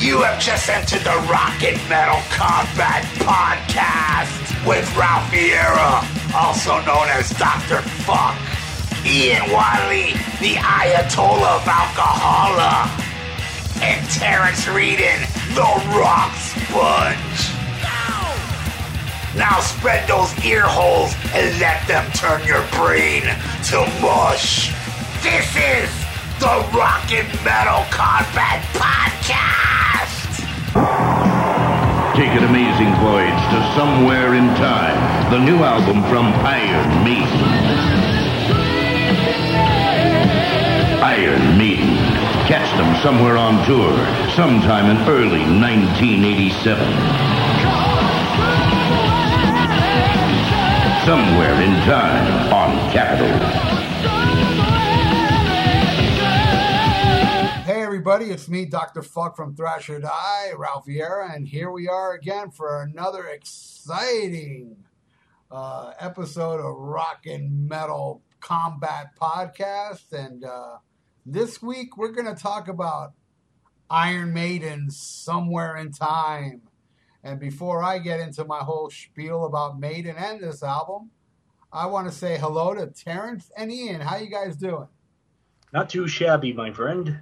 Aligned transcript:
You 0.00 0.22
have 0.22 0.40
just 0.40 0.66
entered 0.70 1.02
the 1.02 1.14
Rock 1.28 1.62
and 1.62 1.76
Metal 1.86 2.16
Combat 2.30 3.04
Podcast 3.20 4.32
with 4.66 4.88
Ralph 4.96 5.30
Vieira, 5.30 6.00
also 6.34 6.80
known 6.88 7.06
as 7.12 7.28
Dr. 7.36 7.82
Fuck, 8.08 8.34
Ian 9.04 9.52
Wiley, 9.52 10.14
the 10.40 10.56
Ayatollah 10.56 11.56
of 11.56 11.68
Alcohola, 11.68 12.88
and 13.82 14.00
Terrence 14.08 14.64
Reedon, 14.64 15.20
the 15.54 15.68
Rock 15.92 16.32
Sponge. 16.32 17.52
Now 19.36 19.60
spread 19.60 20.08
those 20.08 20.32
ear 20.42 20.64
holes 20.64 21.14
and 21.34 21.60
let 21.60 21.86
them 21.86 22.10
turn 22.12 22.42
your 22.46 22.66
brain 22.72 23.24
to 23.68 23.84
mush. 24.00 24.72
This 25.22 25.54
is 25.54 25.99
the 26.40 26.66
Rock 26.72 27.12
and 27.12 27.28
Metal 27.44 27.84
Combat 27.92 28.64
Podcast. 28.72 30.40
Take 32.16 32.30
an 32.30 32.44
amazing 32.44 32.94
voyage 33.04 33.42
to 33.52 33.60
somewhere 33.76 34.32
in 34.32 34.46
time. 34.56 34.96
The 35.30 35.38
new 35.38 35.62
album 35.62 36.02
from 36.04 36.32
Iron 36.46 37.04
Maiden. 37.04 37.44
Iron 41.04 41.58
Maiden. 41.58 41.98
Catch 42.48 42.74
them 42.78 42.96
somewhere 43.02 43.36
on 43.36 43.62
tour, 43.66 43.92
sometime 44.34 44.88
in 44.88 44.96
early 45.10 45.44
1987. 45.44 46.86
Somewhere 51.04 51.60
in 51.60 51.74
time 51.84 52.50
on 52.50 52.90
Capitol. 52.90 53.89
Everybody, 58.00 58.30
it's 58.30 58.48
me, 58.48 58.64
Dr. 58.64 59.02
Fuck 59.02 59.36
from 59.36 59.54
Thrasher 59.54 60.00
Die, 60.00 60.52
Ralph 60.56 60.86
Vieira, 60.86 61.36
and 61.36 61.46
here 61.46 61.70
we 61.70 61.86
are 61.86 62.14
again 62.14 62.50
for 62.50 62.80
another 62.82 63.26
exciting 63.26 64.74
uh, 65.50 65.92
episode 66.00 66.60
of 66.60 66.78
Rock 66.78 67.26
and 67.26 67.68
Metal 67.68 68.22
Combat 68.40 69.08
Podcast. 69.20 70.14
And 70.14 70.44
uh, 70.44 70.78
this 71.26 71.60
week 71.60 71.98
we're 71.98 72.12
going 72.12 72.34
to 72.34 72.42
talk 72.42 72.68
about 72.68 73.12
Iron 73.90 74.32
Maiden 74.32 74.90
somewhere 74.90 75.76
in 75.76 75.92
time. 75.92 76.62
And 77.22 77.38
before 77.38 77.82
I 77.82 77.98
get 77.98 78.18
into 78.18 78.46
my 78.46 78.60
whole 78.60 78.88
spiel 78.88 79.44
about 79.44 79.78
Maiden 79.78 80.16
and 80.16 80.40
this 80.40 80.62
album, 80.62 81.10
I 81.70 81.84
want 81.84 82.08
to 82.08 82.14
say 82.14 82.38
hello 82.38 82.72
to 82.72 82.86
Terrence 82.86 83.50
and 83.58 83.70
Ian. 83.70 84.00
How 84.00 84.16
you 84.16 84.30
guys 84.30 84.56
doing? 84.56 84.88
Not 85.74 85.90
too 85.90 86.08
shabby, 86.08 86.54
my 86.54 86.72
friend. 86.72 87.20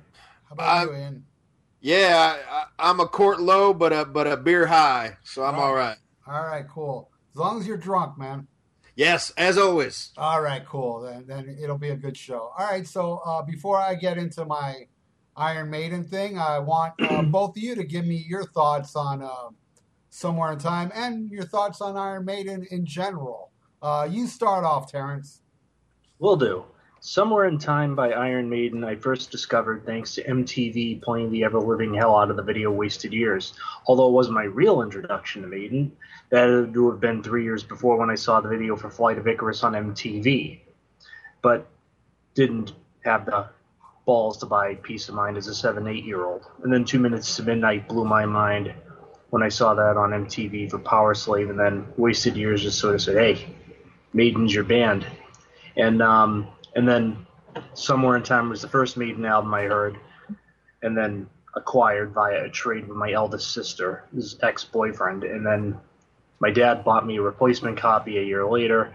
How 0.49 0.55
about 0.55 0.89
Uh, 0.89 0.91
you, 0.91 0.97
Ian? 0.99 1.25
Yeah, 1.81 2.37
I, 2.51 2.65
I'm 2.91 3.01
a 3.01 3.07
court 3.07 3.41
low, 3.41 3.73
but 3.73 3.93
a 3.93 4.05
but 4.05 4.27
a 4.27 4.37
beer 4.37 4.67
high, 4.67 5.17
so 5.23 5.45
I'm 5.45 5.55
all 5.57 5.75
right. 5.75 5.97
All 6.27 6.45
right, 6.45 6.67
cool. 6.69 7.11
As 7.35 7.39
long 7.39 7.61
as 7.61 7.67
you're 7.67 7.77
drunk, 7.77 8.19
man. 8.19 8.49
Yes, 8.97 9.31
as 9.37 9.57
always. 9.59 10.11
All 10.19 10.43
right, 10.43 10.65
cool. 10.67 11.01
Then, 11.03 11.25
then 11.27 11.57
it'll 11.63 11.79
be 11.79 11.91
a 11.91 11.97
good 11.97 12.17
show. 12.17 12.51
All 12.59 12.67
right, 12.67 12.85
so 12.87 13.21
uh, 13.25 13.43
before 13.43 13.79
I 13.79 13.95
get 13.95 14.19
into 14.19 14.45
my 14.45 14.89
Iron 15.37 15.71
Maiden 15.71 16.03
thing, 16.03 16.37
I 16.37 16.59
want 16.59 16.95
uh, 17.01 17.23
both 17.31 17.57
of 17.57 17.63
you 17.63 17.77
to 17.77 17.85
give 17.85 18.05
me 18.05 18.25
your 18.29 18.45
thoughts 18.45 18.97
on 18.97 19.23
uh, 19.23 19.51
Somewhere 20.11 20.53
in 20.53 20.59
Time 20.59 20.91
and 20.95 21.31
your 21.31 21.45
thoughts 21.45 21.81
on 21.81 21.97
Iron 21.97 22.25
Maiden 22.25 22.67
in 22.73 22.85
general. 22.85 23.53
Uh, 23.81 24.09
you 24.11 24.27
start 24.27 24.65
off, 24.65 24.91
Terrence. 24.91 25.43
We'll 26.19 26.37
do. 26.37 26.65
Somewhere 27.01 27.45
in 27.45 27.59
Time 27.59 27.95
by 27.95 28.11
Iron 28.11 28.51
Maiden, 28.51 28.83
I 28.83 28.97
first 28.97 29.31
discovered 29.31 29.87
thanks 29.87 30.17
to 30.17 30.25
MTV 30.25 31.01
playing 31.01 31.31
the 31.31 31.45
ever 31.45 31.61
living 31.61 31.95
hell 31.95 32.17
out 32.17 32.31
of 32.31 32.37
the 32.37 32.43
video 32.43 32.73
Wasted 32.73 33.13
Years. 33.13 33.53
Although 33.87 34.09
it 34.09 34.13
wasn't 34.13 34.35
my 34.35 34.45
real 34.45 34.83
introduction 34.83 35.43
to 35.43 35.49
Maiden, 35.49 35.93
that 36.31 36.71
to 36.75 36.91
have 36.91 37.01
been 37.01 37.23
three 37.23 37.45
years 37.45 37.63
before 37.63 37.97
when 37.97 38.11
I 38.11 38.17
saw 38.17 38.41
the 38.41 38.49
video 38.49 38.75
for 38.75 38.91
Flight 38.91 39.17
of 39.17 39.29
Icarus 39.29 39.63
on 39.63 39.75
MTV. 39.75 40.59
But 41.41 41.69
didn't 42.35 42.73
have 43.05 43.27
the 43.27 43.49
balls 44.05 44.39
to 44.39 44.47
buy 44.47 44.75
Piece 44.75 45.09
of 45.09 45.15
Mind 45.15 45.37
as 45.37 45.47
a 45.47 45.55
seven, 45.55 45.87
eight 45.87 46.05
year 46.05 46.25
old. 46.25 46.47
And 46.65 46.73
then 46.73 46.85
Two 46.85 46.99
Minutes 46.99 47.37
to 47.37 47.45
Midnight 47.45 47.89
blew 47.89 48.07
my 48.07 48.27
mind 48.27 48.75
when 49.31 49.45
I 49.45 49.51
saw 49.51 49.73
that 49.75 49.97
on 49.97 50.11
MTV 50.11 50.69
for 50.71 50.81
Power 50.81 51.15
Slave, 51.15 51.49
and 51.49 51.59
then 51.61 51.87
Wasted 51.97 52.37
Years 52.37 52.63
just 52.63 52.81
sort 52.81 52.97
of 52.97 53.03
said, 53.03 53.17
hey, 53.17 53.55
Maiden's 54.13 54.53
your 54.53 54.65
band. 54.65 55.07
And 55.77 56.03
um, 56.03 56.49
and 56.75 56.89
then 56.89 57.27
Somewhere 57.75 58.17
in 58.17 58.23
Time 58.23 58.49
was 58.49 58.63
the 58.63 58.69
first 58.69 58.97
Maiden 58.97 59.25
album 59.25 59.53
I 59.55 59.63
heard, 59.63 59.99
and 60.83 60.97
then 60.97 61.29
acquired 61.55 62.13
via 62.13 62.45
a 62.45 62.49
trade 62.49 62.87
with 62.87 62.97
my 62.97 63.13
eldest 63.13 63.53
sister, 63.53 64.05
his 64.15 64.39
ex 64.43 64.65
boyfriend. 64.65 65.25
And 65.25 65.45
then 65.45 65.79
my 66.41 66.51
dad 66.51 66.85
bought 66.85 67.07
me 67.07 67.17
a 67.17 67.23
replacement 67.23 67.79
copy 67.79 68.19
a 68.19 68.23
year 68.23 68.47
later. 68.47 68.95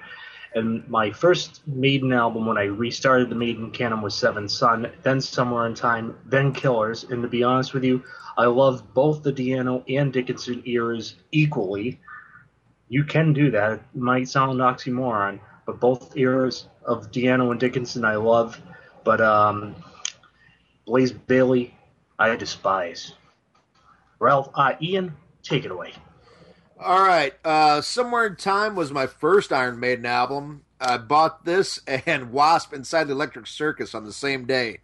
And 0.56 0.88
my 0.88 1.12
first 1.12 1.68
Maiden 1.68 2.14
album 2.14 2.46
when 2.46 2.58
I 2.58 2.66
restarted 2.66 3.30
the 3.30 3.36
Maiden 3.36 3.72
canon 3.72 4.02
was 4.02 4.14
Seven 4.14 4.48
Son, 4.48 4.92
then 5.02 5.20
Somewhere 5.20 5.66
in 5.66 5.74
Time, 5.74 6.16
then 6.26 6.54
Killers. 6.54 7.06
And 7.06 7.24
to 7.24 7.28
be 7.28 7.44
honest 7.44 7.74
with 7.74 7.84
you, 7.84 8.04
I 8.38 8.46
love 8.46 8.94
both 8.94 9.24
the 9.24 9.34
Di'Anno 9.34 9.84
and 9.90 10.14
Dickinson 10.14 10.62
eras 10.66 11.16
equally. 11.32 12.00
You 12.88 13.04
can 13.04 13.34
do 13.34 13.50
that. 13.52 13.74
It 13.74 13.82
might 13.96 14.30
sound 14.30 14.60
oxymoron, 14.60 15.40
but 15.66 15.80
both 15.80 16.16
eras 16.18 16.68
of 16.86 17.12
Di'Anno 17.12 17.52
and 17.52 17.60
Dickinson 17.60 18.06
I 18.06 18.16
love. 18.16 18.62
But 19.04 19.22
um, 19.22 19.76
Blaze 20.86 21.12
Bayley, 21.12 21.76
I 22.20 22.36
despise. 22.36 23.14
Ralph, 24.20 24.50
uh, 24.54 24.74
Ian, 24.82 25.16
take 25.42 25.66
it 25.66 25.72
away. 25.72 25.94
All 26.80 27.02
right. 27.02 27.34
Uh, 27.46 27.82
Somewhere 27.82 28.26
in 28.26 28.36
Time 28.36 28.76
was 28.76 28.92
my 28.92 29.08
first 29.08 29.54
Iron 29.54 29.80
Maiden 29.80 30.06
album. 30.06 30.64
I 30.80 30.98
bought 30.98 31.46
this 31.46 31.80
and 31.88 32.32
Wasp 32.34 32.74
Inside 32.74 33.06
the 33.06 33.14
Electric 33.14 33.48
Circus 33.48 33.96
on 33.96 34.04
the 34.04 34.14
same 34.14 34.46
day, 34.46 34.80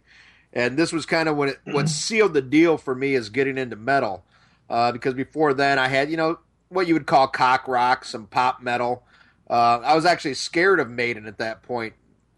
and 0.52 0.78
this 0.78 0.92
was 0.92 1.04
kind 1.04 1.28
of 1.28 1.36
what 1.36 1.50
it, 1.50 1.58
what 1.64 1.88
sealed 1.88 2.34
the 2.34 2.42
deal 2.42 2.78
for 2.78 2.94
me 2.94 3.14
as 3.14 3.28
getting 3.28 3.58
into 3.58 3.76
metal. 3.76 4.24
Uh, 4.68 4.92
because 4.92 5.14
before 5.14 5.52
then, 5.52 5.78
I 5.78 5.88
had 5.88 6.10
you 6.10 6.16
know 6.16 6.38
what 6.68 6.86
you 6.86 6.94
would 6.94 7.06
call 7.06 7.26
cock 7.28 7.68
rock, 7.68 8.04
some 8.04 8.26
pop 8.26 8.62
metal. 8.62 9.02
Uh, 9.50 9.80
I 9.82 9.94
was 9.96 10.06
actually 10.06 10.34
scared 10.34 10.78
of 10.78 10.88
Maiden 10.88 11.26
at 11.26 11.38
that 11.38 11.62
point. 11.62 11.94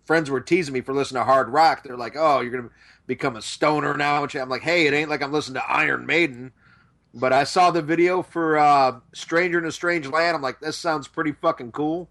Friends 0.06 0.30
were 0.30 0.40
teasing 0.40 0.72
me 0.72 0.80
for 0.80 0.94
listening 0.94 1.20
to 1.20 1.24
hard 1.24 1.48
rock. 1.48 1.84
They're 1.84 1.96
like, 1.96 2.16
"Oh, 2.16 2.40
you're 2.40 2.50
gonna 2.50 2.70
become 3.06 3.36
a 3.36 3.42
stoner 3.42 3.94
now." 3.94 4.24
I'm 4.24 4.48
like, 4.48 4.62
"Hey, 4.62 4.86
it 4.86 4.94
ain't 4.94 5.10
like 5.10 5.22
I'm 5.22 5.32
listening 5.32 5.60
to 5.60 5.70
Iron 5.70 6.06
Maiden." 6.06 6.52
But 7.14 7.34
I 7.34 7.44
saw 7.44 7.70
the 7.70 7.82
video 7.82 8.22
for 8.22 8.56
uh, 8.56 9.00
Stranger 9.12 9.58
in 9.58 9.66
a 9.66 9.72
Strange 9.72 10.06
Land. 10.06 10.34
I'm 10.34 10.40
like, 10.40 10.60
this 10.60 10.78
sounds 10.78 11.08
pretty 11.08 11.32
fucking 11.32 11.72
cool. 11.72 12.08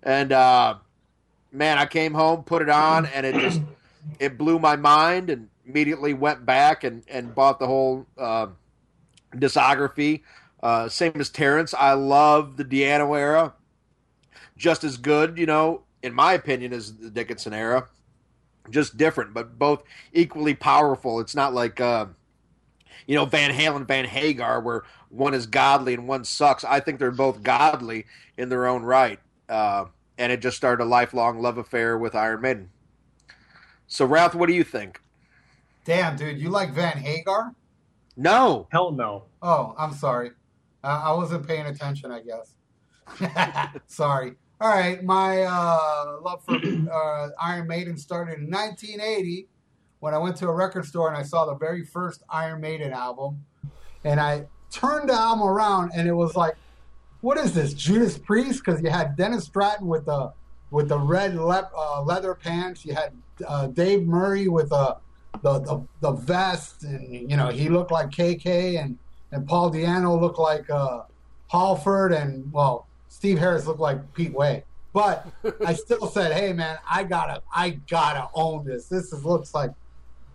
And 0.00 0.30
uh, 0.30 0.76
man, 1.50 1.76
I 1.78 1.86
came 1.86 2.14
home, 2.14 2.44
put 2.44 2.62
it 2.62 2.68
on, 2.68 3.06
and 3.06 3.26
it 3.26 3.34
just 3.34 3.60
it 4.20 4.38
blew 4.38 4.60
my 4.60 4.76
mind. 4.76 5.28
And 5.28 5.48
immediately 5.68 6.14
went 6.14 6.46
back 6.46 6.82
and, 6.82 7.04
and 7.08 7.34
bought 7.34 7.58
the 7.58 7.66
whole 7.66 8.06
uh, 8.16 8.46
discography. 9.34 10.22
Uh, 10.62 10.88
same 10.88 11.12
as 11.16 11.28
Terrence, 11.28 11.74
I 11.74 11.92
love 11.92 12.56
the 12.56 12.64
Di'Anno 12.64 13.16
era, 13.16 13.54
just 14.58 14.84
as 14.84 14.98
good, 14.98 15.38
you 15.38 15.46
know, 15.46 15.84
in 16.02 16.12
my 16.12 16.34
opinion, 16.34 16.74
as 16.74 16.94
the 16.96 17.10
Dickinson 17.10 17.54
era. 17.54 17.88
Just 18.68 18.98
different, 18.98 19.32
but 19.32 19.58
both 19.58 19.82
equally 20.12 20.54
powerful. 20.54 21.20
It's 21.20 21.34
not 21.34 21.54
like. 21.54 21.80
Uh, 21.80 22.06
you 23.06 23.14
know, 23.14 23.24
Van 23.24 23.50
Halen, 23.50 23.86
Van 23.86 24.04
Hagar, 24.04 24.60
where 24.60 24.82
one 25.08 25.32
is 25.32 25.46
godly 25.46 25.94
and 25.94 26.06
one 26.06 26.24
sucks. 26.24 26.62
I 26.62 26.78
think 26.80 26.98
they're 26.98 27.10
both 27.10 27.42
godly 27.42 28.04
in 28.36 28.50
their 28.50 28.66
own 28.66 28.82
right. 28.82 29.18
Uh, 29.48 29.86
and 30.18 30.30
it 30.30 30.42
just 30.42 30.58
started 30.58 30.82
a 30.82 30.86
lifelong 30.86 31.40
love 31.40 31.56
affair 31.56 31.96
with 31.96 32.14
Iron 32.14 32.42
Maiden. 32.42 32.70
So, 33.86 34.04
Ralph, 34.04 34.34
what 34.34 34.46
do 34.46 34.52
you 34.52 34.64
think? 34.64 35.00
Damn, 35.86 36.16
dude, 36.16 36.38
you 36.38 36.50
like 36.50 36.72
Van 36.74 36.98
Hagar? 36.98 37.54
No. 38.14 38.68
Hell 38.70 38.90
no. 38.90 39.24
Oh, 39.40 39.74
I'm 39.78 39.94
sorry. 39.94 40.32
Uh, 40.84 41.02
I 41.06 41.12
wasn't 41.12 41.46
paying 41.46 41.66
attention, 41.66 42.10
I 42.10 42.20
guess. 42.20 42.54
sorry. 43.86 44.34
All 44.60 44.68
right, 44.68 45.04
my 45.04 45.42
uh, 45.42 46.18
love 46.20 46.44
for 46.44 46.56
uh, 46.56 47.28
Iron 47.40 47.68
Maiden 47.68 47.96
started 47.96 48.40
in 48.40 48.50
1980 48.50 49.46
when 50.00 50.14
I 50.14 50.18
went 50.18 50.34
to 50.38 50.48
a 50.48 50.52
record 50.52 50.84
store 50.84 51.06
and 51.06 51.16
I 51.16 51.22
saw 51.22 51.46
the 51.46 51.54
very 51.54 51.84
first 51.84 52.24
Iron 52.28 52.60
Maiden 52.60 52.92
album. 52.92 53.44
And 54.02 54.18
I 54.18 54.46
turned 54.72 55.10
the 55.10 55.14
album 55.14 55.46
around 55.46 55.92
and 55.94 56.08
it 56.08 56.12
was 56.12 56.34
like, 56.34 56.56
what 57.20 57.38
is 57.38 57.54
this, 57.54 57.72
Judas 57.72 58.18
Priest? 58.18 58.64
Because 58.64 58.82
you 58.82 58.90
had 58.90 59.16
Dennis 59.16 59.44
Stratton 59.44 59.86
with 59.86 60.06
the 60.06 60.32
with 60.70 60.88
the 60.88 60.98
red 60.98 61.36
le- 61.36 61.70
uh, 61.76 62.02
leather 62.02 62.34
pants. 62.34 62.84
You 62.84 62.94
had 62.94 63.12
uh, 63.46 63.68
Dave 63.68 64.06
Murray 64.06 64.48
with 64.48 64.72
uh, 64.72 64.96
the, 65.42 65.60
the 65.60 65.86
the 66.00 66.12
vest, 66.12 66.82
and 66.82 67.30
you 67.30 67.36
know 67.36 67.48
he 67.48 67.68
looked 67.68 67.90
like 67.90 68.10
KK, 68.10 68.80
and 68.80 68.98
and 69.32 69.46
Paul 69.48 69.72
Di'Anno 69.72 70.20
looked 70.20 70.38
like 70.38 70.68
uh, 70.70 71.02
Halford, 71.48 72.12
and 72.12 72.52
well, 72.52 72.87
Steve 73.18 73.38
Harris 73.38 73.66
looked 73.66 73.80
like 73.80 74.14
Pete 74.14 74.32
Way. 74.32 74.62
But 74.92 75.26
I 75.66 75.74
still 75.74 76.06
said, 76.06 76.32
"Hey, 76.32 76.52
man, 76.52 76.78
I 76.88 77.02
gotta, 77.02 77.42
I 77.52 77.70
gotta 77.90 78.28
own 78.32 78.64
this. 78.64 78.86
This 78.86 79.12
is, 79.12 79.24
looks 79.24 79.52
like 79.54 79.72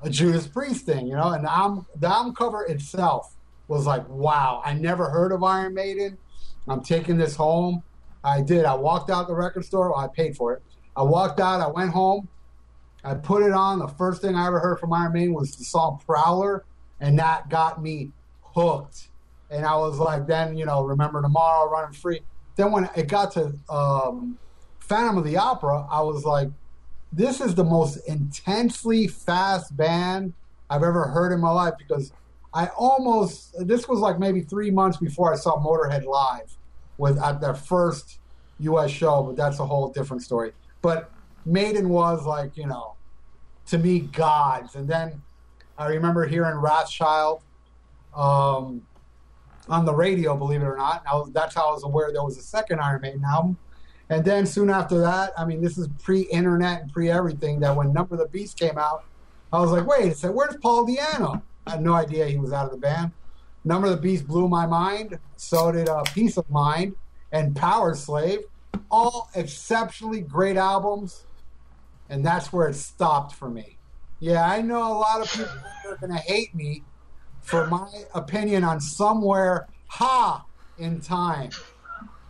a 0.02 0.10
Judas 0.10 0.48
Priest 0.48 0.86
thing, 0.86 1.08
you 1.08 1.16
know." 1.16 1.30
And 1.30 1.46
album, 1.46 1.86
the 1.96 2.08
album 2.08 2.36
cover 2.36 2.64
itself 2.66 3.34
was 3.70 3.88
like, 3.88 4.08
wow, 4.10 4.62
I 4.66 4.74
never 4.74 5.10
heard 5.10 5.32
of 5.32 5.44
Iron 5.44 5.74
Maiden. 5.74 6.18
I'm 6.68 6.84
taking 6.84 7.18
this 7.18 7.38
home. 7.38 7.84
I 8.22 8.42
did. 8.42 8.66
I 8.66 8.76
walked 8.76 9.10
out 9.10 9.28
the 9.28 9.34
record 9.34 9.64
store. 9.64 9.92
Well, 9.92 10.00
I 10.00 10.08
paid 10.08 10.36
for 10.36 10.54
it. 10.54 10.62
I 10.96 11.04
walked 11.04 11.40
out. 11.40 11.62
I 11.62 11.68
went 11.68 11.92
home. 11.92 12.28
I 13.04 13.14
put 13.16 13.44
it 13.44 13.54
on. 13.54 13.80
The 13.80 13.88
first 13.88 14.22
thing 14.22 14.36
I 14.36 14.46
ever 14.48 14.60
heard 14.60 14.80
from 14.80 14.92
Iron 14.92 15.14
Maiden 15.14 15.34
was 15.34 15.56
the 15.56 15.64
song 15.64 16.02
Prowler, 16.06 16.66
and 17.00 17.18
that 17.20 17.50
got 17.50 17.82
me 17.82 18.12
hooked. 18.42 19.08
And 19.50 19.66
I 19.66 19.76
was 19.78 20.00
like, 20.00 20.28
then, 20.28 20.58
you 20.58 20.66
know, 20.66 20.84
Remember 20.84 21.22
Tomorrow, 21.22 21.70
Running 21.70 21.94
Free. 21.94 22.22
Then 22.56 22.72
when 22.72 22.90
it 22.96 23.08
got 23.08 23.32
to 23.34 23.54
um, 23.70 24.38
Phantom 24.80 25.18
of 25.18 25.24
the 25.24 25.38
Opera, 25.38 25.88
I 25.90 26.02
was 26.02 26.24
like, 26.24 26.50
this 27.12 27.42
is 27.42 27.56
the 27.56 27.64
most 27.64 27.98
intensely 28.08 29.08
fast 29.08 29.76
band 29.76 30.34
I've 30.70 30.84
ever 30.84 31.06
heard 31.08 31.32
in 31.32 31.40
my 31.40 31.52
life 31.52 31.74
because 31.78 32.12
I 32.54 32.68
almost 32.78 33.56
this 33.68 33.88
was 33.88 34.00
like 34.00 34.20
maybe 34.20 34.42
three 34.42 34.72
months 34.72 34.98
before 34.98 35.32
I 35.32 35.36
saw 35.36 35.64
Motorhead 35.64 36.06
live 36.06 36.56
with 36.98 37.22
at 37.22 37.42
their 37.42 37.54
first 37.54 38.20
U.S. 38.60 38.92
show, 38.92 39.24
but 39.24 39.36
that's 39.36 39.60
a 39.60 39.66
whole 39.66 39.90
different 39.90 40.22
story. 40.22 40.52
But 40.82 41.12
Maiden 41.46 41.90
was 41.90 42.26
like 42.26 42.58
you 42.58 42.68
know, 42.68 42.96
to 43.68 43.78
me 43.78 44.02
gods, 44.02 44.76
and 44.76 44.88
then 44.88 45.22
I 45.78 45.88
remember 45.88 46.26
hearing 46.26 46.56
Wrathchild 46.56 47.42
um, 48.16 48.86
on 49.69 49.86
the 49.86 49.94
radio, 49.94 50.36
believe 50.36 50.62
it 50.62 50.65
or 50.65 50.77
not. 50.77 51.04
That's 51.33 51.56
how 51.56 51.69
I 51.69 51.74
was 51.74 51.83
aware 51.83 52.12
there 52.12 52.24
was 52.24 52.38
a 52.38 52.42
second 52.42 52.80
Iron 52.80 53.01
Maiden 53.01 53.24
album. 53.24 53.57
And 54.10 54.24
then 54.25 54.45
soon 54.45 54.69
after 54.69 55.00
that, 55.00 55.31
I 55.38 55.45
mean, 55.45 55.62
this 55.62 55.77
is 55.77 55.88
pre-internet 56.01 56.81
and 56.81 56.94
pre-everything. 56.94 57.60
That 57.62 57.75
when 57.75 57.94
Number 57.94 58.15
of 58.15 58.19
the 58.19 58.27
Beast 58.27 58.60
came 58.60 58.77
out, 58.77 59.06
I 59.51 59.60
was 59.60 59.71
like, 59.71 59.86
wait, 59.86 60.18
said, 60.18 60.31
where's 60.31 60.57
Paul 60.57 60.86
Di'Anno? 60.86 61.42
I 61.65 61.71
had 61.71 61.81
no 61.81 61.94
idea 61.94 62.27
he 62.27 62.38
was 62.38 62.51
out 62.51 62.65
of 62.65 62.71
the 62.71 62.77
band. 62.77 63.12
Number 63.63 63.88
of 63.88 63.95
the 63.95 64.01
Beast 64.01 64.27
blew 64.27 64.50
my 64.50 64.65
mind. 64.65 65.18
So 65.38 65.71
did 65.71 65.88
uh, 65.88 66.04
Piece 66.13 66.38
of 66.38 66.50
Mind 66.50 66.95
and 67.31 67.56
Power 67.56 67.95
Slave. 67.95 68.39
All 68.92 69.30
exceptionally 69.36 70.21
great 70.21 70.57
albums. 70.57 71.24
And 72.10 72.25
that's 72.25 72.51
where 72.51 72.68
it 72.68 72.75
stopped 72.75 73.33
for 73.33 73.50
me. 73.50 73.77
Yeah, 74.19 74.45
I 74.45 74.62
know 74.62 74.92
a 74.92 74.98
lot 74.98 75.21
of 75.21 75.31
people 75.31 75.48
are 75.88 75.98
going 75.98 76.12
to 76.12 76.18
hate 76.18 76.54
me 76.54 76.83
for 77.44 77.68
my 77.68 77.90
opinion 78.16 78.63
on 78.63 78.80
Somewhere 78.81 79.68
Ha 79.88 80.44
in 80.78 81.00
Time. 81.00 81.51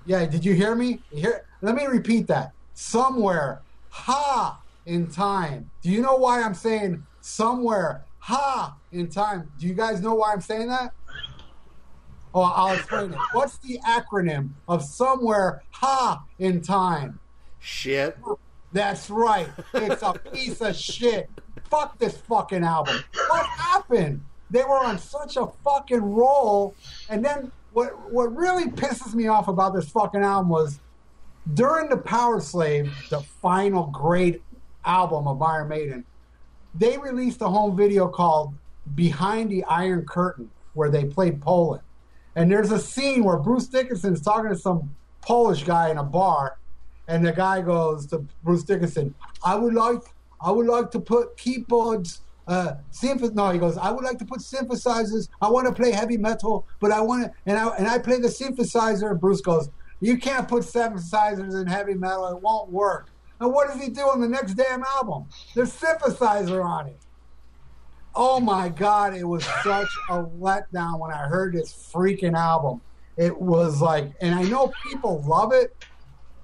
Yeah, 0.06 0.26
did 0.26 0.44
you 0.44 0.54
hear 0.54 0.76
me? 0.76 1.00
Here, 1.12 1.46
let 1.62 1.76
me 1.76 1.86
repeat 1.86 2.28
that. 2.28 2.52
Somewhere 2.74 3.62
Ha 3.90 4.60
in 4.86 5.08
Time. 5.08 5.70
Do 5.82 5.90
you 5.90 6.02
know 6.02 6.16
why 6.16 6.44
I'm 6.44 6.54
saying 6.54 7.06
somewhere 7.24 8.04
ha 8.20 8.76
in 8.92 9.10
time. 9.10 9.52
Do 9.60 9.68
you 9.68 9.74
guys 9.74 10.02
know 10.02 10.14
why 10.14 10.32
I'm 10.32 10.42
saying 10.42 10.68
that? 10.70 10.94
Oh, 12.34 12.42
I'll 12.42 12.76
explain 12.76 13.12
it. 13.12 13.20
What's 13.34 13.58
the 13.58 13.80
acronym 13.86 14.52
of 14.68 14.84
somewhere 14.84 15.64
ha 15.72 16.24
in 16.40 16.62
time? 16.62 17.20
Shit. 17.60 18.18
That's 18.72 19.10
right. 19.10 19.50
It's 19.74 20.02
a 20.02 20.14
piece 20.14 20.62
of 20.62 20.76
shit. 20.76 21.30
Fuck 21.70 22.00
this 22.00 22.18
fucking 22.18 22.64
album. 22.64 23.04
What 23.28 23.46
happened? 23.46 24.24
They 24.52 24.64
were 24.64 24.84
on 24.84 25.00
such 25.00 25.38
a 25.38 25.48
fucking 25.64 26.02
roll, 26.02 26.76
and 27.10 27.24
then 27.24 27.52
what? 27.74 28.12
What 28.12 28.36
really 28.36 28.66
pisses 28.66 29.14
me 29.14 29.28
off 29.28 29.48
about 29.48 29.74
this 29.74 29.90
fucking 29.90 30.22
album 30.22 30.50
was 30.50 30.80
during 31.54 31.90
the 31.90 31.98
Power 31.98 32.40
Slave, 32.40 32.94
the 33.10 33.22
final 33.22 33.88
great 33.88 34.42
album 34.86 35.28
of 35.28 35.42
Iron 35.42 35.70
Maiden 35.70 36.06
they 36.76 36.98
released 36.98 37.42
a 37.42 37.48
home 37.48 37.76
video 37.76 38.08
called 38.08 38.54
Behind 38.96 39.50
the 39.50 39.64
Iron 39.66 40.06
Curtain, 40.06 40.50
where 40.74 40.90
they 40.90 41.06
played 41.06 41.42
Poland. 41.42 41.84
And 42.36 42.52
there's 42.52 42.72
a 42.72 42.80
scene 42.80 43.24
where 43.24 43.38
Bruce 43.38 43.68
Dickinson 43.68 44.14
is 44.14 44.22
talking 44.22 44.50
to 44.50 44.58
some 44.58 44.96
Polish 45.22 45.64
guy 45.64 45.92
in 45.92 45.98
a 45.98 46.04
bar, 46.04 46.58
and 47.08 47.26
the 47.26 47.32
guy 47.32 47.62
goes 47.62 48.08
to 48.08 48.26
Bruce 48.44 48.64
Dickinson, 48.64 49.14
I 49.46 49.56
would 49.56 49.74
like 49.74 50.02
I 50.42 50.52
would 50.52 50.66
like 50.66 50.92
to 50.92 51.00
put 51.00 51.38
keyboards 51.38 52.20
uh 52.48 52.74
synth 52.92 53.34
no 53.34 53.50
he 53.52 53.60
goes 53.60 53.78
i 53.78 53.90
would 53.90 54.04
like 54.04 54.18
to 54.18 54.26
put 54.26 54.40
synthesizers 54.40 55.30
i 55.42 55.50
want 55.50 55.66
to 55.66 55.74
play 55.74 55.92
heavy 55.92 56.18
metal 56.18 56.68
but 56.80 56.92
i 56.92 57.00
want 57.00 57.24
to 57.24 57.32
and 57.46 57.58
i 57.58 57.68
and 57.78 57.88
i 57.88 57.98
play 57.98 58.20
the 58.20 58.28
synthesizer 58.28 59.12
and 59.12 59.20
bruce 59.20 59.42
goes 59.42 59.70
you 60.02 60.18
can't 60.18 60.48
put 60.50 60.64
synthesizers 60.64 61.60
in 61.60 61.68
heavy 61.68 61.94
metal 61.94 62.28
it 62.28 62.42
won't 62.42 62.70
work 62.70 63.14
and 63.44 63.52
what 63.52 63.68
does 63.68 63.82
he 63.82 63.90
do 63.90 64.04
on 64.04 64.22
the 64.22 64.28
next 64.28 64.54
damn 64.54 64.84
album? 64.84 65.26
There's 65.54 65.74
synthesizer 65.74 66.64
on 66.64 66.88
it. 66.88 67.00
Oh 68.16 68.40
my 68.40 68.70
God, 68.70 69.16
it 69.16 69.26
was 69.26 69.44
such 69.44 69.90
a 70.10 70.24
letdown 70.24 71.00
when 71.00 71.12
I 71.12 71.28
heard 71.28 71.54
this 71.54 71.92
freaking 71.94 72.36
album. 72.36 72.82
It 73.18 73.38
was 73.38 73.82
like, 73.82 74.14
and 74.22 74.34
I 74.34 74.44
know 74.44 74.72
people 74.88 75.24
love 75.28 75.52
it. 75.52 75.76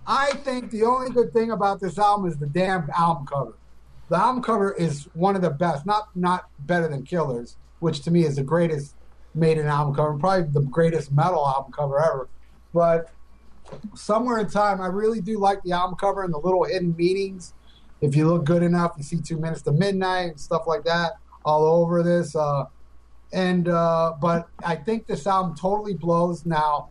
I 0.06 0.31
think 0.44 0.72
the 0.72 0.84
only 0.84 1.10
good 1.12 1.31
thing 1.31 1.51
about 1.51 1.80
this 1.80 1.98
album 1.98 2.28
is 2.28 2.38
the 2.38 2.48
damn 2.48 2.90
album 2.98 3.25
cover. 3.28 3.59
The 4.10 4.18
album 4.18 4.42
cover 4.44 4.74
is 4.74 5.08
one 5.14 5.36
of 5.36 5.42
the 5.42 5.52
best, 5.52 5.86
not 5.86 6.10
not 6.16 6.50
better 6.60 6.88
than 6.88 7.04
Killers, 7.04 7.58
which 7.80 8.02
to 8.02 8.12
me 8.12 8.26
is 8.26 8.36
the 8.36 8.44
greatest 8.44 8.96
made 9.36 9.58
Maiden 9.58 9.68
album 9.68 9.94
cover, 9.94 10.18
probably 10.18 10.50
the 10.52 10.62
greatest 10.62 11.12
metal 11.12 11.48
album 11.48 11.72
cover 11.72 12.00
ever. 12.00 12.30
But 12.74 13.12
somewhere 13.96 14.40
in 14.40 14.50
time, 14.50 14.82
I 14.82 14.88
really 14.88 15.22
do 15.22 15.40
like 15.40 15.62
the 15.64 15.72
album 15.72 15.98
cover 15.98 16.24
and 16.24 16.34
the 16.34 16.40
little 16.40 16.64
hidden 16.64 16.96
meanings. 16.96 17.54
If 18.02 18.16
you 18.16 18.28
look 18.28 18.46
good 18.46 18.64
enough, 18.64 18.94
you 18.98 19.04
see 19.04 19.22
two 19.22 19.38
minutes 19.38 19.62
to 19.64 19.72
midnight 19.72 20.30
and 20.32 20.40
stuff 20.40 20.64
like 20.68 20.84
that 20.86 21.14
all 21.46 21.66
over 21.66 22.02
this. 22.02 22.36
Uh, 22.36 22.66
and 23.32 23.68
uh, 23.68 24.14
but 24.20 24.48
I 24.64 24.76
think 24.76 25.06
this 25.06 25.28
album 25.28 25.56
totally 25.56 25.94
blows. 25.94 26.46
Now, 26.46 26.90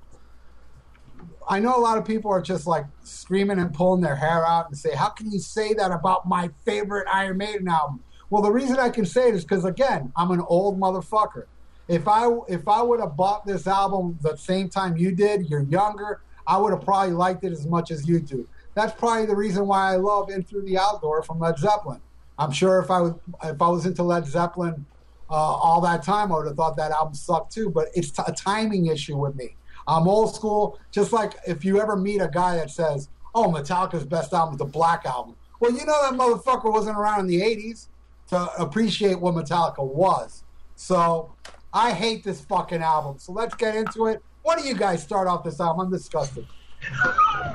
I 1.49 1.61
know 1.61 1.77
a 1.77 1.81
lot 1.81 1.97
of 1.97 2.05
people 2.05 2.31
are 2.31 2.43
just 2.43 2.67
like 2.67 2.85
screaming 3.05 3.59
and 3.59 3.73
pulling 3.73 4.03
their 4.03 4.17
hair 4.17 4.47
out 4.47 4.69
and 4.69 4.77
say, 4.77 4.95
"How 4.95 5.09
can 5.09 5.31
you 5.31 5.39
say 5.39 5.73
that 5.75 5.91
about 5.91 6.29
my 6.29 6.51
favorite 6.65 7.07
Iron 7.11 7.39
Maiden 7.39 7.69
album?" 7.69 8.01
Well, 8.31 8.43
the 8.43 8.53
reason 8.53 8.79
I 8.79 8.91
can 8.91 9.07
say 9.07 9.29
it 9.29 9.35
is 9.35 9.45
because 9.45 9.65
again, 9.65 10.13
I'm 10.15 10.31
an 10.31 10.43
old 10.47 10.79
motherfucker. 10.79 11.45
If 11.89 12.07
I 12.07 12.29
if 12.49 12.69
I 12.69 12.83
would 12.83 13.01
have 13.01 13.17
bought 13.17 13.47
this 13.47 13.67
album 13.67 14.19
the 14.21 14.37
same 14.37 14.69
time 14.69 14.97
you 14.97 15.13
did, 15.13 15.49
you're 15.49 15.63
younger. 15.63 16.21
I 16.47 16.59
would 16.59 16.73
have 16.73 16.83
probably 16.83 17.15
liked 17.15 17.45
it 17.45 17.53
as 17.53 17.67
much 17.67 17.91
as 17.91 18.07
you 18.07 18.21
do. 18.21 18.47
That's 18.75 18.93
probably 18.93 19.27
the 19.27 19.37
reason 19.37 19.67
why 19.67 19.93
I 19.93 19.97
love 19.97 20.31
In 20.31 20.43
Through 20.43 20.63
the 20.63 20.79
Outdoor 20.79 21.23
from 21.23 21.41
Led 21.41 21.59
Zeppelin. 21.59 22.01
I'm 22.39 22.53
sure 22.53 22.79
if 22.79 22.91
I 22.91 23.01
was 23.01 23.15
if 23.43 23.61
I 23.61 23.69
was 23.69 23.87
into 23.87 24.03
Led 24.03 24.27
Zeppelin 24.27 24.85
uh, 25.31 25.35
all 25.35 25.81
that 25.81 26.03
time, 26.03 26.31
I 26.31 26.37
would 26.37 26.47
have 26.47 26.57
thought 26.57 26.77
that 26.77 26.93
album 26.93 27.15
sucked 27.15 27.53
too. 27.53 27.71
But 27.71 27.89
it's 27.95 28.11
t- 28.11 28.23
a 28.27 28.33
timing 28.33 28.87
issue 28.87 29.17
with 29.17 29.35
me. 29.35 29.57
I'm 29.89 30.07
old 30.07 30.35
school. 30.35 30.79
Just 30.93 31.13
like 31.13 31.35
if 31.47 31.65
you 31.65 31.81
ever 31.81 31.97
meet 31.97 32.21
a 32.21 32.29
guy 32.29 32.57
that 32.57 32.71
says, 32.71 33.09
"Oh, 33.35 33.51
Metallica's 33.51 34.05
best 34.05 34.33
album 34.35 34.55
is 34.55 34.59
the 34.59 34.67
Black 34.67 35.07
Album," 35.07 35.35
well, 35.61 35.73
you 35.73 35.85
know 35.85 36.03
that 36.03 36.13
motherfucker 36.13 36.71
wasn't 36.71 36.99
around 36.99 37.21
in 37.21 37.27
the 37.27 37.41
'80s 37.41 37.89
to 38.29 38.53
appreciate 38.61 39.19
what 39.19 39.35
Metallica 39.35 39.83
was. 39.85 40.45
So 40.77 41.33
I 41.73 41.93
hate 41.93 42.23
this 42.23 42.43
fucking 42.43 42.83
album. 42.83 43.19
So 43.19 43.33
let's 43.33 43.55
get 43.55 43.75
into 43.75 44.07
it. 44.07 44.23
What 44.43 44.59
do 44.59 44.65
you 44.65 44.75
guys 44.75 45.03
start 45.03 45.27
off 45.27 45.43
this 45.43 45.61
album? 45.61 45.87
I'm 45.87 45.91
disgusted. 45.91 46.47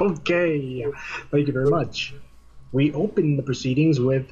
okay, 0.02 0.86
thank 1.32 1.48
you 1.48 1.54
very 1.54 1.70
much. 1.70 2.14
We 2.72 2.92
open 2.94 3.38
the 3.38 3.44
proceedings 3.44 4.00
with 4.00 4.28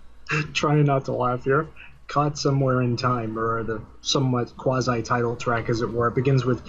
trying 0.52 0.84
not 0.84 1.04
to 1.06 1.12
laugh 1.12 1.44
here. 1.44 1.68
Caught 2.08 2.36
somewhere 2.36 2.82
in 2.82 2.96
time, 2.96 3.38
or 3.38 3.62
the 3.62 3.80
somewhat 4.02 4.54
quasi-title 4.58 5.36
track, 5.36 5.70
as 5.70 5.80
it 5.80 5.90
were. 5.90 6.08
It 6.08 6.14
begins 6.14 6.44
with 6.44 6.62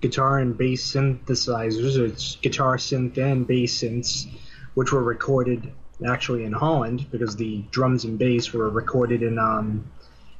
guitar 0.00 0.38
and 0.38 0.56
bass 0.56 0.92
synthesizers. 0.92 1.98
It's 1.98 2.36
guitar, 2.36 2.76
synth, 2.76 3.18
and 3.18 3.46
bass 3.46 3.82
synths, 3.82 4.26
which 4.74 4.92
were 4.92 5.02
recorded 5.02 5.72
actually 6.06 6.44
in 6.44 6.52
Holland 6.52 7.06
because 7.10 7.36
the 7.36 7.62
drums 7.70 8.04
and 8.04 8.18
bass 8.18 8.52
were 8.52 8.68
recorded 8.68 9.22
in 9.22 9.38
um, 9.38 9.90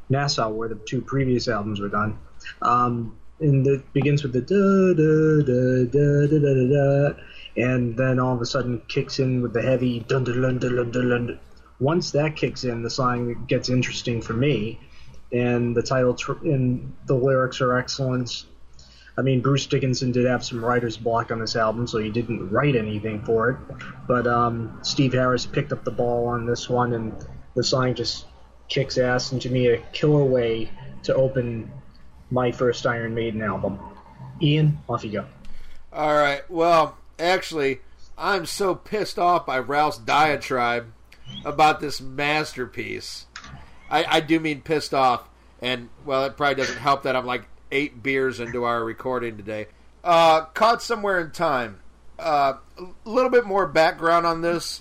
Nassau, 0.09 0.51
where 0.51 0.69
the 0.69 0.75
two 0.75 1.01
previous 1.01 1.49
albums 1.49 1.81
were 1.81 1.89
done. 1.89 2.19
Um, 2.63 3.17
and 3.41 3.67
it 3.67 3.93
begins 3.93 4.23
with 4.23 4.33
the 4.33 4.41
da 4.41 4.95
da 4.95 5.43
da 5.45 5.85
da 5.85 6.27
da 6.27 6.39
da 6.39 6.55
da, 6.55 7.13
da 7.13 7.23
and 7.57 7.97
then 7.97 8.19
all 8.19 8.35
of 8.35 8.41
a 8.41 8.47
sudden 8.47 8.83
kicks 8.89 9.19
in 9.19 9.41
with 9.43 9.53
the 9.53 9.63
heavy 9.63 10.01
dun 10.01 10.25
dun 10.25 10.43
dun 10.43 10.59
dun 10.59 10.91
dun 10.91 11.09
dun. 11.09 11.39
Once 11.79 12.13
that 12.13 12.37
kicks 12.37 12.65
in, 12.65 12.83
the 12.83 12.91
song 12.91 13.45
gets 13.47 13.69
interesting 13.69 14.23
for 14.23 14.33
me, 14.33 14.81
and 15.33 15.77
the 15.77 15.83
title 15.83 16.15
tr- 16.15 16.45
and 16.45 16.95
the 17.07 17.15
lyrics 17.15 17.61
are 17.61 17.77
excellent. 17.77 18.45
I 19.19 19.23
mean, 19.23 19.41
Bruce 19.41 19.67
Dickinson 19.67 20.13
did 20.13 20.27
have 20.27 20.45
some 20.45 20.63
writer's 20.65 20.97
block 20.97 21.31
on 21.31 21.41
this 21.41 21.57
album, 21.57 21.87
so 21.87 21.99
he 21.99 22.11
didn't 22.11 22.51
write 22.51 22.77
anything 22.77 23.23
for 23.25 23.51
it. 23.51 23.57
But 24.07 24.27
um, 24.27 24.79
Steve 24.83 25.15
Harris 25.15 25.47
picked 25.47 25.73
up 25.73 25.85
the 25.85 25.91
ball 25.91 26.29
on 26.29 26.45
this 26.45 26.69
one, 26.69 26.93
and 26.93 27.15
the 27.55 27.65
song 27.65 27.95
just 27.95 28.27
kicks 28.69 28.99
ass, 28.99 29.33
and 29.33 29.41
to 29.43 29.51
me, 29.51 29.69
a 29.69 29.79
killer 29.93 30.25
way 30.25 30.71
to 31.05 31.15
open 31.15 31.71
my 32.31 32.53
first 32.53 32.87
Iron 32.87 33.15
Maiden 33.15 33.43
album. 33.43 33.79
Ian, 34.43 34.79
off 34.89 35.05
you 35.05 35.13
go. 35.13 35.27
All 35.93 36.15
right. 36.15 36.49
Well, 36.51 36.99
actually, 37.19 37.81
I'm 38.19 38.45
so 38.45 38.75
pissed 38.75 39.19
off 39.19 39.47
by 39.47 39.59
Ralph's 39.59 39.99
diatribe 39.99 40.93
about 41.45 41.81
this 41.81 42.01
masterpiece. 42.01 43.27
I, 43.89 44.05
I 44.05 44.21
do 44.21 44.41
mean 44.41 44.61
pissed 44.61 44.93
off, 44.93 45.29
and 45.63 45.89
well, 46.05 46.25
it 46.25 46.37
probably 46.37 46.57
doesn't 46.57 46.79
help 46.79 47.05
that 47.05 47.17
I'm 47.17 47.25
like 47.25 47.49
eight 47.77 48.03
beers 48.03 48.41
into 48.41 48.65
our 48.65 48.83
recording 48.83 49.37
today. 49.37 49.67
Uh, 50.03 50.47
caught 50.47 50.81
somewhere 50.81 51.21
in 51.21 51.31
time. 51.31 51.79
Uh, 52.19 52.55
a 52.79 52.87
little 53.05 53.31
bit 53.31 53.45
more 53.45 53.67
background 53.67 54.25
on 54.25 54.41
this. 54.41 54.81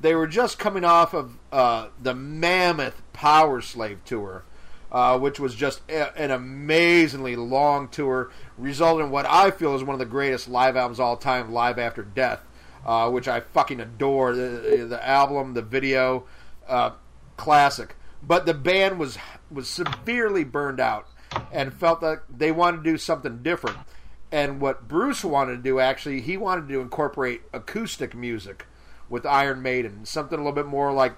They 0.00 0.14
were 0.14 0.28
just 0.28 0.56
coming 0.56 0.84
off 0.84 1.12
of 1.12 1.36
uh, 1.50 1.88
the 2.00 2.14
mammoth 2.14 3.02
Power 3.12 3.60
Slave 3.60 4.04
tour, 4.04 4.44
uh, 4.92 5.18
which 5.18 5.40
was 5.40 5.56
just 5.56 5.80
a, 5.88 6.16
an 6.16 6.30
amazingly 6.30 7.34
long 7.34 7.88
tour, 7.88 8.30
resulting 8.56 9.06
in 9.06 9.10
what 9.10 9.26
I 9.26 9.50
feel 9.50 9.74
is 9.74 9.82
one 9.82 9.94
of 9.94 9.98
the 9.98 10.04
greatest 10.04 10.48
live 10.48 10.76
albums 10.76 11.00
all 11.00 11.16
time, 11.16 11.50
Live 11.52 11.80
After 11.80 12.04
Death, 12.04 12.42
uh, 12.84 13.10
which 13.10 13.26
I 13.26 13.40
fucking 13.40 13.80
adore. 13.80 14.36
The, 14.36 14.86
the 14.88 15.04
album, 15.04 15.54
the 15.54 15.62
video, 15.62 16.26
uh, 16.68 16.90
classic. 17.36 17.96
But 18.22 18.46
the 18.46 18.54
band 18.54 19.00
was 19.00 19.18
was 19.50 19.68
severely 19.68 20.44
burned 20.44 20.78
out 20.78 21.08
and 21.52 21.72
felt 21.72 22.00
that 22.00 22.22
they 22.28 22.52
wanted 22.52 22.78
to 22.78 22.90
do 22.90 22.98
something 22.98 23.42
different. 23.42 23.78
And 24.32 24.60
what 24.60 24.88
Bruce 24.88 25.24
wanted 25.24 25.56
to 25.56 25.62
do, 25.62 25.78
actually, 25.78 26.20
he 26.20 26.36
wanted 26.36 26.68
to 26.68 26.80
incorporate 26.80 27.42
acoustic 27.52 28.14
music 28.14 28.66
with 29.08 29.24
Iron 29.24 29.62
Maiden, 29.62 30.04
something 30.04 30.38
a 30.38 30.42
little 30.42 30.52
bit 30.52 30.66
more 30.66 30.92
like 30.92 31.14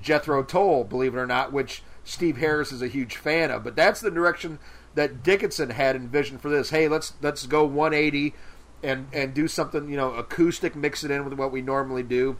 Jethro 0.00 0.42
Tull, 0.42 0.84
believe 0.84 1.14
it 1.14 1.18
or 1.18 1.26
not, 1.26 1.52
which 1.52 1.82
Steve 2.04 2.36
Harris 2.36 2.72
is 2.72 2.82
a 2.82 2.88
huge 2.88 3.16
fan 3.16 3.50
of. 3.50 3.64
But 3.64 3.76
that's 3.76 4.00
the 4.00 4.10
direction 4.10 4.58
that 4.94 5.22
Dickinson 5.22 5.70
had 5.70 5.96
envisioned 5.96 6.40
for 6.40 6.48
this. 6.48 6.70
Hey, 6.70 6.88
let's 6.88 7.14
let's 7.20 7.46
go 7.46 7.64
180 7.64 8.34
and 8.82 9.08
and 9.12 9.34
do 9.34 9.48
something, 9.48 9.88
you 9.88 9.96
know, 9.96 10.12
acoustic, 10.12 10.76
mix 10.76 11.02
it 11.02 11.10
in 11.10 11.24
with 11.24 11.34
what 11.34 11.52
we 11.52 11.62
normally 11.62 12.02
do. 12.02 12.36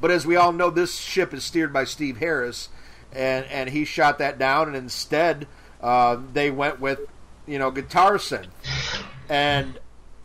But 0.00 0.10
as 0.10 0.26
we 0.26 0.36
all 0.36 0.52
know, 0.52 0.70
this 0.70 0.96
ship 0.96 1.34
is 1.34 1.44
steered 1.44 1.72
by 1.72 1.84
Steve 1.84 2.18
Harris, 2.18 2.70
and 3.12 3.44
and 3.46 3.70
he 3.70 3.84
shot 3.84 4.18
that 4.18 4.38
down, 4.38 4.68
and 4.68 4.76
instead 4.76 5.46
uh, 5.82 6.18
they 6.32 6.50
went 6.50 6.80
with 6.80 7.00
you 7.46 7.58
know 7.58 7.70
guitar 7.70 8.14
synth, 8.14 8.48
and 9.28 9.78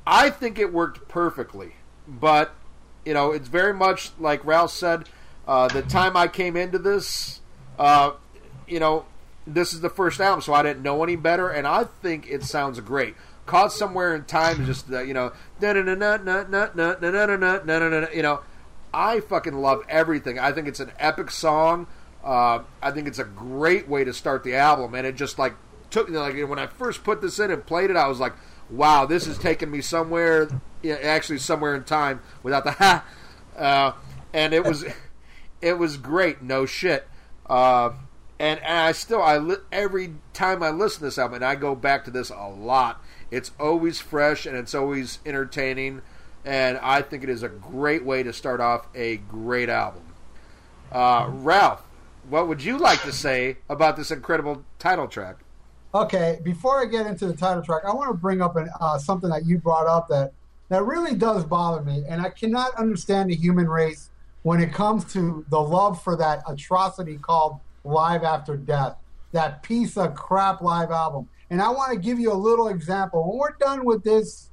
I 0.05 0.29
think 0.29 0.59
it 0.59 0.71
worked 0.71 1.07
perfectly. 1.07 1.73
But 2.07 2.53
you 3.05 3.13
know, 3.13 3.31
it's 3.31 3.47
very 3.47 3.73
much 3.73 4.11
like 4.19 4.45
Ralph 4.45 4.71
said. 4.71 5.09
Uh, 5.47 5.67
the 5.69 5.81
time 5.81 6.17
I 6.17 6.27
came 6.27 6.57
into 6.57 6.77
this, 6.77 7.39
uh, 7.79 8.11
you 8.67 8.81
know, 8.81 9.05
this 9.45 9.73
is 9.73 9.79
the 9.79 9.89
first 9.89 10.19
album, 10.19 10.41
so 10.41 10.53
I 10.53 10.61
didn't 10.61 10.83
know 10.83 11.01
any 11.03 11.15
better, 11.15 11.49
and 11.49 11.65
I 11.65 11.85
think 11.85 12.29
it 12.29 12.43
sounds 12.43 12.81
great. 12.81 13.15
Caught 13.45 13.71
somewhere 13.71 14.13
in 14.13 14.25
time, 14.25 14.65
just 14.65 14.89
you 14.89 15.13
know, 15.13 15.31
you 15.61 15.73
know, 18.21 18.41
I 18.93 19.19
fucking 19.21 19.53
love 19.53 19.85
everything. 19.87 20.37
I 20.37 20.51
think 20.51 20.67
it's 20.67 20.81
an 20.81 20.91
epic 20.99 21.31
song. 21.31 21.87
Uh, 22.27 22.61
I 22.81 22.91
think 22.91 23.07
it's 23.07 23.19
a 23.19 23.23
great 23.23 23.87
way 23.87 24.03
to 24.03 24.11
start 24.11 24.43
the 24.43 24.53
album, 24.55 24.93
and 24.95 25.07
it 25.07 25.15
just 25.15 25.39
like 25.39 25.55
took 25.89 26.09
like 26.09 26.35
when 26.35 26.59
I 26.59 26.67
first 26.67 27.05
put 27.05 27.21
this 27.21 27.39
in 27.39 27.51
and 27.51 27.65
played 27.65 27.89
it, 27.89 27.95
I 27.95 28.09
was 28.09 28.19
like, 28.19 28.33
"Wow, 28.69 29.05
this 29.05 29.27
is 29.27 29.37
taking 29.37 29.71
me 29.71 29.79
somewhere." 29.79 30.49
Actually, 30.85 31.37
somewhere 31.39 31.73
in 31.73 31.85
time 31.85 32.19
without 32.43 32.65
the 32.65 32.71
ha, 32.73 33.05
uh, 33.57 33.93
and 34.33 34.53
it 34.53 34.65
was 34.65 34.83
it 35.61 35.77
was 35.77 35.95
great. 35.95 36.41
No 36.41 36.65
shit. 36.65 37.07
Uh, 37.49 37.91
and, 38.39 38.59
and 38.59 38.79
I 38.79 38.91
still 38.91 39.21
I 39.21 39.37
li- 39.37 39.55
every 39.71 40.15
time 40.33 40.61
I 40.61 40.69
listen 40.69 40.99
to 40.99 41.05
this 41.05 41.17
album, 41.17 41.35
and 41.35 41.45
I 41.45 41.55
go 41.55 41.75
back 41.75 42.03
to 42.05 42.11
this 42.11 42.29
a 42.29 42.49
lot. 42.49 43.01
It's 43.31 43.51
always 43.57 44.01
fresh 44.01 44.45
and 44.45 44.57
it's 44.57 44.75
always 44.75 45.19
entertaining, 45.25 46.01
and 46.43 46.77
I 46.79 47.03
think 47.03 47.23
it 47.23 47.29
is 47.29 47.41
a 47.41 47.47
great 47.47 48.03
way 48.03 48.21
to 48.23 48.33
start 48.33 48.59
off 48.59 48.87
a 48.93 49.15
great 49.15 49.69
album. 49.69 50.03
Uh, 50.91 51.27
Ralph, 51.29 51.86
what 52.29 52.47
would 52.47 52.63
you 52.63 52.77
like 52.77 53.01
to 53.03 53.11
say 53.11 53.57
about 53.69 53.95
this 53.95 54.11
incredible 54.11 54.63
title 54.79 55.07
track? 55.07 55.37
Okay, 55.95 56.39
before 56.43 56.81
I 56.81 56.85
get 56.85 57.07
into 57.07 57.25
the 57.27 57.35
title 57.35 57.63
track, 57.63 57.83
I 57.85 57.93
want 57.93 58.09
to 58.09 58.13
bring 58.13 58.41
up 58.41 58.55
an, 58.55 58.69
uh, 58.79 58.97
something 58.97 59.29
that 59.29 59.45
you 59.45 59.57
brought 59.57 59.87
up 59.87 60.07
that 60.09 60.33
that 60.69 60.83
really 60.83 61.15
does 61.15 61.45
bother 61.45 61.81
me, 61.81 62.03
and 62.09 62.21
I 62.21 62.29
cannot 62.29 62.75
understand 62.75 63.29
the 63.29 63.35
human 63.35 63.69
race 63.69 64.09
when 64.43 64.59
it 64.59 64.73
comes 64.73 65.05
to 65.13 65.45
the 65.49 65.59
love 65.59 66.03
for 66.03 66.17
that 66.17 66.43
atrocity 66.47 67.17
called 67.17 67.59
Live 67.85 68.23
After 68.23 68.57
Death, 68.57 68.97
that 69.31 69.63
piece 69.63 69.95
of 69.95 70.13
crap 70.13 70.61
live 70.61 70.91
album. 70.91 71.29
And 71.49 71.61
I 71.61 71.69
want 71.69 71.93
to 71.93 71.99
give 71.99 72.19
you 72.19 72.33
a 72.33 72.35
little 72.35 72.67
example. 72.67 73.29
When 73.29 73.37
we're 73.37 73.57
done 73.57 73.85
with 73.85 74.03
this 74.03 74.49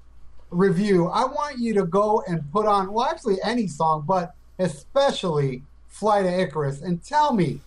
review, 0.50 1.08
I 1.08 1.24
want 1.24 1.58
you 1.58 1.74
to 1.74 1.84
go 1.84 2.22
and 2.28 2.48
put 2.52 2.66
on, 2.66 2.92
well, 2.92 3.06
actually 3.06 3.38
any 3.42 3.66
song, 3.66 4.04
but 4.06 4.34
especially 4.60 5.64
Flight 5.94 6.26
of 6.26 6.32
Icarus, 6.32 6.82
and 6.82 7.02
tell 7.04 7.32
me, 7.32 7.60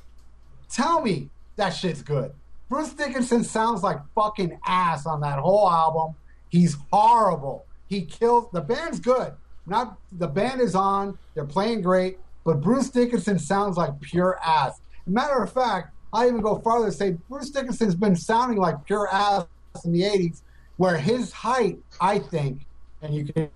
tell 0.69 1.01
me 1.01 1.29
that 1.55 1.69
shit's 1.69 2.01
good. 2.01 2.33
Bruce 2.67 2.91
Dickinson 2.91 3.45
sounds 3.45 3.83
like 3.83 3.99
fucking 4.13 4.59
ass 4.67 5.05
on 5.05 5.21
that 5.21 5.39
whole 5.39 5.71
album. 5.71 6.13
He's 6.49 6.75
horrible. 6.91 7.65
He 7.87 8.01
kills 8.01 8.49
the 8.51 8.59
band's 8.59 8.99
good. 8.99 9.31
Not 9.65 9.97
the 10.11 10.27
band 10.27 10.59
is 10.59 10.75
on, 10.75 11.17
they're 11.35 11.45
playing 11.45 11.81
great, 11.81 12.19
but 12.43 12.59
Bruce 12.59 12.89
Dickinson 12.89 13.39
sounds 13.39 13.77
like 13.77 13.97
pure 14.01 14.37
ass. 14.45 14.81
Matter 15.05 15.41
of 15.41 15.53
fact, 15.53 15.95
I 16.11 16.27
even 16.27 16.41
go 16.41 16.59
farther 16.59 16.87
to 16.87 16.91
say 16.91 17.11
Bruce 17.29 17.49
Dickinson's 17.49 17.95
been 17.95 18.17
sounding 18.17 18.57
like 18.57 18.83
pure 18.83 19.07
ass 19.07 19.45
in 19.85 19.93
the 19.93 20.01
80s, 20.01 20.41
where 20.75 20.97
his 20.97 21.31
height, 21.31 21.77
I 22.01 22.19
think, 22.19 22.65
and 23.01 23.13
you 23.13 23.23
can 23.23 23.49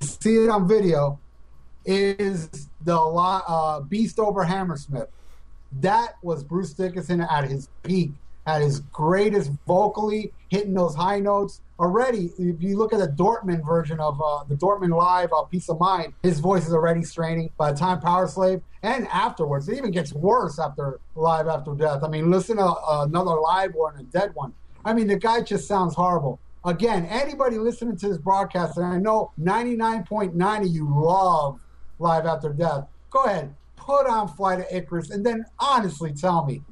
see 0.00 0.36
it 0.44 0.48
on 0.48 0.68
video, 0.68 1.18
is 1.84 2.68
the 2.84 2.96
uh, 2.96 3.80
Beast 3.80 4.18
over 4.18 4.44
Hammersmith. 4.44 5.08
That 5.80 6.16
was 6.22 6.44
Bruce 6.44 6.72
Dickinson 6.72 7.22
at 7.22 7.44
his 7.44 7.68
peak, 7.82 8.12
at 8.46 8.60
his 8.60 8.80
greatest 8.80 9.50
vocally, 9.66 10.32
hitting 10.48 10.74
those 10.74 10.94
high 10.94 11.18
notes. 11.18 11.60
Already, 11.78 12.30
if 12.38 12.62
you 12.62 12.76
look 12.76 12.92
at 12.92 12.98
the 12.98 13.08
Dortmund 13.08 13.66
version 13.66 13.98
of 13.98 14.20
uh, 14.22 14.44
the 14.44 14.54
Dortmund 14.54 14.96
Live 14.96 15.32
uh, 15.32 15.42
Piece 15.44 15.68
of 15.68 15.80
Mind, 15.80 16.12
his 16.22 16.40
voice 16.40 16.66
is 16.66 16.74
already 16.74 17.02
straining. 17.02 17.50
By 17.56 17.72
the 17.72 17.78
time 17.78 18.00
Power 18.00 18.28
Slave 18.28 18.60
and 18.82 19.08
afterwards, 19.08 19.68
it 19.68 19.78
even 19.78 19.90
gets 19.90 20.12
worse 20.12 20.58
after 20.58 21.00
Live 21.14 21.48
After 21.48 21.74
Death. 21.74 22.04
I 22.04 22.08
mean, 22.08 22.30
listen 22.30 22.58
to 22.58 22.64
uh, 22.64 23.06
another 23.08 23.34
live 23.40 23.74
one, 23.74 23.96
a 23.98 24.02
dead 24.04 24.34
one. 24.34 24.52
I 24.84 24.92
mean, 24.92 25.06
the 25.06 25.16
guy 25.16 25.40
just 25.40 25.66
sounds 25.66 25.94
horrible. 25.94 26.38
Again, 26.64 27.06
anybody 27.06 27.58
listening 27.58 27.96
to 27.96 28.08
this 28.08 28.18
broadcast, 28.18 28.76
and 28.76 28.86
I 28.86 28.98
know 28.98 29.32
99.9 29.40 30.60
of 30.60 30.66
you 30.66 30.88
love 30.88 31.60
Live 32.02 32.26
After 32.26 32.52
Death, 32.52 32.86
go 33.10 33.24
ahead, 33.24 33.54
put 33.76 34.06
on 34.06 34.28
Flight 34.28 34.60
of 34.60 34.66
Icarus, 34.70 35.10
and 35.10 35.24
then 35.24 35.46
honestly 35.58 36.12
tell 36.12 36.44
me, 36.44 36.62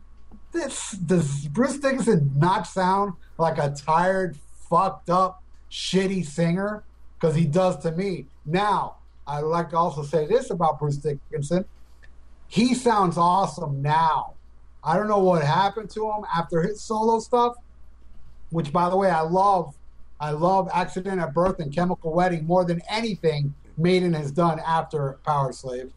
this 0.52 0.90
does 0.92 1.46
Bruce 1.49 1.78
Dickinson 1.78 2.32
not 2.37 2.66
sound 2.66 3.14
like 3.38 3.58
a 3.58 3.70
tired, 3.70 4.37
fucked 4.68 5.08
up, 5.08 5.42
shitty 5.70 6.26
singer? 6.26 6.82
Because 7.18 7.37
he 7.37 7.44
does 7.44 7.78
to 7.78 7.92
me. 7.92 8.26
Now, 8.44 8.96
I'd 9.26 9.40
like 9.40 9.70
to 9.70 9.76
also 9.76 10.02
say 10.02 10.26
this 10.26 10.50
about 10.50 10.78
Bruce 10.78 10.96
Dickinson. 10.96 11.64
He 12.49 12.75
sounds 12.75 13.16
awesome 13.16 13.80
now. 13.80 14.34
I 14.82 14.96
don't 14.96 15.06
know 15.06 15.20
what 15.20 15.44
happened 15.44 15.90
to 15.90 16.10
him 16.10 16.25
after 16.34 16.62
his 16.62 16.82
solo 16.82 17.20
stuff, 17.20 17.54
which, 18.50 18.72
by 18.72 18.90
the 18.90 18.96
way, 18.96 19.10
I 19.10 19.20
love. 19.20 19.75
I 20.18 20.32
love 20.32 20.68
Accident 20.75 21.20
at 21.20 21.32
Birth 21.32 21.60
and 21.60 21.72
Chemical 21.72 22.12
Wedding 22.12 22.46
more 22.46 22.64
than 22.64 22.82
anything 22.90 23.54
Maiden 23.80 24.12
has 24.12 24.30
done 24.30 24.60
after 24.66 25.18
Power 25.25 25.52
Slave. 25.52 25.92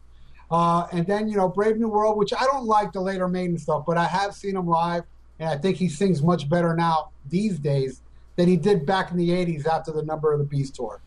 Uh, 0.50 0.86
and 0.92 1.06
then, 1.06 1.28
you 1.28 1.36
know, 1.36 1.48
Brave 1.48 1.76
New 1.78 1.88
World, 1.88 2.16
which 2.16 2.32
I 2.32 2.44
don't 2.44 2.66
like 2.66 2.92
the 2.92 3.00
later 3.00 3.28
Maiden 3.28 3.58
stuff, 3.58 3.84
but 3.86 3.96
I 3.96 4.04
have 4.04 4.34
seen 4.34 4.56
him 4.56 4.66
live, 4.66 5.04
and 5.38 5.48
I 5.48 5.56
think 5.56 5.76
he 5.76 5.88
sings 5.88 6.22
much 6.22 6.48
better 6.48 6.74
now 6.76 7.10
these 7.28 7.58
days 7.58 8.02
than 8.36 8.48
he 8.48 8.56
did 8.56 8.86
back 8.86 9.10
in 9.10 9.16
the 9.16 9.30
80s 9.30 9.66
after 9.66 9.90
the 9.92 10.02
Number 10.02 10.32
of 10.32 10.38
the 10.38 10.44
Beast 10.44 10.74
tour. 10.74 11.00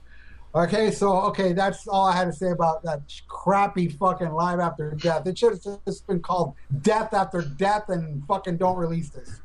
Okay, 0.55 0.91
so, 0.91 1.17
okay, 1.21 1.53
that's 1.53 1.87
all 1.87 2.07
I 2.07 2.15
had 2.15 2.25
to 2.25 2.33
say 2.33 2.49
about 2.49 2.81
that 2.83 3.01
crappy 3.27 3.89
fucking 3.89 4.31
Live 4.31 4.59
After 4.59 4.91
Death. 4.91 5.27
It 5.27 5.37
should 5.37 5.53
have 5.53 5.85
just 5.85 6.07
been 6.07 6.19
called 6.19 6.55
Death 6.81 7.13
After 7.13 7.41
Death 7.41 7.89
and 7.89 8.25
fucking 8.25 8.57
don't 8.57 8.77
release 8.77 9.09
this. 9.09 9.39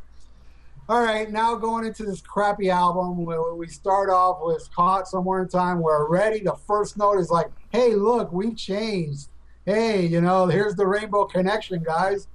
All 0.88 1.00
right, 1.00 1.30
now 1.30 1.54
going 1.54 1.86
into 1.86 2.02
this 2.02 2.20
crappy 2.20 2.68
album, 2.68 3.24
we 3.56 3.68
start 3.68 4.10
off 4.10 4.38
with 4.42 4.68
Caught 4.74 5.06
Somewhere 5.06 5.42
in 5.42 5.48
Time, 5.48 5.80
We're 5.80 6.08
ready. 6.08 6.40
the 6.40 6.56
first 6.66 6.98
note 6.98 7.18
is 7.20 7.30
like, 7.30 7.46
hey, 7.70 7.94
look, 7.94 8.32
we've 8.32 8.56
changed. 8.56 9.28
Hey, 9.64 10.04
you 10.04 10.20
know, 10.20 10.46
here's 10.46 10.74
the 10.74 10.84
Rainbow 10.84 11.24
Connection, 11.26 11.84
guys. 11.84 12.26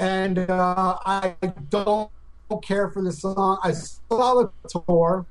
And 0.00 0.38
uh, 0.50 0.98
I 1.06 1.36
don't 1.70 2.10
care 2.62 2.90
for 2.90 3.02
the 3.02 3.12
song. 3.12 3.60
I 3.62 3.70
saw 3.72 3.94
the 4.10 4.50
tour. 4.68 5.24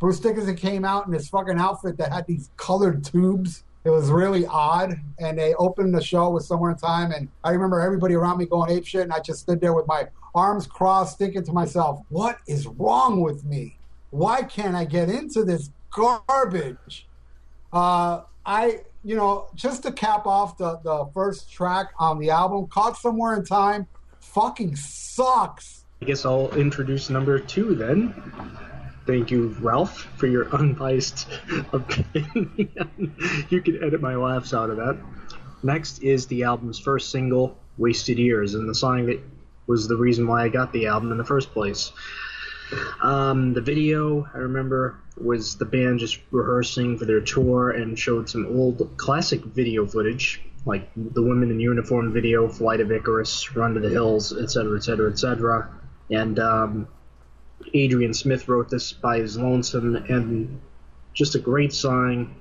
Bruce 0.00 0.18
Dickinson 0.18 0.56
came 0.56 0.84
out 0.84 1.06
in 1.06 1.12
this 1.12 1.28
fucking 1.28 1.58
outfit 1.58 1.96
that 1.98 2.12
had 2.12 2.26
these 2.26 2.50
colored 2.56 3.04
tubes. 3.04 3.62
It 3.84 3.90
was 3.90 4.10
really 4.10 4.46
odd. 4.46 4.98
And 5.20 5.38
they 5.38 5.54
opened 5.54 5.94
the 5.94 6.02
show 6.02 6.30
with 6.30 6.44
Somewhere 6.44 6.72
in 6.72 6.76
Time. 6.76 7.12
And 7.12 7.28
I 7.44 7.50
remember 7.52 7.80
everybody 7.80 8.14
around 8.14 8.38
me 8.38 8.46
going 8.46 8.72
ape 8.72 8.84
shit. 8.84 9.02
And 9.02 9.12
I 9.12 9.20
just 9.20 9.40
stood 9.40 9.60
there 9.60 9.74
with 9.74 9.86
my 9.86 10.08
arms 10.34 10.66
crossed, 10.66 11.18
thinking 11.18 11.44
to 11.44 11.52
myself, 11.52 12.00
what 12.08 12.38
is 12.46 12.66
wrong 12.66 13.20
with 13.20 13.44
me? 13.44 13.76
Why 14.10 14.42
can't 14.42 14.74
I 14.74 14.84
get 14.84 15.08
into 15.08 15.44
this 15.44 15.70
garbage? 15.90 17.06
Uh, 17.72 18.22
I, 18.44 18.80
you 19.04 19.16
know, 19.16 19.48
just 19.54 19.82
to 19.84 19.92
cap 19.92 20.26
off 20.26 20.58
the, 20.58 20.78
the 20.82 21.08
first 21.14 21.50
track 21.50 21.92
on 21.98 22.18
the 22.18 22.30
album, 22.30 22.66
Caught 22.66 22.96
Somewhere 22.96 23.36
in 23.36 23.44
Time 23.44 23.86
fucking 24.20 24.76
sucks. 24.76 25.84
I 26.02 26.06
guess 26.06 26.24
I'll 26.24 26.50
introduce 26.56 27.10
number 27.10 27.38
two 27.38 27.74
then. 27.74 28.14
Thank 29.06 29.30
you, 29.30 29.56
Ralph, 29.60 30.08
for 30.16 30.26
your 30.26 30.48
unbiased 30.54 31.26
opinion. 31.72 32.72
you 33.50 33.60
can 33.60 33.82
edit 33.82 34.00
my 34.00 34.14
laughs 34.14 34.54
out 34.54 34.70
of 34.70 34.76
that. 34.76 34.98
Next 35.62 36.02
is 36.02 36.26
the 36.26 36.44
album's 36.44 36.78
first 36.78 37.10
single, 37.10 37.58
Wasted 37.76 38.18
Years, 38.18 38.54
and 38.54 38.68
the 38.68 38.74
song 38.74 39.06
that 39.06 39.20
was 39.70 39.86
the 39.86 39.96
reason 39.96 40.26
why 40.26 40.42
I 40.42 40.48
got 40.48 40.72
the 40.72 40.88
album 40.88 41.12
in 41.12 41.18
the 41.18 41.24
first 41.24 41.52
place. 41.52 41.92
Um, 43.00 43.54
the 43.54 43.60
video, 43.60 44.28
I 44.34 44.38
remember, 44.38 44.98
was 45.16 45.56
the 45.56 45.64
band 45.64 46.00
just 46.00 46.18
rehearsing 46.32 46.98
for 46.98 47.04
their 47.04 47.20
tour 47.20 47.70
and 47.70 47.96
showed 47.96 48.28
some 48.28 48.46
old 48.46 48.96
classic 48.96 49.44
video 49.44 49.86
footage, 49.86 50.42
like 50.66 50.90
the 50.96 51.22
Women 51.22 51.52
in 51.52 51.60
Uniform 51.60 52.12
video, 52.12 52.48
Flight 52.48 52.80
of 52.80 52.90
Icarus, 52.90 53.54
Run 53.54 53.74
to 53.74 53.80
the 53.80 53.88
Hills, 53.88 54.36
etc., 54.36 54.76
etc., 54.76 55.10
etc. 55.10 55.70
And 56.10 56.40
um, 56.40 56.88
Adrian 57.72 58.12
Smith 58.12 58.48
wrote 58.48 58.70
this 58.70 58.92
by 58.92 59.18
his 59.18 59.38
lonesome, 59.38 59.94
and 59.94 60.60
just 61.14 61.36
a 61.36 61.38
great 61.38 61.72
song. 61.72 62.34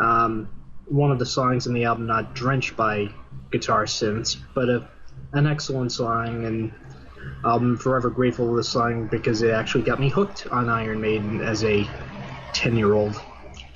Um, 0.00 0.48
one 0.86 1.12
of 1.12 1.20
the 1.20 1.26
songs 1.26 1.68
in 1.68 1.72
the 1.72 1.84
album 1.84 2.06
not 2.06 2.34
drenched 2.34 2.76
by 2.76 3.10
guitar 3.52 3.84
synths, 3.84 4.36
but 4.54 4.68
a, 4.68 4.88
an 5.32 5.46
excellent 5.46 5.92
song, 5.92 6.44
and 6.44 6.72
I'm 7.44 7.76
forever 7.76 8.10
grateful 8.10 8.46
for 8.48 8.56
the 8.56 8.64
song 8.64 9.06
because 9.08 9.42
it 9.42 9.50
actually 9.50 9.84
got 9.84 10.00
me 10.00 10.08
hooked 10.08 10.46
on 10.48 10.68
Iron 10.68 11.00
Maiden 11.00 11.40
as 11.40 11.64
a 11.64 11.88
10 12.52 12.76
year 12.76 12.92
old. 12.92 13.20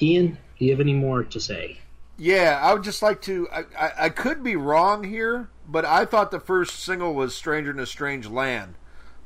Ian, 0.01 0.39
do 0.59 0.65
you 0.65 0.71
have 0.71 0.81
any 0.81 0.95
more 0.95 1.25
to 1.25 1.41
say? 1.41 1.79
Yeah, 2.17 2.59
I 2.61 2.73
would 2.75 2.83
just 2.83 3.01
like 3.01 3.23
to. 3.23 3.49
I, 3.53 3.65
I, 3.79 3.93
I 3.99 4.09
could 4.09 4.43
be 4.43 4.57
wrong 4.57 5.05
here, 5.05 5.51
but 5.69 5.85
I 5.85 6.05
thought 6.05 6.33
the 6.33 6.41
first 6.41 6.81
single 6.81 7.15
was 7.15 7.33
"Stranger 7.35 7.71
in 7.71 7.79
a 7.79 7.87
Strange 7.87 8.27
Land." 8.27 8.75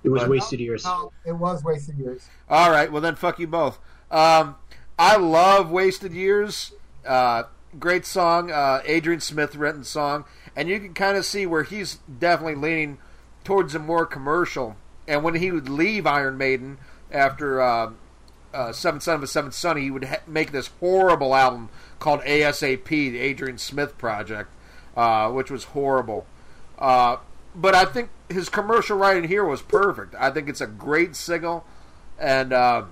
It 0.04 0.10
was 0.10 0.22
But- 0.22 0.30
Wasted 0.30 0.60
Years. 0.60 0.84
No, 0.84 1.10
it 1.24 1.32
was 1.32 1.64
wasted 1.64 1.96
years. 1.96 2.28
All 2.50 2.70
right, 2.70 2.92
well 2.92 3.00
then, 3.00 3.14
fuck 3.14 3.38
you 3.38 3.46
both. 3.46 3.78
Um, 4.10 4.56
I 4.98 5.16
love 5.16 5.70
"Wasted 5.70 6.12
Years." 6.12 6.72
Uh, 7.06 7.44
great 7.78 8.04
song, 8.04 8.50
uh, 8.50 8.82
Adrian 8.84 9.20
Smith 9.20 9.56
written 9.56 9.84
song, 9.84 10.26
and 10.56 10.68
you 10.68 10.78
can 10.80 10.94
kind 10.94 11.16
of 11.16 11.24
see 11.24 11.46
where 11.46 11.62
he's 11.62 11.98
definitely 12.18 12.54
leaning 12.54 12.98
towards 13.44 13.74
a 13.74 13.78
more 13.78 14.06
commercial. 14.06 14.76
And 15.08 15.22
when 15.22 15.34
he 15.34 15.50
would 15.50 15.68
leave 15.68 16.06
Iron 16.06 16.38
Maiden 16.38 16.78
after 17.10 17.60
uh, 17.60 17.92
uh, 18.54 18.72
Seventh 18.72 19.02
Son 19.02 19.16
of 19.16 19.22
a 19.22 19.26
Seventh 19.26 19.54
Son, 19.54 19.76
he 19.76 19.90
would 19.90 20.04
ha- 20.04 20.22
make 20.26 20.52
this 20.52 20.70
horrible 20.80 21.34
album 21.34 21.70
called 21.98 22.20
ASAP, 22.20 22.88
the 22.88 23.18
Adrian 23.18 23.58
Smith 23.58 23.98
Project, 23.98 24.50
uh, 24.96 25.30
which 25.30 25.50
was 25.50 25.64
horrible. 25.64 26.26
Uh, 26.78 27.16
but 27.54 27.74
I 27.74 27.84
think 27.84 28.10
his 28.28 28.48
commercial 28.48 28.96
writing 28.96 29.28
here 29.28 29.44
was 29.44 29.62
perfect. 29.62 30.14
I 30.18 30.30
think 30.30 30.48
it's 30.48 30.60
a 30.60 30.66
great 30.66 31.16
single 31.16 31.64
and 32.18 32.52
uh, 32.52 32.84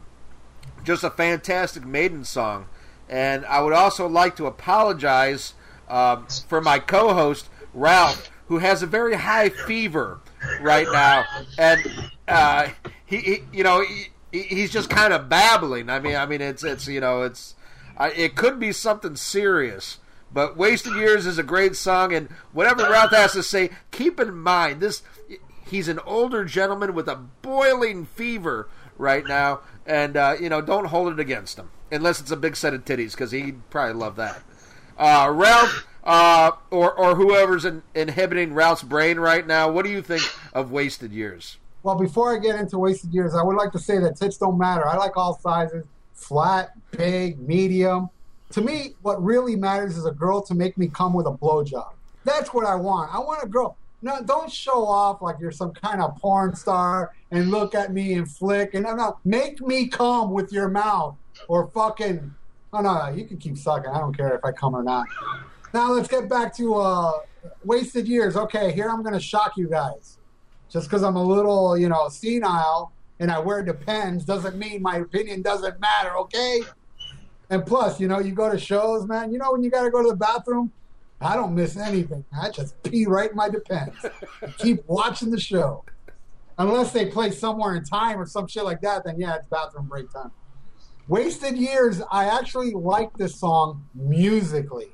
just 0.84 1.04
a 1.04 1.10
fantastic 1.10 1.84
Maiden 1.84 2.24
song. 2.24 2.66
And 3.08 3.44
I 3.46 3.60
would 3.60 3.72
also 3.72 4.06
like 4.06 4.36
to 4.36 4.46
apologize 4.46 5.54
uh, 5.88 6.22
for 6.46 6.60
my 6.60 6.78
co-host 6.78 7.48
Ralph, 7.74 8.30
who 8.48 8.58
has 8.58 8.82
a 8.82 8.86
very 8.86 9.14
high 9.14 9.48
fever 9.48 10.20
right 10.60 10.86
now, 10.90 11.24
and 11.58 12.10
uh, 12.28 12.68
he, 13.06 13.18
he, 13.18 13.38
you 13.52 13.64
know, 13.64 13.84
he, 14.32 14.42
he's 14.42 14.70
just 14.70 14.90
kind 14.90 15.12
of 15.12 15.28
babbling. 15.28 15.88
I 15.90 16.00
mean, 16.00 16.16
I 16.16 16.26
mean, 16.26 16.40
it's 16.40 16.64
it's 16.64 16.86
you 16.88 17.00
know, 17.00 17.22
it's 17.22 17.54
I, 17.96 18.10
it 18.10 18.36
could 18.36 18.58
be 18.58 18.72
something 18.72 19.16
serious. 19.16 19.98
But 20.32 20.56
"Wasted 20.56 20.94
Years" 20.94 21.26
is 21.26 21.38
a 21.38 21.42
great 21.42 21.76
song, 21.76 22.12
and 22.12 22.28
whatever 22.52 22.82
Ralph 22.82 23.10
has 23.10 23.32
to 23.32 23.42
say, 23.42 23.70
keep 23.90 24.20
in 24.20 24.36
mind 24.36 24.80
this: 24.80 25.02
he's 25.68 25.88
an 25.88 25.98
older 26.00 26.44
gentleman 26.44 26.94
with 26.94 27.08
a 27.08 27.16
boiling 27.16 28.06
fever 28.06 28.68
right 28.96 29.26
now, 29.26 29.60
and 29.86 30.16
uh, 30.16 30.36
you 30.40 30.48
know, 30.48 30.60
don't 30.60 30.86
hold 30.86 31.12
it 31.12 31.20
against 31.20 31.58
him 31.58 31.70
unless 31.90 32.20
it's 32.20 32.30
a 32.30 32.36
big 32.36 32.54
set 32.54 32.74
of 32.74 32.84
titties, 32.84 33.12
because 33.12 33.32
he'd 33.32 33.68
probably 33.70 33.94
love 33.94 34.16
that. 34.16 34.42
Uh, 34.96 35.28
Ralph, 35.32 35.86
uh, 36.04 36.52
or 36.70 36.92
or 36.92 37.14
whoever's 37.14 37.64
in, 37.64 37.82
inhibiting 37.94 38.54
Ralph's 38.54 38.82
brain 38.82 39.18
right 39.18 39.46
now, 39.46 39.70
what 39.70 39.84
do 39.84 39.90
you 39.90 40.02
think 40.02 40.22
of 40.52 40.70
"Wasted 40.70 41.12
Years"? 41.12 41.58
Well, 41.82 41.94
before 41.94 42.34
I 42.34 42.38
get 42.38 42.56
into 42.56 42.78
wasted 42.78 43.12
years, 43.14 43.34
I 43.34 43.42
would 43.42 43.56
like 43.56 43.72
to 43.72 43.78
say 43.78 43.98
that 44.00 44.16
tits 44.16 44.36
don't 44.36 44.58
matter. 44.58 44.86
I 44.86 44.96
like 44.96 45.16
all 45.16 45.38
sizes 45.40 45.84
flat, 46.12 46.72
big, 46.90 47.40
medium. 47.40 48.10
To 48.50 48.60
me, 48.60 48.94
what 49.00 49.22
really 49.22 49.56
matters 49.56 49.96
is 49.96 50.04
a 50.04 50.10
girl 50.10 50.42
to 50.42 50.54
make 50.54 50.76
me 50.76 50.88
come 50.88 51.14
with 51.14 51.26
a 51.26 51.32
blowjob. 51.32 51.92
That's 52.24 52.52
what 52.52 52.66
I 52.66 52.74
want. 52.74 53.14
I 53.14 53.18
want 53.18 53.42
a 53.42 53.46
girl. 53.46 53.76
No, 54.02 54.22
don't 54.22 54.50
show 54.50 54.86
off 54.86 55.22
like 55.22 55.36
you're 55.40 55.50
some 55.50 55.72
kind 55.72 56.02
of 56.02 56.16
porn 56.16 56.54
star 56.54 57.12
and 57.30 57.50
look 57.50 57.74
at 57.74 57.92
me 57.92 58.14
and 58.14 58.30
flick 58.30 58.74
and 58.74 58.84
no, 58.84 58.94
no, 58.94 59.18
make 59.24 59.60
me 59.60 59.88
come 59.88 60.32
with 60.32 60.52
your 60.52 60.68
mouth 60.68 61.16
or 61.48 61.68
fucking. 61.68 62.34
Oh 62.72 62.80
no, 62.80 63.08
you 63.08 63.24
can 63.24 63.36
keep 63.36 63.58
sucking. 63.58 63.90
I 63.90 63.98
don't 63.98 64.16
care 64.16 64.34
if 64.34 64.44
I 64.44 64.52
come 64.52 64.74
or 64.74 64.82
not. 64.82 65.06
Now 65.72 65.92
let's 65.92 66.08
get 66.08 66.28
back 66.28 66.54
to 66.56 66.74
uh, 66.74 67.12
wasted 67.64 68.08
years. 68.08 68.36
Okay, 68.36 68.72
here 68.72 68.88
I'm 68.88 69.02
gonna 69.02 69.20
shock 69.20 69.56
you 69.56 69.68
guys 69.68 70.18
just 70.68 70.88
because 70.88 71.02
I'm 71.02 71.16
a 71.16 71.22
little, 71.22 71.76
you 71.76 71.88
know, 71.88 72.08
senile 72.08 72.92
and 73.18 73.30
I 73.30 73.38
wear 73.38 73.62
Depends 73.62 74.24
doesn't 74.24 74.56
mean 74.56 74.82
my 74.82 74.96
opinion 74.96 75.42
doesn't 75.42 75.78
matter, 75.80 76.16
okay? 76.18 76.60
And 77.50 77.66
plus, 77.66 78.00
you 78.00 78.08
know, 78.08 78.18
you 78.18 78.32
go 78.32 78.50
to 78.50 78.58
shows, 78.58 79.06
man. 79.06 79.32
You 79.32 79.38
know, 79.38 79.52
when 79.52 79.62
you 79.62 79.70
got 79.70 79.82
to 79.82 79.90
go 79.90 80.02
to 80.02 80.08
the 80.08 80.16
bathroom, 80.16 80.72
I 81.20 81.34
don't 81.36 81.54
miss 81.54 81.76
anything. 81.76 82.24
I 82.32 82.50
just 82.50 82.80
pee 82.82 83.06
right 83.06 83.30
in 83.30 83.36
my 83.36 83.48
Depends. 83.48 83.96
Keep 84.58 84.84
watching 84.86 85.30
the 85.30 85.40
show. 85.40 85.84
Unless 86.56 86.92
they 86.92 87.06
play 87.06 87.30
somewhere 87.30 87.74
in 87.74 87.84
time 87.84 88.20
or 88.20 88.26
some 88.26 88.46
shit 88.46 88.64
like 88.64 88.80
that, 88.82 89.04
then 89.04 89.18
yeah, 89.18 89.36
it's 89.36 89.48
bathroom 89.48 89.86
break 89.86 90.10
time. 90.12 90.30
Wasted 91.08 91.56
Years, 91.56 92.00
I 92.10 92.26
actually 92.26 92.72
like 92.72 93.16
this 93.16 93.34
song 93.34 93.84
musically. 93.94 94.90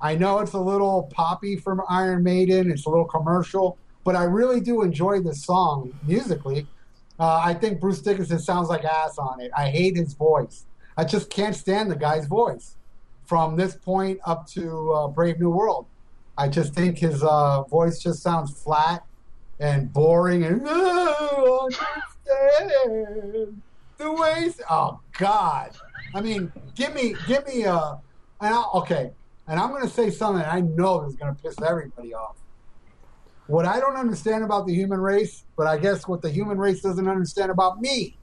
I 0.00 0.14
know 0.16 0.38
it's 0.38 0.52
a 0.52 0.60
little 0.60 1.10
poppy 1.12 1.56
from 1.56 1.82
Iron 1.88 2.22
Maiden, 2.22 2.70
it's 2.70 2.86
a 2.86 2.90
little 2.90 3.04
commercial, 3.04 3.78
but 4.04 4.16
I 4.16 4.24
really 4.24 4.60
do 4.60 4.82
enjoy 4.82 5.20
this 5.20 5.44
song 5.44 5.92
musically. 6.06 6.66
Uh, 7.18 7.40
I 7.44 7.52
think 7.54 7.80
Bruce 7.80 8.00
Dickinson 8.00 8.38
sounds 8.38 8.68
like 8.68 8.84
ass 8.84 9.18
on 9.18 9.40
it. 9.40 9.50
I 9.54 9.68
hate 9.68 9.96
his 9.96 10.14
voice. 10.14 10.64
I 10.96 11.04
just 11.04 11.28
can't 11.28 11.54
stand 11.54 11.90
the 11.90 11.96
guy's 11.96 12.26
voice 12.26 12.76
from 13.24 13.56
this 13.56 13.76
point 13.76 14.18
up 14.24 14.46
to 14.48 14.92
uh, 14.92 15.08
Brave 15.08 15.38
New 15.38 15.50
World. 15.50 15.86
I 16.36 16.48
just 16.48 16.74
think 16.74 16.98
his 16.98 17.22
uh, 17.22 17.62
voice 17.64 17.98
just 18.02 18.22
sounds 18.22 18.50
flat 18.62 19.04
and 19.58 19.92
boring 19.92 20.44
and 20.44 20.62
"Oh, 20.64 21.68
understand 22.26 23.62
the 23.98 24.12
ways. 24.12 24.60
Oh 24.70 25.00
God! 25.18 25.76
I 26.14 26.20
mean, 26.22 26.50
give 26.74 26.94
me, 26.94 27.14
give 27.26 27.46
me 27.46 27.64
a. 27.64 27.98
And 28.40 28.54
I'll, 28.54 28.70
okay, 28.76 29.12
and 29.50 29.58
I'm 29.58 29.70
going 29.70 29.82
to 29.82 29.88
say 29.88 30.10
something 30.10 30.44
I 30.44 30.60
know 30.60 31.04
is 31.06 31.16
going 31.16 31.34
to 31.34 31.42
piss 31.42 31.56
everybody 31.60 32.14
off. 32.14 32.36
What 33.48 33.66
I 33.66 33.80
don't 33.80 33.96
understand 33.96 34.44
about 34.44 34.64
the 34.64 34.72
human 34.72 35.00
race, 35.00 35.42
but 35.56 35.66
I 35.66 35.76
guess 35.76 36.06
what 36.06 36.22
the 36.22 36.30
human 36.30 36.56
race 36.56 36.82
doesn't 36.82 37.08
understand 37.08 37.50
about 37.50 37.80
me, 37.80 38.16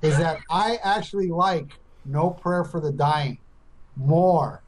is 0.00 0.16
that 0.18 0.38
I 0.48 0.78
actually 0.84 1.26
like 1.26 1.72
No 2.04 2.30
Prayer 2.30 2.62
for 2.62 2.80
the 2.80 2.92
Dying 2.92 3.38
more 3.96 4.62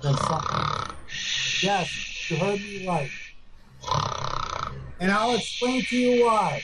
than 0.00 0.14
something. 0.16 0.94
Yes, 1.60 2.30
you 2.30 2.36
heard 2.36 2.60
me 2.60 2.86
right. 2.86 3.10
And 5.00 5.10
I'll 5.10 5.34
explain 5.34 5.82
to 5.86 5.96
you 5.96 6.24
why. 6.24 6.62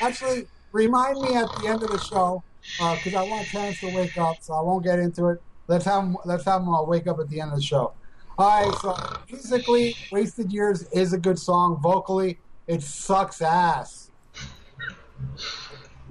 Actually, 0.00 0.46
remind 0.72 1.20
me 1.20 1.34
at 1.34 1.48
the 1.60 1.68
end 1.68 1.82
of 1.82 1.90
the 1.90 1.98
show 1.98 2.42
because 2.78 3.14
I 3.14 3.22
want 3.22 3.46
Terrence 3.48 3.80
to 3.80 3.94
wake 3.94 4.16
up, 4.16 4.36
so 4.40 4.54
I 4.54 4.62
won't 4.62 4.82
get 4.82 4.98
into 4.98 5.28
it. 5.28 5.42
Let's 5.68 5.84
have 5.84 6.04
him, 6.04 6.16
let's 6.24 6.46
have 6.46 6.62
him 6.62 6.70
uh, 6.70 6.82
wake 6.84 7.06
up 7.06 7.20
at 7.20 7.28
the 7.28 7.42
end 7.42 7.50
of 7.50 7.58
the 7.58 7.62
show. 7.62 7.92
All 8.36 8.48
right, 8.48 8.74
so 8.80 8.96
musically, 9.30 9.94
"Wasted 10.10 10.52
Years" 10.52 10.82
is 10.92 11.12
a 11.12 11.18
good 11.18 11.38
song. 11.38 11.78
Vocally, 11.80 12.40
it 12.66 12.82
sucks 12.82 13.40
ass. 13.40 14.10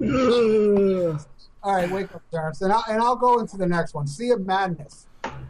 All 0.02 1.74
right, 1.74 1.90
wake 1.90 2.14
up, 2.14 2.22
Terrence, 2.30 2.62
and 2.62 2.72
I'll, 2.72 2.84
and 2.88 3.02
I'll 3.02 3.16
go 3.16 3.40
into 3.40 3.58
the 3.58 3.66
next 3.66 3.94
one. 3.94 4.06
Sea 4.06 4.30
of 4.30 4.46
Madness. 4.46 5.06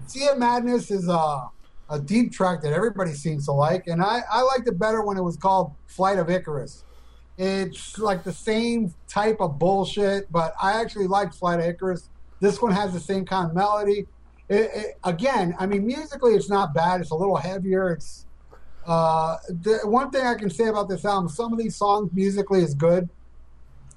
Sea 0.09 0.29
of 0.29 0.39
Madness 0.39 0.91
is 0.91 1.09
a 1.09 1.49
a 1.91 2.01
deep 2.01 2.33
track 2.33 2.63
that 2.63 2.73
everybody 2.73 3.13
seems 3.13 3.45
to 3.45 3.53
like, 3.53 3.87
and 3.87 4.03
I 4.03 4.23
I 4.29 4.43
liked 4.43 4.67
it 4.67 4.77
better 4.77 5.03
when 5.03 5.17
it 5.17 5.23
was 5.23 5.37
called 5.37 5.75
Flight 5.87 6.19
of 6.19 6.29
Icarus. 6.29 6.85
It's 7.39 7.99
like 7.99 8.25
the 8.25 8.33
same 8.33 8.95
type 9.09 9.37
of 9.41 9.61
bullshit, 9.61 10.31
but 10.33 10.55
I 10.61 10.81
actually 10.81 11.07
liked 11.07 11.35
Flight 11.35 11.61
of 11.61 11.67
Icarus. 11.67 12.11
This 12.41 12.61
one 12.61 12.73
has 12.73 12.93
the 12.93 13.01
same 13.01 13.25
kind 13.25 13.49
of 13.49 13.55
melody. 13.55 14.07
It, 14.49 14.71
it, 14.75 14.99
again, 15.05 15.55
I 15.59 15.67
mean, 15.67 15.87
musically, 15.87 16.35
it's 16.35 16.51
not 16.51 16.75
bad. 16.75 17.01
It's 17.01 17.11
a 17.11 17.15
little 17.15 17.37
heavier. 17.37 17.93
It's 17.93 18.27
uh, 18.87 19.37
the 19.49 19.81
one 19.85 20.11
thing 20.11 20.27
I 20.27 20.35
can 20.35 20.51
say 20.51 20.67
about 20.69 20.89
this 20.89 21.05
album: 21.05 21.29
some 21.29 21.53
of 21.53 21.59
these 21.59 21.77
songs 21.77 22.11
musically 22.13 22.63
is 22.63 22.75
good, 22.75 23.09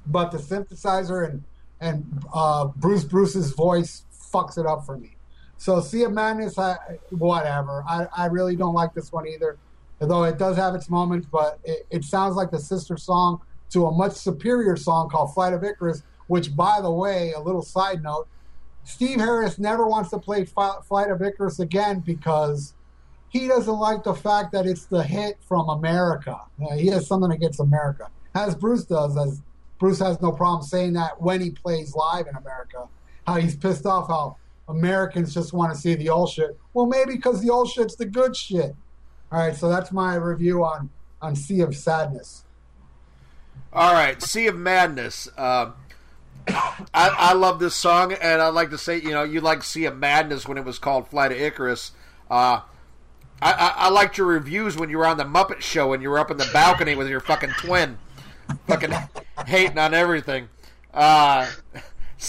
but 0.06 0.32
the 0.32 0.38
synthesizer 0.38 1.30
and 1.30 1.44
and 1.80 2.24
uh, 2.34 2.66
Bruce 2.66 3.04
Bruce's 3.04 3.52
voice 3.52 4.04
fucks 4.34 4.58
it 4.58 4.66
up 4.66 4.86
for 4.86 4.98
me. 4.98 5.18
So, 5.58 5.82
Sea 5.82 6.04
of 6.04 6.14
Madness, 6.14 6.58
I, 6.58 6.78
whatever. 7.10 7.84
I, 7.88 8.08
I 8.16 8.26
really 8.28 8.56
don't 8.56 8.76
like 8.76 8.94
this 8.94 9.12
one 9.12 9.28
either, 9.28 9.58
though 10.00 10.24
it 10.24 10.38
does 10.38 10.56
have 10.56 10.76
its 10.76 10.90
moments. 10.90 11.28
But 11.30 11.60
it, 11.64 11.86
it 11.90 12.04
sounds 12.04 12.36
like 12.36 12.52
the 12.52 12.60
sister 12.60 12.96
song 12.96 13.42
to 13.72 13.88
a 13.88 13.92
much 13.92 14.14
superior 14.14 14.76
song 14.78 15.10
called 15.10 15.34
Flight 15.34 15.54
of 15.54 15.64
Icarus, 15.64 16.04
which, 16.28 16.56
by 16.56 16.80
the 16.82 16.92
way, 16.92 17.34
a 17.34 17.40
little 17.40 17.62
side 17.62 18.04
note, 18.04 18.28
Steve 18.88 19.20
Harris 19.20 19.60
never 19.60 19.86
wants 19.86 20.12
to 20.12 20.18
play 20.18 20.46
Flight 20.46 21.12
of 21.12 21.22
Icarus 21.22 21.60
again 21.60 22.00
because 22.00 22.74
he 23.28 23.46
doesn't 23.46 23.76
like 23.76 24.06
the 24.06 24.14
fact 24.14 24.54
that 24.54 24.66
it's 24.66 24.86
the 24.86 25.04
hit 25.04 25.38
from 25.42 25.68
America. 25.68 26.40
Uh, 26.62 26.74
he 26.78 26.88
has 26.88 27.06
something 27.06 27.32
against 27.32 27.60
America, 27.60 28.10
as 28.34 28.56
Bruce 28.56 28.86
does, 28.86 29.18
as 29.18 29.42
Bruce 29.78 30.00
has 30.00 30.22
no 30.22 30.32
problem 30.32 30.66
saying 30.66 30.94
that 30.94 31.22
when 31.22 31.42
he 31.42 31.52
plays 31.52 31.96
live 31.96 32.28
in 32.28 32.36
America, 32.38 32.88
how 33.28 33.36
he's 33.36 33.58
pissed 33.58 33.86
off 33.86 34.08
how 34.08 34.38
Americans 34.70 35.34
just 35.34 35.52
want 35.52 35.74
to 35.74 35.78
see 35.78 35.96
the 35.96 36.08
old 36.08 36.30
shit. 36.30 36.58
Well, 36.74 36.86
maybe 36.86 37.18
because 37.18 37.42
the 37.42 37.50
old 37.50 37.70
shit's 37.70 37.98
the 37.98 38.06
good 38.06 38.38
shit. 38.38 38.74
All 39.34 39.40
right, 39.40 39.56
so 39.56 39.68
that's 39.68 39.92
my 39.92 40.16
review 40.16 40.64
on 40.64 40.90
on 41.22 41.36
Sea 41.36 41.60
of 41.60 41.76
Sadness. 41.76 42.46
All 43.74 43.92
right, 43.92 44.22
Sea 44.22 44.48
of 44.48 44.56
Madness. 44.56 45.28
Uh, 45.38 45.72
I, 46.48 46.84
I 46.94 47.34
love 47.34 47.60
this 47.60 47.76
song, 47.76 48.14
and 48.14 48.42
I'd 48.42 48.50
like 48.50 48.70
to 48.70 48.78
say, 48.78 48.98
you 49.02 49.12
know, 49.12 49.24
you 49.24 49.42
like 49.42 49.64
see 49.64 49.86
a 49.86 49.94
Madness 49.94 50.48
when 50.48 50.58
it 50.58 50.66
was 50.66 50.80
called 50.80 51.10
Flight 51.10 51.32
of 51.32 51.38
Icarus. 51.38 51.92
Uh, 52.30 52.62
I, 53.42 53.52
I, 53.54 53.74
I 53.76 53.90
liked 53.90 54.18
your 54.18 54.28
reviews 54.28 54.78
when 54.78 54.90
you 54.90 54.98
were 54.98 55.06
on 55.06 55.18
the 55.18 55.26
Muppet 55.26 55.62
Show 55.62 55.94
and 55.94 56.02
you 56.02 56.10
were 56.10 56.20
up 56.20 56.32
in 56.32 56.38
the 56.38 56.50
balcony 56.54 56.96
with 56.96 57.08
your 57.08 57.20
fucking 57.20 57.52
twin, 57.60 57.98
fucking 58.68 58.94
hating 59.46 59.78
on 59.78 59.94
everything. 59.94 60.50
Uh, 60.94 61.50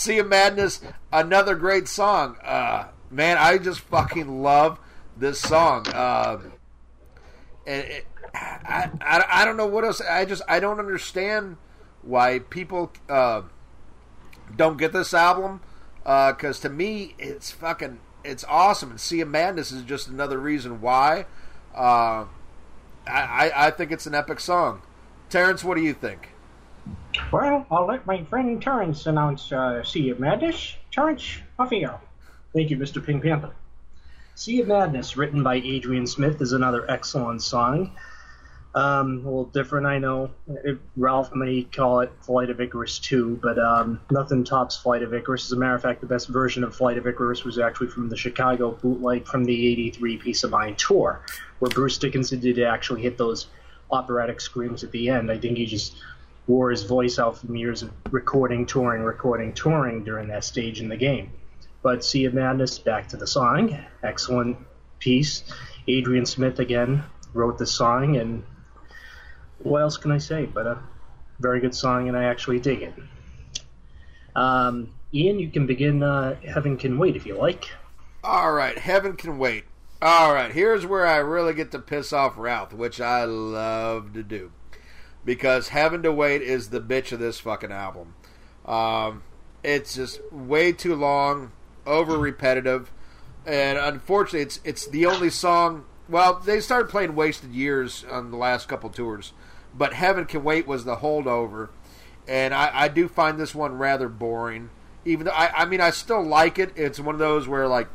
of 0.09 0.27
Madness, 0.27 0.81
another 1.13 1.55
great 1.55 1.89
song. 1.89 2.37
Uh, 2.45 2.89
man, 3.11 3.39
I 3.39 3.59
just 3.59 3.81
fucking 3.81 4.43
love 4.43 4.79
this 5.17 5.41
song. 5.41 5.87
Uh, 5.89 6.39
it, 7.67 8.07
I, 8.35 8.91
I, 9.01 9.25
I 9.29 9.45
don't 9.45 9.57
know 9.57 9.67
what 9.67 9.85
else. 9.85 10.01
I 10.01 10.25
just 10.25 10.43
I 10.49 10.61
don't 10.61 10.79
understand 10.79 11.57
why 12.03 12.41
people 12.41 12.93
uh, 13.09 13.43
don't 14.57 14.79
get 14.79 14.93
this 14.93 15.15
album 15.15 15.61
because 16.03 16.61
to 16.61 16.69
me 16.69 17.15
it's 17.19 17.51
fucking 17.51 18.01
it's 18.25 18.45
awesome. 18.49 18.91
And 18.91 19.01
Sea 19.01 19.21
of 19.21 19.29
Madness 19.29 19.73
is 19.73 19.83
just 19.83 20.09
another 20.09 20.39
reason 20.39 20.81
why. 20.81 21.27
Uh, 21.75 22.27
I, 23.07 23.53
I 23.55 23.71
think 23.71 23.91
it's 23.91 24.07
an 24.07 24.15
epic 24.15 24.41
song. 24.41 24.83
Terrence, 25.31 25.65
what 25.65 25.77
do 25.77 25.83
you 25.83 25.95
think? 25.95 26.31
Well, 27.33 27.67
I'll 27.71 27.87
let 27.87 28.07
my 28.07 28.25
friend 28.25 28.61
Terrence 28.61 29.07
announce 29.07 29.53
uh, 29.53 29.83
Sea 29.83 30.11
of 30.11 30.21
Madness. 30.21 30.77
Terrence, 30.91 31.39
off 31.59 31.73
you 31.73 31.87
go. 31.87 32.01
Thank 32.55 32.71
you, 32.71 32.77
Mr. 32.77 33.05
Pink 33.05 33.23
Panther. 33.23 33.53
Sea 34.35 34.61
of 34.61 34.69
Madness, 34.69 35.17
written 35.17 35.43
by 35.43 35.57
Adrian 35.57 36.07
Smith, 36.07 36.41
is 36.41 36.53
another 36.53 36.91
excellent 36.91 37.43
song. 37.43 37.93
Um, 38.75 39.23
a 39.25 39.29
little 39.29 39.45
different, 39.47 39.87
I 39.87 39.99
know. 39.99 40.31
It, 40.47 40.79
Ralph 40.97 41.35
may 41.35 41.63
call 41.63 42.01
it 42.01 42.13
Flight 42.21 42.51
of 42.51 42.61
Icarus 42.61 42.99
2, 42.99 43.41
but 43.43 43.59
um, 43.59 44.01
nothing 44.11 44.45
tops 44.45 44.77
Flight 44.77 45.03
of 45.03 45.15
Icarus. 45.15 45.47
As 45.47 45.53
a 45.53 45.57
matter 45.57 45.75
of 45.75 45.83
fact, 45.83 46.01
the 46.01 46.07
best 46.07 46.29
version 46.29 46.63
of 46.63 46.77
Flight 46.77 46.99
of 46.99 47.07
Icarus 47.07 47.45
was 47.45 47.59
actually 47.59 47.89
from 47.89 48.09
the 48.09 48.17
Chicago 48.17 48.73
bootleg 48.73 49.27
from 49.27 49.45
the 49.45 49.67
83 49.69 50.19
Piece 50.19 50.45
of 50.45 50.51
Mind 50.51 50.79
tour, 50.79 51.23
where 51.59 51.71
Bruce 51.71 51.99
Dickinson 51.99 52.41
did 52.41 52.61
actually 52.61 53.03
hit 53.03 53.17
those 53.17 53.47
operatic 53.91 54.41
screams 54.41 54.85
at 54.85 54.93
the 54.93 55.09
end. 55.09 55.31
I 55.31 55.39
think 55.39 55.57
he 55.57 55.67
just 55.67 55.97
wore 56.47 56.71
his 56.71 56.83
voice 56.83 57.19
out 57.19 57.39
from 57.39 57.57
years 57.57 57.83
of 57.83 57.91
recording, 58.11 58.67
touring, 58.67 59.03
recording, 59.03 59.53
touring 59.55 60.05
during 60.05 60.29
that 60.29 60.45
stage 60.45 60.81
in 60.81 60.89
the 60.89 60.97
game. 60.97 61.31
But 61.83 62.05
Sea 62.05 62.27
of 62.27 62.35
Madness, 62.35 62.79
back 62.79 63.09
to 63.09 63.17
the 63.17 63.27
song. 63.27 63.79
Excellent 64.03 64.59
piece. 64.99 65.45
Adrian 65.87 66.27
Smith 66.27 66.59
again 66.59 67.05
wrote 67.33 67.59
the 67.59 67.67
song, 67.67 68.17
and 68.17 68.43
what 69.59 69.83
else 69.83 69.97
can 69.97 70.11
I 70.13 70.19
say? 70.19 70.47
But 70.47 70.67
a 70.67 70.79
very 71.41 71.61
good 71.61 71.75
song, 71.75 72.09
and 72.09 72.17
I 72.17 72.25
actually 72.25 72.61
dig 72.61 72.83
it. 72.83 72.95
Um, 74.37 74.95
Ian, 75.13 75.39
you 75.39 75.51
can 75.51 75.67
begin 75.67 76.03
uh, 76.03 76.37
Heaven 76.41 76.77
Can 76.77 76.99
Wait 76.99 77.17
if 77.17 77.27
you 77.27 77.37
like. 77.37 77.71
All 78.23 78.53
right, 78.53 78.79
Heaven 78.79 79.17
Can 79.17 79.39
Wait. 79.39 79.65
All 80.01 80.33
right, 80.33 80.53
here's 80.53 80.87
where 80.87 81.07
I 81.07 81.17
really 81.17 81.55
get 81.55 81.73
to 81.73 81.79
piss 81.79 82.13
off 82.13 82.39
Ralph, 82.39 82.73
which 82.73 83.01
I 83.01 83.25
love 83.25 84.13
to 84.13 84.23
do. 84.23 84.53
Because 85.25 85.69
Heaven 85.69 86.03
to 86.05 86.13
Wait 86.13 86.43
is 86.43 86.71
the 86.71 86.81
bitch 86.81 87.11
of 87.11 87.19
this 87.19 87.41
fucking 87.41 87.73
album. 87.73 88.15
Um, 88.65 89.23
it's 89.65 89.95
just 89.97 90.21
way 90.33 90.73
too 90.73 90.95
long, 90.95 91.53
over 91.87 92.17
repetitive, 92.17 92.93
and 93.45 93.79
unfortunately, 93.79 94.43
it's 94.43 94.61
it's 94.63 94.87
the 94.87 95.07
only 95.07 95.31
song. 95.31 95.85
Well, 96.09 96.39
they 96.39 96.61
started 96.61 96.89
playing 96.89 97.15
Wasted 97.15 97.53
Years 97.53 98.05
on 98.11 98.31
the 98.31 98.37
last 98.37 98.69
couple 98.69 98.91
tours, 98.91 99.33
but 99.75 99.95
Heaven 99.95 100.25
Can 100.25 100.45
Wait 100.45 100.67
was 100.67 100.85
the 100.85 100.97
holdover, 100.97 101.69
and 102.27 102.55
I, 102.55 102.71
I 102.73 102.89
do 102.89 103.09
find 103.09 103.39
this 103.39 103.55
one 103.55 103.79
rather 103.79 104.09
boring. 104.09 104.71
Even 105.05 105.27
though 105.27 105.33
I, 105.33 105.63
I 105.63 105.65
mean, 105.65 105.81
I 105.81 105.91
still 105.91 106.23
like 106.23 106.59
it. 106.59 106.73
It's 106.77 107.01
one 107.01 107.15
of 107.15 107.19
those 107.19 107.49
where 107.49 107.67
like 107.67 107.89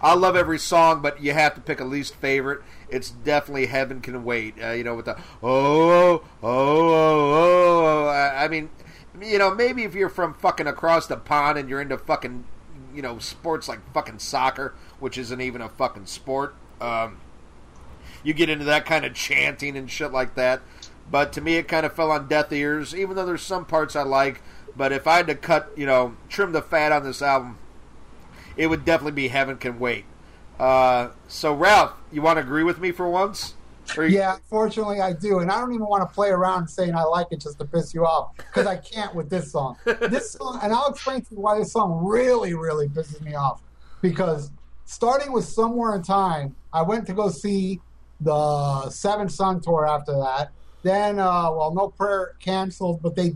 I 0.00 0.14
love 0.14 0.36
every 0.36 0.58
song, 0.58 1.02
but 1.02 1.22
you 1.22 1.32
have 1.32 1.54
to 1.54 1.60
pick 1.60 1.80
a 1.80 1.84
least 1.84 2.14
favorite. 2.14 2.62
It's 2.88 3.10
definitely 3.10 3.66
Heaven 3.66 4.00
Can 4.00 4.24
Wait. 4.24 4.54
Uh, 4.62 4.70
you 4.70 4.84
know, 4.84 4.94
with 4.94 5.06
the 5.06 5.16
oh, 5.42 6.22
oh, 6.22 6.22
oh, 6.42 8.04
oh. 8.04 8.06
I, 8.06 8.44
I 8.44 8.48
mean, 8.48 8.70
you 9.20 9.38
know, 9.38 9.54
maybe 9.54 9.84
if 9.84 9.94
you're 9.94 10.08
from 10.08 10.34
fucking 10.34 10.66
across 10.66 11.06
the 11.06 11.16
pond 11.16 11.58
and 11.58 11.68
you're 11.68 11.80
into 11.80 11.98
fucking, 11.98 12.44
you 12.94 13.02
know, 13.02 13.18
sports 13.18 13.68
like 13.68 13.80
fucking 13.92 14.20
soccer, 14.20 14.74
which 15.00 15.18
isn't 15.18 15.40
even 15.40 15.60
a 15.60 15.68
fucking 15.68 16.06
sport, 16.06 16.54
um, 16.80 17.18
you 18.28 18.34
get 18.34 18.50
into 18.50 18.66
that 18.66 18.84
kind 18.84 19.06
of 19.06 19.14
chanting 19.14 19.74
and 19.74 19.90
shit 19.90 20.12
like 20.12 20.34
that. 20.34 20.60
But 21.10 21.32
to 21.32 21.40
me, 21.40 21.54
it 21.54 21.66
kind 21.66 21.86
of 21.86 21.94
fell 21.94 22.10
on 22.10 22.28
deaf 22.28 22.52
ears, 22.52 22.94
even 22.94 23.16
though 23.16 23.24
there's 23.24 23.40
some 23.40 23.64
parts 23.64 23.96
I 23.96 24.02
like. 24.02 24.42
But 24.76 24.92
if 24.92 25.06
I 25.06 25.16
had 25.16 25.28
to 25.28 25.34
cut, 25.34 25.72
you 25.76 25.86
know, 25.86 26.14
trim 26.28 26.52
the 26.52 26.60
fat 26.60 26.92
on 26.92 27.04
this 27.04 27.22
album, 27.22 27.56
it 28.54 28.66
would 28.66 28.84
definitely 28.84 29.12
be 29.12 29.28
Heaven 29.28 29.56
Can 29.56 29.78
Wait. 29.78 30.04
Uh, 30.60 31.08
so, 31.26 31.54
Ralph, 31.54 31.94
you 32.12 32.20
want 32.20 32.36
to 32.36 32.42
agree 32.42 32.64
with 32.64 32.78
me 32.78 32.92
for 32.92 33.08
once? 33.08 33.54
You... 33.96 34.02
Yeah, 34.02 34.36
fortunately 34.50 35.00
I 35.00 35.14
do, 35.14 35.38
and 35.38 35.50
I 35.50 35.58
don't 35.58 35.72
even 35.72 35.86
want 35.86 36.06
to 36.06 36.14
play 36.14 36.28
around 36.28 36.68
saying 36.68 36.94
I 36.94 37.04
like 37.04 37.28
it 37.30 37.40
just 37.40 37.58
to 37.60 37.64
piss 37.64 37.94
you 37.94 38.04
off 38.04 38.36
because 38.36 38.66
I 38.66 38.76
can't 38.76 39.14
with 39.14 39.30
this 39.30 39.50
song. 39.50 39.78
This 39.86 40.32
song, 40.32 40.60
and 40.62 40.74
I'll 40.74 40.90
explain 40.90 41.22
to 41.22 41.34
you 41.34 41.40
why 41.40 41.58
this 41.58 41.72
song 41.72 42.04
really, 42.04 42.52
really 42.52 42.88
pisses 42.88 43.22
me 43.22 43.34
off. 43.34 43.62
Because 44.02 44.50
starting 44.84 45.32
with 45.32 45.46
Somewhere 45.46 45.94
in 45.94 46.02
Time, 46.02 46.54
I 46.74 46.82
went 46.82 47.06
to 47.06 47.14
go 47.14 47.30
see 47.30 47.80
the 48.20 48.90
Seven 48.90 49.28
Sun 49.28 49.60
tour 49.60 49.86
after 49.86 50.12
that. 50.12 50.50
Then, 50.82 51.18
uh, 51.18 51.50
well, 51.52 51.72
No 51.74 51.88
Prayer 51.88 52.34
canceled, 52.40 53.02
but 53.02 53.16
they, 53.16 53.34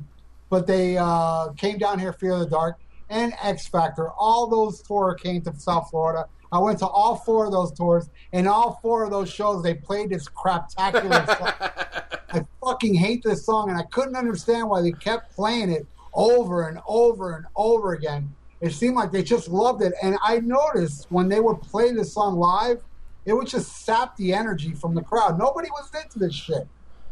but 0.48 0.66
they 0.66 0.96
uh, 0.96 1.52
came 1.52 1.78
down 1.78 1.98
here, 1.98 2.12
Fear 2.12 2.38
the 2.38 2.46
Dark 2.46 2.78
and 3.12 3.34
X 3.42 3.66
Factor. 3.68 4.10
All 4.10 4.46
those 4.46 4.82
tours 4.82 5.20
came 5.20 5.42
to 5.42 5.54
South 5.56 5.90
Florida. 5.90 6.26
I 6.50 6.58
went 6.58 6.78
to 6.80 6.86
all 6.86 7.16
four 7.16 7.46
of 7.46 7.52
those 7.52 7.72
tours, 7.72 8.10
and 8.32 8.48
all 8.48 8.78
four 8.82 9.04
of 9.04 9.10
those 9.10 9.30
shows 9.30 9.62
they 9.62 9.74
played 9.74 10.10
this 10.10 10.28
craptacular 10.28 11.26
song. 11.38 11.70
I 12.30 12.46
fucking 12.62 12.94
hate 12.94 13.22
this 13.22 13.44
song, 13.44 13.70
and 13.70 13.78
I 13.78 13.84
couldn't 13.84 14.16
understand 14.16 14.68
why 14.68 14.82
they 14.82 14.92
kept 14.92 15.34
playing 15.34 15.70
it 15.70 15.86
over 16.14 16.68
and 16.68 16.78
over 16.86 17.36
and 17.36 17.46
over 17.56 17.92
again. 17.92 18.34
It 18.60 18.72
seemed 18.72 18.96
like 18.96 19.12
they 19.12 19.22
just 19.22 19.48
loved 19.48 19.82
it, 19.82 19.92
and 20.02 20.16
I 20.22 20.40
noticed 20.40 21.06
when 21.10 21.28
they 21.28 21.40
would 21.40 21.60
play 21.62 21.92
this 21.92 22.12
song 22.12 22.36
live, 22.36 22.82
it 23.24 23.32
would 23.32 23.46
just 23.46 23.84
sap 23.84 24.16
the 24.16 24.32
energy 24.32 24.72
from 24.72 24.94
the 24.94 25.02
crowd. 25.02 25.38
Nobody 25.38 25.68
was 25.70 25.90
into 26.02 26.18
this 26.18 26.34
shit. 26.34 26.66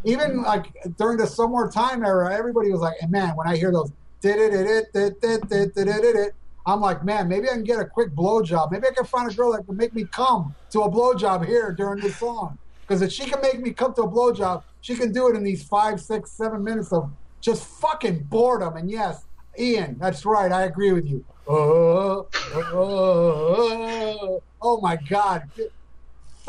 Even 0.04 0.38
mm. 0.38 0.44
like 0.44 0.66
during 0.96 1.18
the 1.18 1.26
Somewhere 1.26 1.68
Time 1.68 2.04
era, 2.04 2.34
everybody 2.34 2.70
was 2.70 2.80
like, 2.80 2.94
hey, 3.00 3.06
"Man, 3.06 3.36
when 3.36 3.46
I 3.46 3.56
hear 3.56 3.70
those 3.70 3.92
did 4.20 4.38
it, 4.38 4.50
did 4.92 5.16
it, 5.22 5.74
did 5.74 6.16
it, 6.16 6.34
I'm 6.66 6.80
like, 6.80 7.04
man, 7.04 7.28
maybe 7.28 7.48
I 7.48 7.52
can 7.52 7.64
get 7.64 7.80
a 7.80 7.84
quick 7.84 8.10
blowjob. 8.10 8.70
Maybe 8.70 8.86
I 8.86 8.90
can 8.90 9.04
find 9.04 9.30
a 9.30 9.34
girl 9.34 9.52
that 9.52 9.64
can 9.64 9.76
make 9.76 9.94
me 9.94 10.04
come 10.04 10.54
to 10.70 10.82
a 10.82 10.90
blowjob 10.90 11.46
here 11.46 11.72
during 11.72 12.00
this 12.00 12.16
song. 12.16 12.58
Because 12.82 13.02
if 13.02 13.12
she 13.12 13.24
can 13.24 13.40
make 13.40 13.60
me 13.60 13.70
come 13.72 13.94
to 13.94 14.02
a 14.02 14.08
blowjob, 14.08 14.62
she 14.80 14.94
can 14.94 15.12
do 15.12 15.28
it 15.28 15.36
in 15.36 15.42
these 15.42 15.62
five, 15.62 16.00
six, 16.00 16.32
seven 16.32 16.62
minutes 16.62 16.92
of 16.92 17.10
just 17.40 17.64
fucking 17.64 18.24
boredom. 18.24 18.76
And 18.76 18.90
yes, 18.90 19.24
Ian, 19.58 19.96
that's 19.98 20.24
right. 20.24 20.52
I 20.52 20.64
agree 20.64 20.92
with 20.92 21.06
you. 21.06 21.24
Oh, 21.48 22.28
oh, 22.54 24.42
oh 24.60 24.80
my 24.80 24.96
God. 25.08 25.48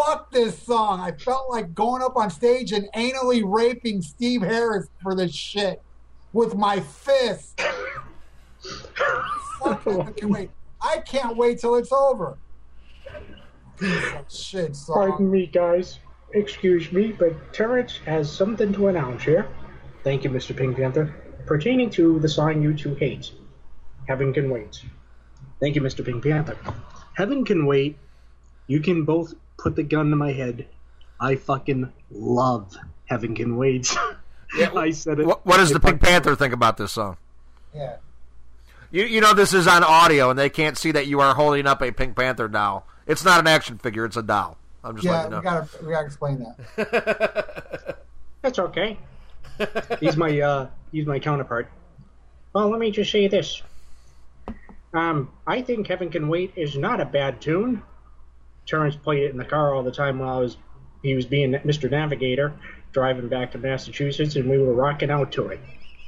Fuck 0.05 0.31
this 0.31 0.57
song. 0.61 0.99
I 0.99 1.11
felt 1.11 1.49
like 1.49 1.73
going 1.73 2.01
up 2.01 2.15
on 2.15 2.29
stage 2.29 2.71
and 2.71 2.87
anally 2.95 3.43
raping 3.45 4.01
Steve 4.01 4.41
Harris 4.41 4.87
for 5.01 5.15
this 5.15 5.33
shit 5.33 5.81
with 6.33 6.55
my 6.55 6.79
fist. 6.79 7.61
Can't 9.63 10.23
wait. 10.23 10.49
I 10.81 10.97
can't 10.99 11.37
wait 11.37 11.59
till 11.59 11.75
it's 11.75 11.91
over. 11.91 12.37
Shit, 14.29 14.75
song. 14.75 14.95
Pardon 14.95 15.29
me, 15.29 15.45
guys. 15.47 15.99
Excuse 16.33 16.91
me, 16.91 17.11
but 17.11 17.53
Terrence 17.53 17.99
has 18.05 18.31
something 18.31 18.73
to 18.73 18.87
announce 18.87 19.23
here. 19.23 19.47
Thank 20.03 20.23
you, 20.23 20.29
Mr. 20.29 20.55
Pink 20.55 20.77
Panther. 20.77 21.13
Pertaining 21.45 21.89
to 21.91 22.19
the 22.19 22.29
song 22.29 22.61
you 22.61 22.73
two 22.73 22.95
hate, 22.95 23.31
Heaven 24.07 24.33
Can 24.33 24.49
Wait. 24.49 24.83
Thank 25.59 25.75
you, 25.75 25.81
Mr. 25.81 26.03
Pink 26.03 26.23
Panther. 26.23 26.57
Heaven 27.13 27.45
Can 27.45 27.65
Wait. 27.65 27.97
You 28.67 28.79
can 28.79 29.03
both 29.03 29.33
put 29.61 29.75
the 29.75 29.83
gun 29.83 30.09
to 30.09 30.15
my 30.15 30.31
head. 30.31 30.67
I 31.19 31.35
fucking 31.35 31.91
love 32.09 32.75
Heaven 33.05 33.35
Can 33.35 33.55
Wait. 33.57 33.95
I 34.75 34.91
said 34.91 35.19
it. 35.19 35.25
What, 35.25 35.45
what 35.45 35.57
does 35.57 35.71
It 35.71 35.75
the 35.75 35.79
Pink 35.79 36.01
Panther 36.01 36.35
think 36.35 36.53
about 36.53 36.77
this 36.77 36.91
song? 36.91 37.17
Yeah. 37.73 37.97
You 38.91 39.05
you 39.05 39.21
know 39.21 39.33
this 39.33 39.53
is 39.53 39.67
on 39.67 39.83
audio 39.83 40.29
and 40.31 40.37
they 40.37 40.49
can't 40.49 40.77
see 40.77 40.91
that 40.91 41.07
you 41.07 41.21
are 41.21 41.33
holding 41.35 41.65
up 41.67 41.81
a 41.81 41.91
Pink 41.91 42.15
Panther 42.17 42.47
doll. 42.49 42.85
It's 43.07 43.23
not 43.23 43.39
an 43.39 43.47
action 43.47 43.77
figure; 43.77 44.03
it's 44.05 44.17
a 44.17 44.23
doll. 44.23 44.57
I'm 44.83 44.95
just 44.95 45.05
Yeah, 45.05 45.11
letting 45.11 45.31
you 45.31 45.37
we 45.37 45.43
know. 45.43 45.51
gotta 45.51 45.85
we 45.85 45.91
gotta 45.91 46.05
explain 46.05 46.39
that. 46.75 47.97
That's 48.41 48.59
okay. 48.59 48.97
he's 49.99 50.17
my 50.17 50.39
uh, 50.41 50.67
he's 50.91 51.05
my 51.05 51.19
counterpart. 51.19 51.69
Well, 52.53 52.69
let 52.69 52.79
me 52.79 52.91
just 52.91 53.11
say 53.11 53.27
this. 53.27 53.61
Um, 54.93 55.31
I 55.47 55.61
think 55.61 55.87
Heaven 55.87 56.09
Can 56.09 56.27
Wait 56.27 56.51
is 56.57 56.75
not 56.75 56.99
a 56.99 57.05
bad 57.05 57.39
tune. 57.39 57.81
Terrence 58.65 58.95
played 58.95 59.23
it 59.23 59.31
in 59.31 59.37
the 59.37 59.45
car 59.45 59.73
all 59.73 59.83
the 59.83 59.91
time 59.91 60.19
while 60.19 60.37
I 60.37 60.39
was 60.39 60.57
he 61.01 61.15
was 61.15 61.25
being 61.25 61.51
Mr. 61.51 61.89
Navigator, 61.89 62.53
driving 62.91 63.27
back 63.27 63.51
to 63.53 63.57
Massachusetts, 63.57 64.35
and 64.35 64.49
we 64.49 64.57
were 64.59 64.73
rocking 64.73 65.09
out 65.09 65.31
to 65.33 65.47
it. 65.47 65.59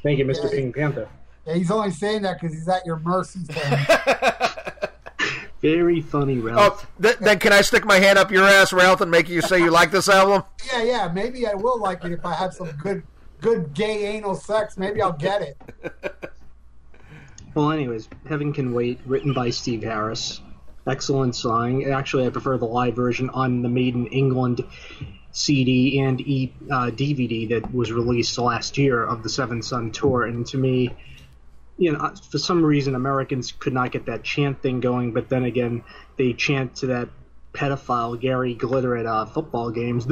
Thank 0.03 0.19
you, 0.19 0.25
Mr. 0.25 0.45
Yeah. 0.45 0.49
Pink 0.51 0.75
Panther. 0.75 1.09
Yeah, 1.47 1.55
he's 1.55 1.71
only 1.71 1.91
saying 1.91 2.21
that 2.23 2.39
because 2.39 2.55
he's 2.55 2.67
at 2.67 2.85
your 2.85 2.99
mercy. 2.99 3.39
Sam. 3.45 3.85
Very 5.61 6.01
funny, 6.01 6.39
Ralph. 6.39 6.85
Oh, 6.85 7.01
th- 7.01 7.17
then 7.19 7.39
can 7.39 7.53
I 7.53 7.61
stick 7.61 7.85
my 7.85 7.97
hand 7.97 8.19
up 8.19 8.31
your 8.31 8.43
ass, 8.43 8.73
Ralph, 8.73 8.99
and 8.99 9.09
make 9.09 9.29
you 9.29 9.41
say 9.41 9.59
you 9.59 9.71
like 9.71 9.91
this 9.91 10.09
album? 10.09 10.43
yeah, 10.71 10.83
yeah. 10.83 11.11
Maybe 11.13 11.47
I 11.47 11.53
will 11.53 11.79
like 11.79 12.03
it 12.03 12.11
if 12.11 12.25
I 12.25 12.33
have 12.33 12.53
some 12.53 12.69
good, 12.73 13.01
good 13.39 13.73
gay 13.73 14.07
anal 14.07 14.35
sex. 14.35 14.77
Maybe 14.77 15.01
I'll 15.01 15.13
get 15.13 15.41
it. 15.41 15.57
Well, 17.55 17.71
anyways, 17.71 18.09
Heaven 18.27 18.51
Can 18.51 18.73
Wait, 18.73 18.99
written 19.05 19.33
by 19.33 19.51
Steve 19.51 19.83
Harris. 19.83 20.41
Excellent 20.85 21.35
song. 21.35 21.85
Actually, 21.85 22.25
I 22.25 22.29
prefer 22.29 22.57
the 22.57 22.65
live 22.65 22.95
version 22.95 23.29
on 23.29 23.61
the 23.61 23.69
Maiden 23.69 24.07
England 24.07 24.65
CD 25.31 25.99
and 25.99 26.19
e, 26.21 26.53
uh, 26.69 26.91
DVD 26.91 27.49
that 27.49 27.73
was 27.73 27.91
released 27.91 28.37
last 28.37 28.77
year 28.77 29.03
of 29.03 29.23
the 29.23 29.29
Seven 29.29 29.61
Sun 29.61 29.91
Tour. 29.91 30.23
And 30.23 30.45
to 30.47 30.57
me, 30.57 30.93
you 31.77 31.93
know, 31.93 31.99
uh, 31.99 32.15
for 32.15 32.37
some 32.37 32.63
reason, 32.63 32.95
Americans 32.95 33.51
could 33.51 33.73
not 33.73 33.91
get 33.91 34.05
that 34.07 34.23
chant 34.23 34.61
thing 34.61 34.81
going, 34.81 35.13
but 35.13 35.29
then 35.29 35.43
again, 35.45 35.83
they 36.17 36.33
chant 36.33 36.75
to 36.77 36.87
that 36.87 37.09
pedophile 37.53 38.19
Gary 38.19 38.53
Glitter 38.53 38.97
at 38.97 39.05
uh, 39.05 39.25
football 39.25 39.71
games. 39.71 40.05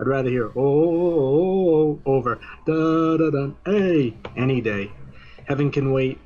I'd 0.00 0.06
rather 0.06 0.30
hear 0.30 0.46
oh, 0.46 0.52
oh, 0.54 0.90
oh, 0.94 2.00
oh 2.06 2.12
over 2.12 2.38
da 2.66 3.16
da 3.16 3.30
da 3.30 3.50
hey 3.64 4.14
any 4.36 4.60
day. 4.60 4.92
Heaven 5.46 5.70
Can 5.70 5.92
Wait. 5.92 6.18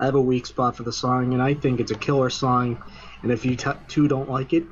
I 0.00 0.06
have 0.06 0.14
a 0.14 0.20
weak 0.20 0.46
spot 0.46 0.76
for 0.76 0.82
the 0.82 0.92
song, 0.92 1.34
and 1.34 1.42
I 1.42 1.52
think 1.52 1.78
it's 1.78 1.90
a 1.90 1.94
killer 1.94 2.30
song. 2.30 2.82
And 3.22 3.30
if 3.30 3.44
you 3.44 3.54
t- 3.54 3.70
two 3.86 4.08
don't 4.08 4.30
like 4.30 4.54
it, 4.54 4.64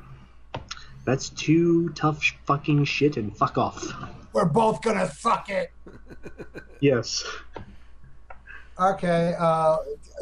that's 1.05 1.29
too 1.29 1.89
tough 1.89 2.23
sh- 2.23 2.33
fucking 2.45 2.85
shit 2.85 3.15
and 3.15 3.35
fuck 3.37 3.57
off. 3.57 3.93
We're 4.33 4.45
both 4.45 4.81
gonna 4.81 5.09
suck 5.09 5.49
it. 5.49 5.71
Yes. 6.81 7.25
Okay, 8.79 9.35
uh, 9.37 9.75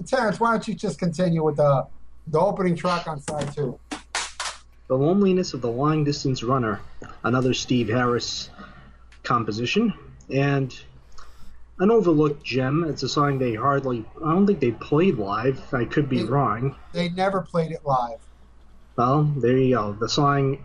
Terrence, 0.07 0.39
why 0.39 0.53
don't 0.53 0.67
you 0.67 0.73
just 0.73 0.97
continue 0.97 1.43
with 1.43 1.57
the 1.57 1.85
the 2.25 2.39
opening 2.39 2.75
track 2.75 3.07
on 3.07 3.19
side 3.21 3.53
two? 3.53 3.79
The 4.87 4.97
Loneliness 4.97 5.53
of 5.53 5.61
the 5.61 5.69
Long 5.69 6.03
Distance 6.03 6.41
Runner, 6.41 6.81
another 7.23 7.53
Steve 7.53 7.89
Harris 7.89 8.49
composition, 9.21 9.93
and 10.33 10.75
an 11.79 11.91
overlooked 11.91 12.43
gem. 12.43 12.83
It's 12.83 13.03
a 13.03 13.09
song 13.09 13.37
they 13.37 13.53
hardly, 13.53 14.05
I 14.23 14.31
don't 14.31 14.47
think 14.47 14.59
they 14.59 14.71
played 14.71 15.17
live. 15.17 15.61
I 15.73 15.85
could 15.85 16.09
be 16.09 16.19
They- 16.19 16.25
wrong. 16.29 16.75
They 16.93 17.09
never 17.09 17.41
played 17.41 17.71
it 17.71 17.81
live. 17.85 18.19
Well, 18.95 19.23
there 19.37 19.57
you 19.57 19.75
go. 19.75 19.93
The 19.93 20.09
song 20.09 20.57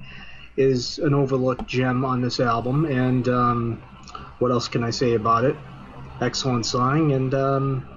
is 0.56 0.98
an 0.98 1.12
overlooked 1.14 1.66
gem 1.66 2.04
on 2.04 2.22
this 2.22 2.40
album, 2.40 2.86
and 2.86 3.28
um, 3.28 3.82
what 4.38 4.50
else 4.50 4.68
can 4.68 4.82
I 4.82 4.90
say 4.90 5.14
about 5.14 5.44
it? 5.44 5.56
Excellent 6.20 6.64
song, 6.64 7.12
and 7.12 7.34
um, 7.34 7.88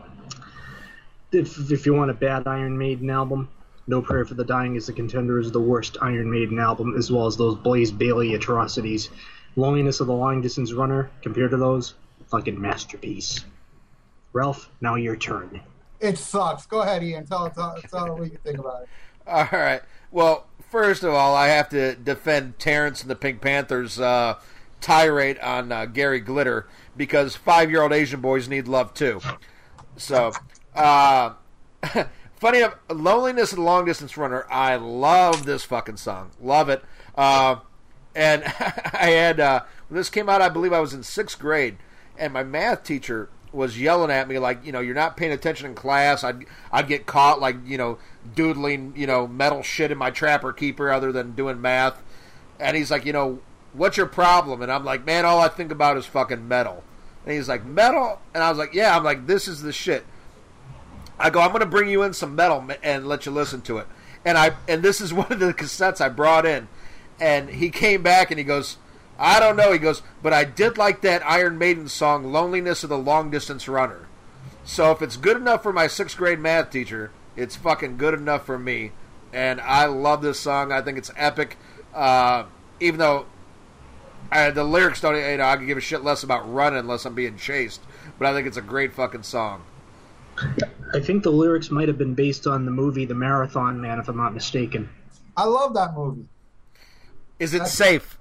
if, 1.32 1.72
if 1.72 1.86
you 1.86 1.94
want 1.94 2.12
a 2.12 2.14
bad 2.14 2.48
Iron 2.48 2.78
Maiden 2.78 3.10
album, 3.10 3.50
No 3.88 4.02
Prayer 4.02 4.26
for 4.26 4.34
the 4.34 4.44
Dying 4.44 4.76
is 4.76 4.88
the 4.88 4.94
contender 4.94 5.40
is 5.40 5.52
the 5.52 5.60
worst 5.62 5.98
Iron 6.02 6.30
Maiden 6.32 6.60
album, 6.60 6.96
as 6.98 7.12
well 7.12 7.28
as 7.28 7.38
those 7.38 7.56
Blaze 7.56 7.92
Bayley 7.92 8.34
atrocities. 8.34 9.10
Loneliness 9.56 10.00
of 10.02 10.08
the 10.08 10.14
Long 10.14 10.42
Distance 10.42 10.74
Runner, 10.74 11.10
compared 11.22 11.52
to 11.52 11.58
those, 11.58 11.94
fucking 12.30 12.60
masterpiece. 12.60 13.46
Ralph, 14.34 14.70
now 14.82 14.96
your 14.96 15.16
turn. 15.16 15.62
It 16.00 16.18
sucks. 16.18 16.66
Go 16.66 16.82
ahead, 16.82 17.04
Ian. 17.04 17.26
Tell 17.26 17.50
tell, 17.50 17.80
tell 17.90 18.18
what 18.18 18.32
you 18.32 18.38
think 18.44 18.60
about 18.60 18.84
it. 18.84 18.90
All 19.28 19.48
right. 19.52 19.82
Well, 20.12 20.46
first 20.70 21.04
of 21.04 21.14
all, 21.14 21.36
I 21.36 21.48
have 21.48 21.70
to 21.70 21.96
defend 21.96 22.60
Terrence 22.60 23.02
and 23.02 23.10
the 23.10 23.16
Pink 23.16 23.42
Panthers' 23.42 24.00
uh, 24.00 24.40
tirade 24.82 25.40
on 25.40 25.72
uh, 25.72 25.86
Gary 25.86 26.20
Glitter 26.20 26.68
because 26.96 27.36
five-year-old 27.36 27.92
Asian 27.92 28.22
boys 28.22 28.48
need 28.48 28.68
love 28.68 28.94
too. 28.94 29.22
So, 29.98 30.34
uh, 30.76 31.34
funny 32.36 32.60
enough, 32.60 32.76
"Loneliness 32.90 33.54
and 33.54 33.64
Long 33.64 33.86
Distance 33.86 34.18
Runner." 34.18 34.46
I 34.50 34.76
love 34.76 35.46
this 35.46 35.64
fucking 35.64 35.98
song. 35.98 36.32
Love 36.42 36.70
it. 36.70 36.84
Uh, 37.16 37.58
and 38.16 38.44
I 38.94 39.12
had 39.12 39.40
uh, 39.40 39.64
when 39.88 39.98
this 39.98 40.10
came 40.10 40.30
out. 40.30 40.42
I 40.42 40.50
believe 40.50 40.74
I 40.74 40.80
was 40.80 40.94
in 40.94 41.04
sixth 41.04 41.40
grade, 41.40 41.78
and 42.18 42.34
my 42.34 42.44
math 42.44 42.84
teacher 42.84 43.30
was 43.52 43.80
yelling 43.80 44.12
at 44.12 44.28
me 44.28 44.38
like, 44.38 44.66
you 44.66 44.72
know, 44.72 44.82
you're 44.82 44.96
not 44.96 45.18
paying 45.18 45.32
attention 45.32 45.66
in 45.68 45.76
class. 45.76 46.24
I'd 46.24 46.46
I'd 46.72 46.88
get 46.88 47.06
caught 47.06 47.40
like, 47.40 47.56
you 47.66 47.78
know, 47.78 47.98
doodling, 48.36 48.94
you 48.96 49.08
know, 49.08 49.28
metal 49.28 49.64
shit 49.64 49.92
in 49.92 49.98
my 49.98 50.12
trapper 50.12 50.52
keeper 50.54 50.92
other 50.92 51.12
than 51.12 51.34
doing 51.34 51.62
math. 51.62 52.02
And 52.60 52.76
he's 52.76 52.92
like, 52.92 53.06
you 53.06 53.14
know, 53.14 53.40
what's 53.74 53.98
your 53.98 54.06
problem? 54.06 54.62
And 54.62 54.72
I'm 54.72 54.86
like, 54.86 55.06
man, 55.06 55.26
all 55.26 55.40
I 55.40 55.48
think 55.48 55.72
about 55.72 55.98
is 55.98 56.06
fucking 56.06 56.48
metal. 56.48 56.84
And 57.26 57.34
he's 57.34 57.50
like, 57.50 57.66
metal? 57.66 58.20
And 58.34 58.44
I 58.44 58.50
was 58.50 58.58
like, 58.58 58.74
yeah. 58.74 58.96
I'm 58.96 59.04
like, 59.04 59.26
this 59.26 59.48
is 59.48 59.62
the 59.62 59.74
shit. 59.74 60.06
I 61.18 61.30
go, 61.30 61.40
I'm 61.40 61.50
going 61.50 61.62
to 61.62 61.66
bring 61.66 61.90
you 61.90 62.04
in 62.04 62.14
some 62.14 62.36
metal 62.36 62.68
and 62.84 63.08
let 63.08 63.26
you 63.26 63.32
listen 63.32 63.62
to 63.62 63.78
it. 63.78 63.88
And 64.24 64.38
I 64.38 64.56
and 64.68 64.84
this 64.84 65.02
is 65.02 65.14
one 65.14 65.32
of 65.32 65.40
the 65.40 65.54
cassettes 65.54 66.02
I 66.02 66.10
brought 66.10 66.46
in. 66.46 66.68
And 67.20 67.50
he 67.50 67.70
came 67.70 68.04
back 68.04 68.32
and 68.32 68.38
he 68.38 68.44
goes, 68.44 68.78
I 69.18 69.40
don't 69.40 69.56
know. 69.56 69.72
He 69.72 69.80
goes, 69.80 70.02
but 70.22 70.34
I 70.34 70.44
did 70.44 70.78
like 70.78 71.02
that 71.02 71.26
Iron 71.26 71.58
Maiden 71.58 71.88
song, 71.88 72.32
"Loneliness 72.32 72.84
of 72.84 72.90
the 72.90 72.98
Long 72.98 73.32
Distance 73.32 73.68
Runner." 73.68 74.08
So 74.64 74.92
if 74.92 75.02
it's 75.02 75.16
good 75.16 75.38
enough 75.38 75.64
for 75.64 75.72
my 75.72 75.88
sixth 75.88 76.18
grade 76.18 76.40
math 76.40 76.72
teacher, 76.72 77.12
it's 77.36 77.56
fucking 77.56 77.98
good 77.98 78.14
enough 78.14 78.46
for 78.46 78.58
me. 78.58 78.92
And 79.32 79.62
I 79.62 79.86
love 79.86 80.22
this 80.22 80.40
song. 80.40 80.72
I 80.72 80.82
think 80.82 80.98
it's 80.98 81.12
epic. 81.16 81.58
Uh, 81.94 82.46
even 82.80 83.00
though 83.00 83.26
uh, 84.32 84.52
the 84.52 84.64
lyrics 84.64 85.02
don't, 85.02 85.16
you 85.16 85.38
know, 85.38 85.46
I 85.46 85.58
could 85.58 85.68
give 85.68 85.78
a 85.78 85.82
shit 85.82 86.04
less 86.04 86.24
about 86.24 86.52
running 86.52 86.80
unless 86.80 87.06
I'm 87.06 87.16
being 87.16 87.38
chased. 87.38 87.82
But 88.18 88.28
I 88.28 88.34
think 88.34 88.48
it's 88.48 88.58
a 88.58 88.62
great 88.62 88.94
fucking 88.94 89.24
song. 89.24 89.64
I 90.94 91.00
think 91.00 91.24
the 91.24 91.32
lyrics 91.32 91.72
might 91.72 91.88
have 91.88 91.98
been 91.98 92.14
based 92.14 92.48
on 92.48 92.66
the 92.66 92.72
movie 92.72 93.06
The 93.06 93.14
Marathon 93.14 93.80
Man, 93.80 94.00
if 94.00 94.08
I'm 94.08 94.18
not 94.18 94.34
mistaken. 94.34 94.90
I 95.38 95.46
love 95.46 95.74
that 95.76 95.94
movie. 95.94 96.28
Is 97.40 97.54
it 97.54 97.68
safe? 97.68 98.18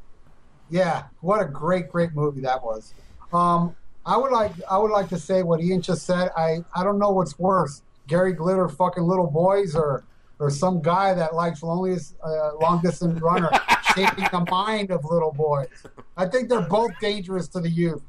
Yeah, 0.75 1.05
what 1.21 1.41
a 1.41 1.45
great, 1.45 1.89
great 1.89 2.15
movie 2.17 2.41
that 2.41 2.61
was. 2.65 2.95
Um, 3.33 3.77
I 4.05 4.17
would 4.17 4.33
like, 4.33 4.51
I 4.69 4.77
would 4.77 4.91
like 4.91 5.09
to 5.11 5.19
say 5.21 5.45
what 5.45 5.61
Ian 5.61 5.81
just 5.81 6.05
said. 6.05 6.31
I, 6.37 6.65
I 6.75 6.83
don't 6.83 6.99
know 6.99 7.11
what's 7.13 7.39
worse, 7.39 7.83
Gary 8.09 8.33
Glitter, 8.33 8.69
fucking 8.69 9.05
little 9.05 9.29
boys, 9.29 9.77
or, 9.77 10.03
or 10.41 10.51
some 10.51 10.83
guy 10.83 11.15
that 11.15 11.33
likes 11.33 11.63
loneliest, 11.63 12.17
uh, 12.25 12.57
long 12.57 12.83
distance 12.83 13.21
runner, 13.21 13.51
shaping 13.95 14.27
the 14.33 14.45
mind 14.51 14.91
of 14.91 15.05
little 15.05 15.31
boys. 15.31 15.69
I 16.17 16.27
think 16.27 16.49
they're 16.49 16.61
both 16.63 16.91
dangerous 17.01 17.47
to 17.49 17.61
the 17.61 17.71
youth. 17.71 18.03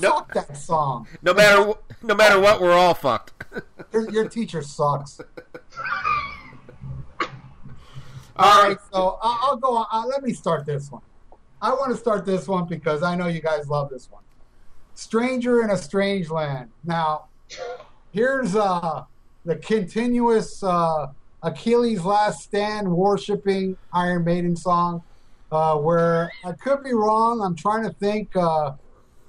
No- 0.00 0.10
Fuck 0.16 0.34
that 0.34 0.56
song. 0.56 1.06
No 1.22 1.32
matter 1.32 1.74
no 2.02 2.16
matter 2.16 2.40
what, 2.40 2.60
we're 2.60 2.72
all 2.72 2.94
fucked. 2.94 3.34
Your, 3.92 4.10
your 4.10 4.28
teacher 4.28 4.62
sucks. 4.62 5.20
All 8.36 8.62
right, 8.64 8.78
so 8.92 9.18
I'll, 9.22 9.38
I'll 9.42 9.56
go 9.56 9.76
on. 9.76 9.86
Uh, 9.92 10.06
let 10.06 10.22
me 10.24 10.32
start 10.32 10.64
this 10.66 10.90
one. 10.90 11.02
I 11.62 11.72
want 11.72 11.92
to 11.92 11.96
start 11.96 12.24
this 12.24 12.48
one 12.48 12.66
because 12.66 13.02
I 13.02 13.14
know 13.14 13.26
you 13.26 13.40
guys 13.40 13.68
love 13.68 13.90
this 13.90 14.10
one. 14.10 14.22
Stranger 14.94 15.62
in 15.62 15.70
a 15.70 15.76
Strange 15.76 16.30
Land. 16.30 16.70
Now, 16.84 17.26
here's 18.12 18.56
uh, 18.56 19.04
the 19.44 19.56
continuous 19.56 20.62
uh, 20.62 21.08
Achilles' 21.42 22.04
Last 22.04 22.42
Stand 22.42 22.90
worshiping 22.90 23.76
Iron 23.92 24.24
Maiden 24.24 24.56
song, 24.56 25.02
uh, 25.52 25.76
where 25.76 26.30
I 26.44 26.52
could 26.52 26.82
be 26.82 26.94
wrong. 26.94 27.42
I'm 27.42 27.56
trying 27.56 27.84
to 27.84 27.92
think. 27.94 28.34
Uh, 28.34 28.72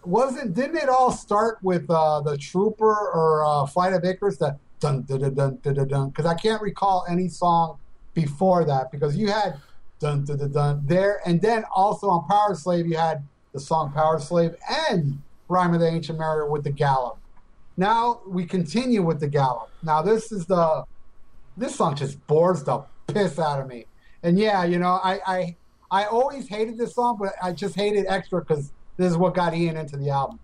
wasn't 0.03 0.55
didn't 0.55 0.77
it 0.77 0.89
all 0.89 1.11
start 1.11 1.59
with 1.61 1.89
uh, 1.89 2.21
the 2.21 2.37
Trooper 2.37 2.85
or 2.85 3.45
uh, 3.45 3.65
Flight 3.65 3.93
of 3.93 4.03
Icarus? 4.03 4.37
Dun 4.37 4.57
dun 4.79 5.03
dun 5.05 5.33
dun 5.33 5.59
dun 5.61 5.73
dun 5.73 5.87
dun. 5.87 6.09
Because 6.09 6.25
I 6.25 6.33
can't 6.33 6.61
recall 6.61 7.05
any 7.07 7.27
song 7.27 7.77
before 8.13 8.65
that 8.65 8.91
because 8.91 9.15
you 9.15 9.27
had 9.27 9.59
dun 10.01 10.25
dun 10.25 10.37
dun 10.37 10.51
dun 10.51 10.81
there, 10.85 11.21
and 11.25 11.41
then 11.41 11.63
also 11.73 12.07
on 12.09 12.27
Power 12.27 12.55
Slave 12.55 12.87
you 12.87 12.97
had 12.97 13.23
the 13.53 13.59
song 13.59 13.91
Power 13.93 14.19
Slave 14.19 14.55
and 14.89 15.21
Rime 15.47 15.73
of 15.73 15.79
the 15.79 15.87
Ancient 15.87 16.17
Mariner 16.17 16.49
with 16.49 16.63
the 16.63 16.71
Gallop. 16.71 17.17
Now 17.77 18.21
we 18.27 18.45
continue 18.45 19.03
with 19.03 19.19
the 19.19 19.27
Gallop. 19.27 19.69
Now 19.83 20.01
this 20.01 20.31
is 20.31 20.45
the 20.47 20.83
this 21.55 21.75
song 21.75 21.95
just 21.95 22.25
bores 22.27 22.63
the 22.63 22.83
piss 23.07 23.37
out 23.37 23.61
of 23.61 23.67
me. 23.67 23.85
And 24.23 24.37
yeah, 24.39 24.63
you 24.65 24.79
know, 24.79 24.99
I 25.03 25.19
I, 25.25 25.55
I 25.91 26.05
always 26.05 26.47
hated 26.47 26.77
this 26.77 26.95
song, 26.95 27.17
but 27.19 27.33
I 27.41 27.51
just 27.51 27.75
hated 27.75 28.05
extra 28.07 28.41
because 28.41 28.71
this 28.97 29.11
is 29.11 29.17
what 29.17 29.35
got 29.35 29.53
Ian 29.53 29.77
into 29.77 29.97
the 29.97 30.09
album. 30.09 30.39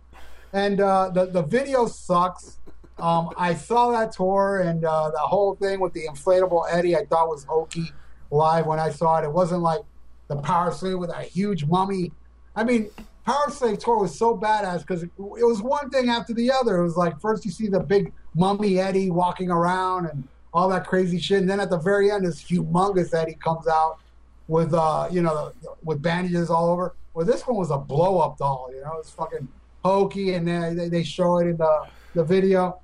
And 0.53 0.79
uh, 0.79 1.09
the 1.09 1.25
the 1.25 1.41
video 1.41 1.87
sucks. 1.87 2.59
Um, 2.99 3.29
I 3.37 3.53
saw 3.53 3.91
that 3.91 4.11
tour 4.11 4.61
and 4.61 4.83
uh, 4.83 5.11
the 5.11 5.19
whole 5.19 5.55
thing 5.55 5.79
with 5.79 5.93
the 5.93 6.07
inflatable 6.07 6.65
Eddie. 6.69 6.95
I 6.95 7.05
thought 7.05 7.27
was 7.27 7.43
hokey 7.43 7.91
live 8.31 8.65
when 8.65 8.79
I 8.79 8.89
saw 8.89 9.19
it. 9.19 9.25
It 9.25 9.31
wasn't 9.31 9.61
like 9.61 9.81
the 10.27 10.35
Power 10.37 10.71
Slave 10.71 10.99
with 10.99 11.09
a 11.09 11.21
huge 11.21 11.65
mummy. 11.65 12.11
I 12.55 12.63
mean, 12.63 12.89
Power 13.25 13.49
Slave 13.49 13.79
tour 13.79 13.99
was 13.99 14.17
so 14.17 14.37
badass 14.37 14.81
because 14.81 15.03
it, 15.03 15.11
was 15.17 15.61
one 15.61 15.89
thing 15.89 16.09
after 16.09 16.33
the 16.33 16.51
other. 16.51 16.77
It 16.77 16.83
was 16.83 16.97
like 16.97 17.19
first 17.19 17.45
you 17.45 17.51
see 17.51 17.67
the 17.67 17.79
big 17.79 18.13
mummy 18.35 18.79
Eddie 18.79 19.11
walking 19.11 19.51
around 19.51 20.05
and 20.05 20.27
all 20.53 20.69
that 20.69 20.87
crazy 20.87 21.19
shit, 21.19 21.41
and 21.41 21.49
then 21.49 21.59
at 21.59 21.69
the 21.69 21.77
very 21.77 22.09
end, 22.09 22.25
this 22.25 22.41
humongous 22.41 23.13
Eddie 23.13 23.37
comes 23.43 23.67
out 23.67 23.99
with 24.47 24.73
uh, 24.73 25.07
you 25.11 25.21
know, 25.21 25.51
with 25.83 26.01
bandages 26.01 26.49
all 26.49 26.69
over. 26.69 26.95
Well, 27.13 27.25
this 27.25 27.45
one 27.45 27.57
was 27.57 27.71
a 27.71 27.77
blow 27.77 28.19
up 28.19 28.37
doll. 28.37 28.69
You 28.73 28.81
know, 28.81 28.93
it 28.93 28.97
was 28.97 29.09
fucking 29.09 29.47
hokey, 29.83 30.33
and 30.33 30.47
they 30.47 30.87
they 30.87 31.03
show 31.03 31.37
it 31.39 31.47
in 31.47 31.57
the 31.57 31.87
the 32.15 32.23
video. 32.23 32.79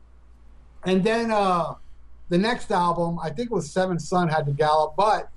And 0.86 1.04
then 1.04 1.32
uh, 1.32 1.76
the 2.34 2.40
next 2.40 2.72
album, 2.72 3.20
I 3.22 3.30
think 3.30 3.52
was 3.52 3.70
Seven 3.70 4.00
Son, 4.00 4.28
had 4.28 4.48
the 4.48 4.54
gallop, 4.54 4.96
but 4.98 5.30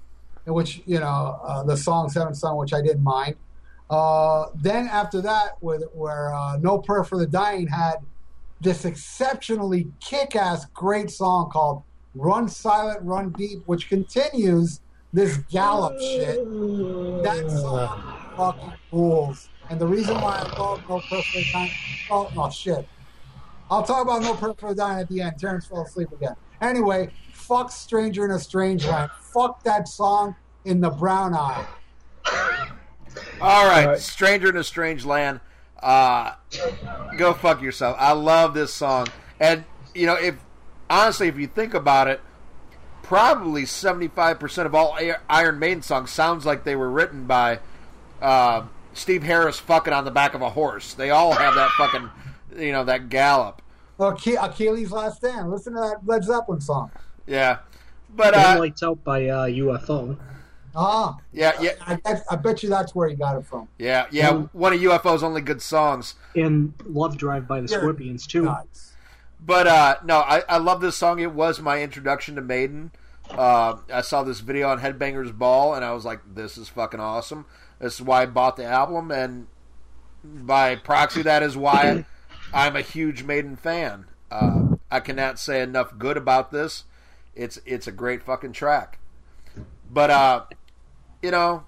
which 0.47 0.81
you 0.87 0.99
know 0.99 1.39
uh, 1.45 1.63
the 1.63 1.77
song 1.77 2.09
Seven 2.09 2.35
Son, 2.35 2.57
which 2.57 2.73
I 2.73 2.81
didn't 2.81 3.03
mind. 3.03 3.37
Uh, 3.91 4.47
then 4.55 4.89
after 4.89 5.21
that, 5.21 5.59
with 5.61 5.85
where 5.93 6.35
uh, 6.35 6.57
No 6.57 6.79
Prayer 6.79 7.05
for 7.05 7.19
the 7.19 7.27
Dying 7.27 7.67
had 7.67 7.97
this 8.63 8.87
exceptionally 8.87 9.93
kick-ass 10.01 10.65
great 10.73 11.11
song 11.11 11.51
called 11.51 11.83
"Run 12.15 12.49
Silent, 12.49 13.03
Run 13.03 13.29
Deep," 13.33 13.59
which 13.67 13.91
continues 13.91 14.81
this 15.13 15.37
gallop 15.51 16.01
shit. 16.01 16.39
That 17.25 17.45
song 17.51 18.17
fucking 18.39 18.73
rules. 18.91 19.51
And 19.69 19.79
the 19.79 19.87
reason 19.87 20.15
why 20.15 20.39
I 20.39 20.59
love 20.59 20.81
No 20.89 21.01
Prayer 21.01 21.23
for 21.23 21.41
the 21.41 21.47
Dying, 21.53 21.71
oh, 22.11 22.33
oh 22.39 22.51
shit. 22.51 22.89
I'll 23.71 23.83
talk 23.83 24.03
about 24.03 24.23
No 24.23 24.33
Prayer 24.33 24.55
for 24.55 24.71
the 24.71 24.77
Dying 24.77 25.01
at 25.01 25.09
the 25.11 25.21
end. 25.21 25.39
Terrence 25.39 25.67
fell 25.67 25.83
asleep 25.83 26.11
again. 26.13 26.37
Anyway, 26.61 27.11
fuck 27.33 27.71
Stranger 27.71 28.25
in 28.25 28.31
a 28.31 28.39
Strange 28.39 28.87
Land. 28.87 29.11
Fuck 29.21 29.63
that 29.65 29.89
song 29.89 30.35
in 30.65 30.81
the 30.81 30.91
brown 30.91 31.35
eye. 31.35 31.67
All 33.41 33.67
right, 33.67 33.99
Stranger 33.99 34.49
in 34.49 34.57
a 34.57 34.65
Strange 34.65 35.05
Land. 35.05 35.41
Uh, 35.81 36.35
go 37.17 37.35
fuck 37.35 37.61
yourself. 37.63 37.97
I 38.01 38.13
love 38.13 38.55
this 38.55 38.73
song, 38.73 39.09
and 39.39 39.65
you 39.95 40.07
know, 40.07 40.15
if 40.15 40.37
honestly, 40.91 41.29
if 41.29 41.37
you 41.37 41.47
think 41.47 41.75
about 41.75 42.09
it, 42.09 42.21
probably 43.03 43.67
seventy-five 43.67 44.41
percent 44.41 44.67
of 44.67 44.75
all 44.75 44.99
Iron 45.29 45.59
Maiden 45.59 45.83
songs 45.83 46.11
sounds 46.11 46.47
like 46.47 46.65
they 46.65 46.75
were 46.75 46.91
written 46.91 47.27
by 47.27 47.61
uh, 48.21 48.65
Steve 48.95 49.23
Harris 49.23 49.59
fucking 49.59 49.93
on 49.93 50.05
the 50.05 50.11
back 50.11 50.35
of 50.35 50.43
a 50.43 50.51
horse. 50.51 50.95
They 50.95 51.11
all 51.11 51.33
have 51.33 51.55
that 51.55 51.71
fucking, 51.73 52.11
you 52.57 52.73
know, 52.73 52.85
that 52.85 53.09
gallop. 53.11 53.63
Well, 53.99 54.19
Achilles' 54.41 54.93
Last 54.93 55.19
Stand. 55.19 55.51
Listen 55.51 55.75
to 55.75 55.81
that 55.81 56.07
Led 56.07 56.25
Zeppelin 56.25 56.61
song. 56.61 56.91
Yeah, 57.27 57.59
but 58.15 58.35
uh, 58.35 58.57
lights 58.59 58.83
out 58.83 59.03
by 59.05 59.27
uh, 59.27 59.47
UFO. 59.47 60.19
Ah, 60.79 61.17
yeah, 61.33 61.53
yeah. 61.61 61.73
I, 61.81 61.99
I, 62.05 62.21
I, 62.33 62.37
bet 62.37 62.63
you 62.63 62.69
that's 62.69 62.95
where 62.95 63.09
he 63.09 63.15
got 63.15 63.39
it 63.39 63.47
from. 63.47 63.67
Yeah, 63.79 64.07
yeah. 64.11 64.35
And- 64.35 64.51
one 64.53 64.75
of 64.75 64.81
UFO's 64.81 65.23
only 65.23 65.41
good 65.41 65.63
songs. 65.63 66.17
And 66.35 66.75
Love 66.85 67.17
Drive 67.17 67.49
by 67.49 67.63
the 67.63 67.69
You're 67.69 67.81
Scorpions, 67.81 68.27
too. 68.27 68.43
nuts. 68.43 68.93
But 69.41 69.67
uh, 69.67 69.97
no, 70.05 70.19
I, 70.19 70.43
I 70.49 70.59
love 70.59 70.83
this 70.83 70.97
song. 70.97 71.19
It 71.19 71.33
was 71.33 71.61
my 71.61 71.83
introduction 71.83 72.35
to 72.35 72.43
Maiden. 72.43 72.91
Uh, 73.31 73.77
I 73.93 74.03
saw 74.03 74.23
this 74.23 74.41
video 74.41 74.69
on 74.69 74.81
Headbangers 74.81 75.37
Ball, 75.37 75.75
and 75.75 75.85
I 75.85 75.93
was 75.93 76.05
like, 76.05 76.21
"This 76.35 76.59
is 76.59 76.69
fucking 76.69 77.01
awesome." 77.01 77.47
This 77.79 77.95
is 77.95 78.03
why 78.03 78.23
I 78.23 78.27
bought 78.27 78.57
the 78.57 78.65
album, 78.65 79.11
and 79.11 79.47
by 80.25 80.77
proxy, 80.77 81.23
that 81.23 81.43
is 81.43 81.57
why 81.57 82.05
I'm 82.57 82.75
a 82.75 82.81
huge 82.81 83.23
Maiden 83.23 83.55
fan. 83.55 84.07
Uh, 84.31 84.77
I 84.91 85.01
cannot 85.01 85.39
say 85.39 85.61
enough 85.61 85.99
good 85.99 86.17
about 86.17 86.51
this. 86.51 86.85
It's 87.35 87.61
it's 87.67 87.87
a 87.87 87.93
great 87.93 88.23
fucking 88.23 88.55
track. 88.55 88.99
But 89.91 90.09
uh, 90.09 90.45
you 91.21 91.31
know, 91.31 91.65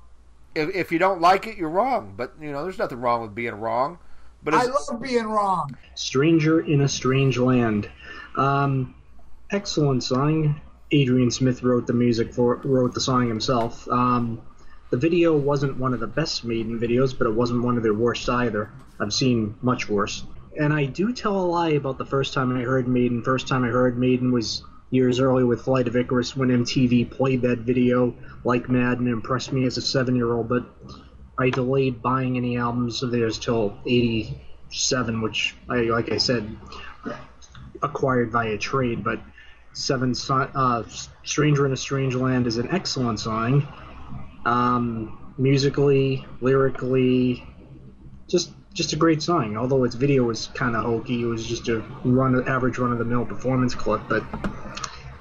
if, 0.54 0.74
if 0.74 0.90
you 0.90 0.98
don't 0.98 1.20
like 1.20 1.46
it, 1.46 1.58
you're 1.58 1.68
wrong. 1.68 2.14
But 2.16 2.32
you 2.40 2.50
know, 2.50 2.62
there's 2.62 2.78
nothing 2.78 3.02
wrong 3.02 3.20
with 3.20 3.34
being 3.34 3.56
wrong. 3.56 3.98
But 4.42 4.54
I 4.54 4.64
love 4.64 5.02
being 5.02 5.26
wrong. 5.26 5.76
Stranger 5.94 6.60
in 6.60 6.80
a 6.80 6.88
Strange 6.88 7.36
Land. 7.36 7.90
Um, 8.36 8.94
excellent 9.50 10.02
song. 10.04 10.58
Adrian 10.90 11.30
Smith 11.30 11.62
wrote 11.62 11.86
the 11.86 11.92
music 11.92 12.32
for 12.32 12.56
wrote 12.64 12.94
the 12.94 13.00
song 13.02 13.28
himself. 13.28 13.86
Um, 13.88 14.40
the 14.88 14.96
video 14.96 15.36
wasn't 15.36 15.76
one 15.76 15.92
of 15.92 16.00
the 16.00 16.06
best 16.06 16.46
Maiden 16.46 16.80
videos, 16.80 17.16
but 17.16 17.26
it 17.26 17.34
wasn't 17.34 17.62
one 17.62 17.76
of 17.76 17.82
their 17.82 17.92
worst 17.92 18.26
either. 18.26 18.70
I've 18.98 19.12
seen 19.12 19.54
much 19.60 19.86
worse. 19.86 20.24
And 20.58 20.72
I 20.72 20.86
do 20.86 21.12
tell 21.12 21.36
a 21.38 21.46
lie 21.46 21.70
about 21.70 21.98
the 21.98 22.04
first 22.04 22.34
time 22.34 22.54
I 22.56 22.62
heard 22.62 22.88
Maiden. 22.88 23.22
First 23.22 23.46
time 23.46 23.64
I 23.64 23.68
heard 23.68 23.96
Maiden 23.96 24.32
was 24.32 24.64
years 24.90 25.20
early 25.20 25.44
with 25.44 25.62
Flight 25.62 25.86
of 25.86 25.96
Icarus 25.96 26.34
when 26.34 26.48
MTV 26.48 27.10
played 27.10 27.42
that 27.42 27.58
video 27.58 28.14
like 28.44 28.68
mad 28.68 28.98
and 28.98 29.06
impressed 29.06 29.52
me 29.52 29.66
as 29.66 29.76
a 29.76 29.82
seven 29.82 30.16
year 30.16 30.32
old, 30.32 30.48
but 30.48 30.66
I 31.38 31.50
delayed 31.50 32.02
buying 32.02 32.36
any 32.36 32.56
albums 32.56 33.04
of 33.04 33.12
theirs 33.12 33.38
till 33.38 33.78
'87, 33.86 35.20
which 35.20 35.54
I, 35.68 35.82
like 35.82 36.10
I 36.10 36.16
said, 36.16 36.56
acquired 37.80 38.32
via 38.32 38.58
trade. 38.58 39.04
But 39.04 39.20
Seven 39.74 40.14
uh, 40.28 40.82
Stranger 41.24 41.66
in 41.66 41.72
a 41.72 41.76
Strange 41.76 42.16
Land 42.16 42.48
is 42.48 42.56
an 42.56 42.68
excellent 42.72 43.20
song. 43.20 43.68
Um, 44.44 45.34
musically, 45.38 46.26
lyrically, 46.40 47.46
just 48.26 48.50
just 48.74 48.92
a 48.92 48.96
great 48.96 49.22
song. 49.22 49.56
Although 49.56 49.84
its 49.84 49.94
video 49.94 50.24
was 50.24 50.48
kind 50.48 50.76
of 50.76 50.84
hokey, 50.84 51.22
it 51.22 51.26
was 51.26 51.46
just 51.46 51.68
a 51.68 51.80
run 52.04 52.46
average 52.48 52.78
run 52.78 52.92
of 52.92 52.98
the 52.98 53.04
mill 53.04 53.24
performance 53.24 53.74
clip, 53.74 54.00
but 54.08 54.22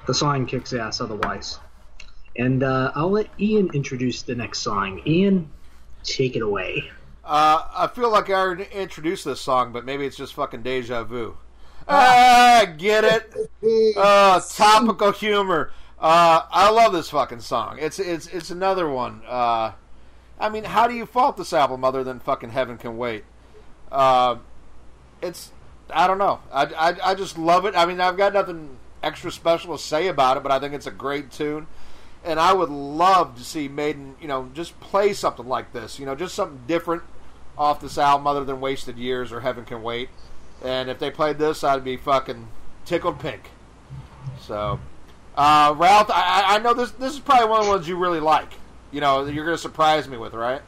the 0.06 0.14
song 0.14 0.46
kicks 0.46 0.72
ass 0.72 1.00
otherwise. 1.00 1.58
And 2.36 2.62
uh, 2.62 2.92
I'll 2.94 3.10
let 3.10 3.28
Ian 3.40 3.70
introduce 3.74 4.22
the 4.22 4.34
next 4.34 4.60
song. 4.60 5.02
Ian, 5.06 5.50
take 6.04 6.36
it 6.36 6.42
away. 6.42 6.84
Uh, 7.24 7.62
I 7.76 7.88
feel 7.88 8.10
like 8.10 8.30
I 8.30 8.34
already 8.34 8.68
introduced 8.72 9.24
this 9.24 9.40
song, 9.40 9.72
but 9.72 9.84
maybe 9.84 10.06
it's 10.06 10.16
just 10.16 10.34
fucking 10.34 10.62
deja 10.62 11.04
vu. 11.04 11.36
Ah, 11.88 12.64
get 12.76 13.04
it? 13.04 13.50
Uh, 13.96 14.40
topical 14.40 15.10
humor. 15.10 15.72
Uh, 15.98 16.42
I 16.50 16.70
love 16.70 16.92
this 16.92 17.10
fucking 17.10 17.40
song. 17.40 17.78
It's 17.80 17.98
it's 17.98 18.28
it's 18.28 18.50
another 18.50 18.88
one. 18.88 19.22
Uh, 19.26 19.72
I 20.38 20.48
mean, 20.48 20.64
how 20.64 20.86
do 20.86 20.94
you 20.94 21.04
fault 21.04 21.36
this 21.36 21.52
album 21.52 21.84
other 21.84 22.04
than 22.04 22.20
fucking 22.20 22.50
Heaven 22.50 22.78
Can 22.78 22.96
Wait? 22.96 23.24
Uh, 23.90 24.36
it's 25.22 25.52
I 25.90 26.06
don't 26.06 26.18
know. 26.18 26.40
I, 26.52 26.64
I 26.64 27.10
I 27.10 27.14
just 27.14 27.38
love 27.38 27.64
it. 27.64 27.74
I 27.74 27.86
mean, 27.86 28.00
I've 28.00 28.16
got 28.16 28.32
nothing 28.32 28.76
extra 29.02 29.30
special 29.30 29.76
to 29.76 29.82
say 29.82 30.08
about 30.08 30.36
it, 30.36 30.42
but 30.42 30.52
I 30.52 30.58
think 30.58 30.74
it's 30.74 30.86
a 30.86 30.92
great 30.92 31.30
tune. 31.30 31.66
And 32.24 32.40
I 32.40 32.52
would 32.52 32.68
love 32.68 33.36
to 33.38 33.44
see 33.44 33.68
Maiden, 33.68 34.16
you 34.20 34.28
know, 34.28 34.50
just 34.52 34.78
play 34.80 35.12
something 35.12 35.46
like 35.46 35.72
this. 35.72 35.98
You 35.98 36.06
know, 36.06 36.14
just 36.14 36.34
something 36.34 36.60
different 36.66 37.02
off 37.56 37.80
this 37.80 37.96
album 37.96 38.26
other 38.26 38.44
than 38.44 38.60
Wasted 38.60 38.98
Years 38.98 39.32
or 39.32 39.40
Heaven 39.40 39.64
Can 39.64 39.82
Wait. 39.82 40.08
And 40.62 40.90
if 40.90 40.98
they 40.98 41.10
played 41.10 41.38
this, 41.38 41.62
I'd 41.62 41.84
be 41.84 41.96
fucking 41.96 42.48
tickled 42.84 43.20
pink. 43.20 43.50
So, 44.40 44.80
uh, 45.36 45.74
Ralph, 45.76 46.10
I, 46.10 46.56
I 46.56 46.58
know 46.58 46.74
this. 46.74 46.90
This 46.92 47.14
is 47.14 47.20
probably 47.20 47.48
one 47.48 47.60
of 47.60 47.66
the 47.66 47.72
ones 47.72 47.88
you 47.88 47.96
really 47.96 48.20
like. 48.20 48.52
You 48.90 49.00
know, 49.00 49.26
you're 49.26 49.44
going 49.44 49.56
to 49.56 49.62
surprise 49.62 50.08
me 50.08 50.16
with, 50.16 50.34
right? 50.34 50.62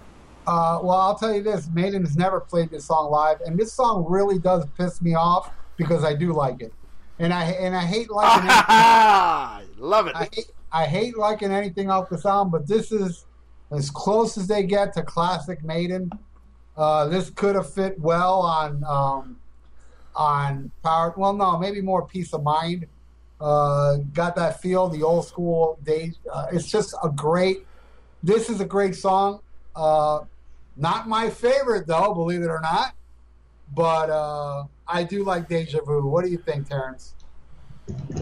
Uh, 0.46 0.81
well, 0.83 0.98
I'll 0.98 1.18
tell 1.18 1.35
you 1.35 1.42
this: 1.42 1.68
Maiden 1.72 2.05
has 2.05 2.16
never 2.16 2.40
played 2.40 2.70
this 2.70 2.87
song 2.87 3.11
live, 3.11 3.40
and 3.42 3.59
this 3.59 3.72
song 3.72 4.07
really 4.09 4.38
does 4.38 4.64
piss 4.76 5.00
me 5.03 5.14
off 5.14 5.50
because 5.76 6.05
I 6.05 6.14
do 6.14 6.33
like 6.33 6.61
it, 6.61 6.72
and 7.18 7.33
I 7.33 7.44
and 7.44 7.76
I 7.76 7.85
hate 7.85 8.11
liking 8.11 8.48
it. 9.70 9.81
Love 9.81 10.07
it. 10.07 10.16
I 10.16 10.29
hate, 10.33 10.50
I 10.72 10.87
hate 10.87 11.16
liking 11.16 11.50
anything 11.50 11.90
off 11.90 12.09
the 12.09 12.20
album, 12.29 12.50
but 12.50 12.66
this 12.66 12.92
is 12.92 13.26
as 13.70 13.90
close 13.90 14.37
as 14.38 14.46
they 14.46 14.62
get 14.62 14.94
to 14.94 15.02
classic 15.02 15.62
Maiden. 15.64 16.10
Uh, 16.77 17.06
this 17.08 17.31
could 17.31 17.54
have 17.54 17.73
fit 17.73 17.98
well 18.00 18.40
on 18.40 18.83
um, 18.85 19.37
on 20.14 20.71
Power. 20.83 21.14
Well, 21.17 21.33
no, 21.33 21.58
maybe 21.58 21.81
more 21.81 22.06
Piece 22.06 22.33
of 22.33 22.42
Mind. 22.42 22.87
Uh, 23.40 23.96
got 24.12 24.37
that 24.37 24.60
feel, 24.60 24.88
the 24.88 25.02
old 25.02 25.27
school 25.27 25.79
days. 25.83 26.19
Uh, 26.31 26.46
it's 26.52 26.71
just 26.71 26.94
a 27.02 27.08
great. 27.08 27.67
This 28.23 28.50
is 28.50 28.60
a 28.60 28.67
great 28.67 28.94
song. 28.94 29.40
Not 30.77 31.08
my 31.08 31.31
favorite 31.31 31.87
though, 31.87 32.14
believe 32.14 32.42
it 32.42 32.48
or 32.48 32.60
not, 32.60 32.94
but 33.75 34.10
uh, 34.10 34.64
I 34.87 35.04
do 35.04 35.25
like 35.25 35.48
Deja 35.48 35.81
Vu. 35.85 36.06
What 36.06 36.25
do 36.25 36.31
you 36.31 36.38
think, 36.38 36.68
Terrence? 36.68 37.14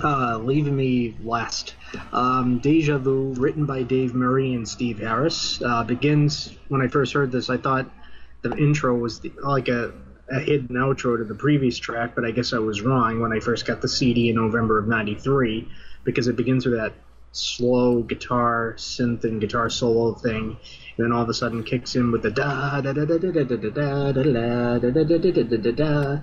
Uh, 0.03 0.38
leaving 0.38 0.76
me 0.76 1.16
last. 1.22 1.74
Um, 2.12 2.59
Deja 2.59 2.99
Vu, 2.99 3.34
written 3.34 3.66
by 3.66 3.82
Dave 3.82 4.14
Murray 4.14 4.55
and 4.55 4.66
Steve 4.66 4.99
Harris, 4.99 5.61
uh, 5.62 5.84
begins. 5.84 6.55
When 6.68 6.80
I 6.80 6.88
first 6.88 7.12
heard 7.12 7.32
this, 7.32 7.51
I 7.51 7.57
thought 7.57 7.90
the 8.42 8.57
intro 8.57 8.96
was 8.96 9.20
the, 9.20 9.32
like 9.42 9.68
a, 9.68 9.92
a 10.30 10.40
hidden 10.40 10.76
outro 10.76 11.18
to 11.18 11.24
the 11.24 11.34
previous 11.34 11.78
track, 11.78 12.14
but 12.14 12.24
I 12.24 12.30
guess 12.30 12.53
I 12.53 12.59
was 12.59 12.82
wrong 12.82 13.20
when 13.20 13.32
I 13.32 13.40
first 13.40 13.66
got 13.66 13.80
the 13.80 13.88
CD 13.88 14.30
in 14.30 14.36
November 14.36 14.78
of 14.78 14.86
'93 14.88 15.68
because 16.05 16.28
it 16.28 16.36
begins 16.36 16.64
with 16.64 16.76
that 16.76 16.92
slow 17.33 18.03
guitar 18.03 18.74
synth 18.76 19.24
and 19.24 19.41
guitar 19.41 19.70
solo 19.70 20.14
thing, 20.14 20.57
and 20.97 21.05
then 21.05 21.12
all 21.12 21.22
of 21.22 21.29
a 21.29 21.35
sudden 21.35 21.62
kicks 21.62 21.95
in 21.97 22.11
with 22.12 22.22
the 22.22 22.31
da 22.31 22.81
da 22.81 22.93
da 22.93 23.05
da 23.05 23.18
da 23.18 23.31
da 23.31 23.43
da 23.45 23.57
da 23.57 24.12
da 24.12 24.12
da 24.12 24.22
da 24.22 24.79
da 24.79 24.91
da 24.91 25.05
da 25.05 25.18
da 25.18 25.43
da 25.43 25.57
da. 25.57 25.57
Da 25.57 25.72
da 25.72 26.20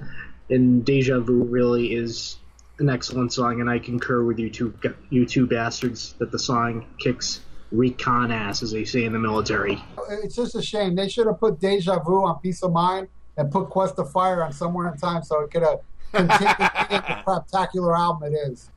and 0.49 0.85
Deja 0.85 1.19
Vu 1.19 1.43
really 1.43 1.93
is 1.93 2.37
an 2.79 2.89
excellent 2.89 3.33
song, 3.33 3.61
and 3.61 3.69
I 3.69 3.79
concur 3.79 4.23
with 4.23 4.37
you 4.37 4.49
two, 4.49 4.73
you 5.09 5.25
two 5.25 5.47
bastards, 5.47 6.13
that 6.19 6.31
the 6.31 6.39
song 6.39 6.85
kicks 6.99 7.41
recon 7.71 8.31
ass, 8.31 8.61
as 8.61 8.71
they 8.71 8.85
say 8.85 9.05
in 9.05 9.13
the 9.13 9.19
military. 9.19 9.81
It's 10.23 10.35
just 10.35 10.55
a 10.55 10.61
shame. 10.61 10.95
They 10.95 11.09
should 11.09 11.27
have 11.27 11.39
put 11.39 11.59
Deja 11.59 11.99
Vu 11.99 12.25
on 12.25 12.39
Piece 12.39 12.61
of 12.63 12.71
Mind 12.71 13.07
and 13.37 13.51
put 13.51 13.69
Quest 13.69 13.97
of 13.97 14.11
Fire 14.11 14.43
on 14.43 14.53
Somewhere 14.53 14.91
in 14.91 14.97
Time 14.97 15.23
so 15.23 15.41
it 15.41 15.51
could 15.51 15.63
have 15.63 15.79
continued 16.11 16.57
the 16.59 17.21
spectacular 17.21 17.95
album 17.95 18.33
it 18.33 18.37
is. 18.37 18.69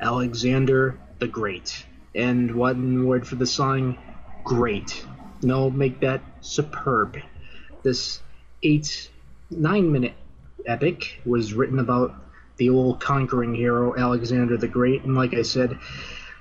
Alexander 0.00 0.98
the 1.20 1.28
Great. 1.28 1.86
And 2.14 2.56
one 2.56 3.06
word 3.06 3.26
for 3.26 3.36
the 3.36 3.46
song, 3.46 3.98
great. 4.42 5.06
No, 5.42 5.70
make 5.70 6.00
that 6.00 6.22
superb. 6.40 7.18
This 7.84 8.20
eight, 8.62 9.10
nine 9.50 9.92
minute 9.92 10.14
epic 10.66 11.20
was 11.24 11.54
written 11.54 11.78
about 11.78 12.14
the 12.56 12.70
old 12.70 13.00
conquering 13.00 13.54
hero 13.54 13.96
Alexander 13.96 14.56
the 14.56 14.68
Great, 14.68 15.04
and 15.04 15.14
like 15.14 15.34
I 15.34 15.42
said, 15.42 15.78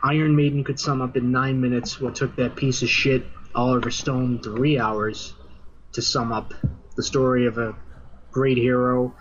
Iron 0.02 0.36
Maiden 0.36 0.64
could 0.64 0.80
sum 0.80 1.02
up 1.02 1.16
in 1.16 1.32
nine 1.32 1.62
minutes 1.62 2.00
what 2.02 2.16
took 2.16 2.36
that 2.38 2.56
piece 2.56 2.82
of 2.82 2.90
shit 2.90 3.26
Oliver 3.54 3.92
Stone 3.92 4.42
three 4.42 4.80
hours 4.80 5.34
to 5.94 6.02
sum 6.02 6.32
up 6.32 6.54
the 6.96 7.04
story 7.04 7.46
of 7.48 7.58
a 7.58 7.76
great 8.32 8.58
hero, 8.58 9.16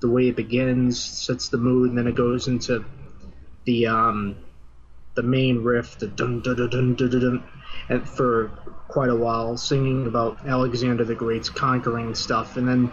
the 0.00 0.08
way 0.08 0.28
it 0.28 0.36
begins, 0.36 1.02
sets 1.02 1.48
the 1.48 1.58
mood, 1.58 1.90
and 1.90 1.98
then 1.98 2.06
it 2.06 2.14
goes 2.14 2.46
into 2.46 2.84
the 3.64 3.86
um, 3.86 4.36
the 5.14 5.22
main 5.22 5.62
riff, 5.62 5.98
the 5.98 6.06
dun 6.06 6.40
dun 6.40 6.56
dun 6.56 6.70
dun 6.70 6.94
dun 6.94 7.10
dun, 7.10 7.20
dun 7.20 7.44
and 7.88 8.08
for 8.08 8.48
quite 8.88 9.10
a 9.10 9.16
while, 9.16 9.56
singing 9.56 10.06
about 10.06 10.38
Alexander 10.46 11.04
the 11.04 11.14
Great's 11.14 11.48
conquering 11.48 12.14
stuff, 12.14 12.56
and 12.56 12.68
then 12.68 12.90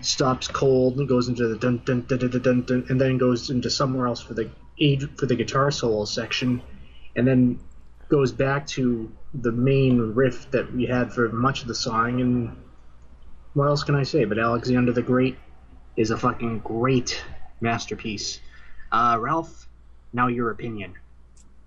stops 0.00 0.48
cold 0.48 0.98
and 0.98 1.08
goes 1.08 1.28
into 1.28 1.46
the 1.48 1.56
dun 1.56 1.82
dun 1.84 2.02
dun 2.02 2.18
dun 2.18 2.42
dun, 2.42 2.62
dun 2.62 2.86
and 2.88 3.00
then 3.00 3.18
goes 3.18 3.50
into 3.50 3.70
somewhere 3.70 4.06
else 4.06 4.20
for 4.20 4.34
the 4.34 4.50
for 5.16 5.26
the 5.26 5.36
guitar 5.36 5.70
solo 5.70 6.04
section, 6.04 6.62
and 7.16 7.26
then 7.26 7.58
goes 8.08 8.32
back 8.32 8.66
to 8.66 9.10
the 9.34 9.52
main 9.52 10.00
riff 10.14 10.50
that 10.50 10.72
we 10.72 10.86
had 10.86 11.12
for 11.12 11.28
much 11.28 11.62
of 11.62 11.68
the 11.68 11.74
song. 11.74 12.20
And 12.20 12.56
what 13.54 13.66
else 13.66 13.84
can 13.84 13.94
I 13.94 14.02
say? 14.02 14.24
But 14.24 14.38
Alexander 14.38 14.92
the 14.92 15.02
Great 15.02 15.36
is 15.96 16.10
a 16.10 16.16
fucking 16.16 16.60
great 16.60 17.22
masterpiece. 17.60 18.40
Uh, 18.90 19.16
Ralph, 19.20 19.68
now 20.12 20.28
your 20.28 20.50
opinion. 20.50 20.94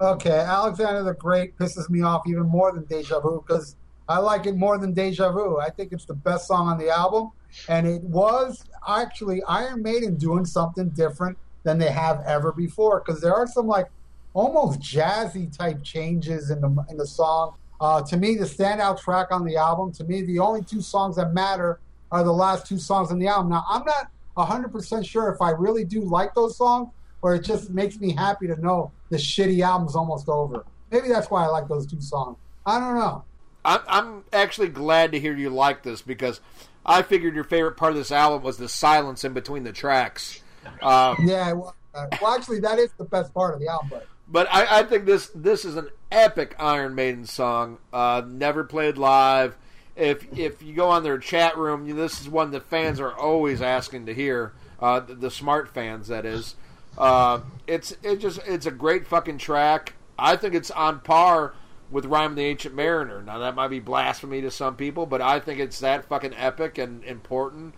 Okay, 0.03 0.31
Alexander 0.31 1.01
the 1.01 1.13
Great 1.13 1.57
pisses 1.57 1.89
me 1.89 2.01
off 2.01 2.27
even 2.27 2.43
more 2.43 2.73
than 2.73 2.83
Deja 2.83 3.21
Vu 3.21 3.41
because 3.47 3.77
I 4.09 4.17
like 4.17 4.45
it 4.45 4.57
more 4.57 4.77
than 4.77 4.91
Deja 4.91 5.31
Vu. 5.31 5.59
I 5.59 5.69
think 5.69 5.93
it's 5.93 6.03
the 6.03 6.13
best 6.13 6.45
song 6.45 6.67
on 6.67 6.77
the 6.77 6.89
album, 6.89 7.31
and 7.69 7.87
it 7.87 8.03
was 8.03 8.65
actually 8.85 9.41
Iron 9.43 9.81
Maiden 9.81 10.17
doing 10.17 10.43
something 10.43 10.89
different 10.89 11.37
than 11.63 11.77
they 11.77 11.89
have 11.89 12.21
ever 12.25 12.51
before 12.51 12.99
because 12.99 13.21
there 13.21 13.33
are 13.33 13.47
some 13.47 13.65
like 13.65 13.87
almost 14.33 14.81
jazzy 14.81 15.55
type 15.57 15.81
changes 15.83 16.51
in 16.51 16.59
the 16.59 16.85
in 16.89 16.97
the 16.97 17.07
song. 17.07 17.55
Uh, 17.79 18.01
to 18.01 18.17
me, 18.17 18.35
the 18.35 18.43
standout 18.43 18.99
track 18.99 19.27
on 19.31 19.45
the 19.45 19.55
album, 19.55 19.93
to 19.93 20.03
me, 20.03 20.21
the 20.23 20.37
only 20.37 20.63
two 20.63 20.81
songs 20.81 21.15
that 21.15 21.33
matter 21.33 21.79
are 22.11 22.25
the 22.25 22.33
last 22.33 22.65
two 22.65 22.77
songs 22.77 23.09
on 23.09 23.19
the 23.19 23.27
album. 23.27 23.49
Now, 23.49 23.63
I'm 23.69 23.85
not 23.85 24.09
100% 24.35 25.05
sure 25.05 25.29
if 25.29 25.41
I 25.41 25.51
really 25.51 25.85
do 25.85 26.01
like 26.01 26.33
those 26.33 26.57
songs 26.57 26.89
or 27.23 27.33
it 27.33 27.43
just 27.43 27.71
makes 27.71 27.99
me 27.99 28.13
happy 28.13 28.45
to 28.47 28.59
know 28.61 28.91
the 29.09 29.15
shitty 29.15 29.65
album's 29.65 29.95
almost 29.95 30.27
over. 30.27 30.65
Maybe 30.91 31.07
that's 31.07 31.31
why 31.31 31.45
I 31.45 31.47
like 31.47 31.69
those 31.69 31.87
two 31.87 32.01
songs. 32.01 32.37
I 32.65 32.79
don't 32.79 32.95
know. 32.95 33.23
I'm, 33.65 33.79
I'm 33.87 34.23
actually 34.33 34.67
glad 34.67 35.13
to 35.13 35.19
hear 35.19 35.35
you 35.35 35.49
like 35.49 35.83
this 35.83 36.01
because 36.01 36.41
I 36.85 37.01
figured 37.01 37.33
your 37.33 37.45
favorite 37.45 37.77
part 37.77 37.93
of 37.93 37.97
this 37.97 38.11
album 38.11 38.43
was 38.43 38.57
the 38.57 38.67
silence 38.67 39.23
in 39.23 39.31
between 39.33 39.63
the 39.63 39.71
tracks. 39.71 40.41
Um, 40.81 41.15
yeah, 41.23 41.53
well, 41.53 41.75
uh, 41.95 42.07
well, 42.21 42.35
actually, 42.35 42.59
that 42.59 42.77
is 42.77 42.91
the 42.97 43.05
best 43.05 43.33
part 43.33 43.53
of 43.53 43.61
the 43.61 43.69
album. 43.69 43.87
But, 43.89 44.07
but 44.27 44.47
I, 44.51 44.79
I, 44.79 44.83
think 44.83 45.05
this 45.05 45.29
this 45.33 45.63
is 45.63 45.77
an 45.77 45.89
epic 46.11 46.55
Iron 46.59 46.93
Maiden 46.93 47.25
song. 47.25 47.77
Uh, 47.93 48.21
never 48.27 48.65
played 48.65 48.97
live. 48.97 49.55
If 49.95 50.37
if 50.37 50.61
you 50.61 50.73
go 50.73 50.89
on 50.89 51.03
their 51.03 51.19
chat 51.19 51.57
room, 51.57 51.87
this 51.95 52.19
is 52.19 52.27
one 52.27 52.51
that 52.51 52.65
fans 52.69 52.99
are 52.99 53.13
always 53.13 53.61
asking 53.61 54.07
to 54.07 54.13
hear. 54.13 54.53
Uh, 54.79 54.99
the, 54.99 55.15
the, 55.15 55.31
smart 55.31 55.73
fans, 55.73 56.09
that 56.09 56.25
is. 56.25 56.55
Uh, 56.97 57.41
it's 57.67 57.95
it 58.03 58.17
just 58.17 58.39
it's 58.45 58.65
a 58.65 58.71
great 58.71 59.07
fucking 59.07 59.37
track. 59.37 59.93
I 60.17 60.35
think 60.35 60.53
it's 60.53 60.71
on 60.71 60.99
par 60.99 61.53
with 61.89 62.05
Rime 62.05 62.35
the 62.35 62.43
Ancient 62.43 62.75
Mariner. 62.75 63.21
Now 63.21 63.39
that 63.39 63.55
might 63.55 63.69
be 63.69 63.79
blasphemy 63.79 64.41
to 64.41 64.51
some 64.51 64.75
people, 64.75 65.05
but 65.05 65.21
I 65.21 65.39
think 65.39 65.59
it's 65.59 65.79
that 65.79 66.05
fucking 66.05 66.33
epic 66.35 66.77
and 66.77 67.03
important 67.03 67.73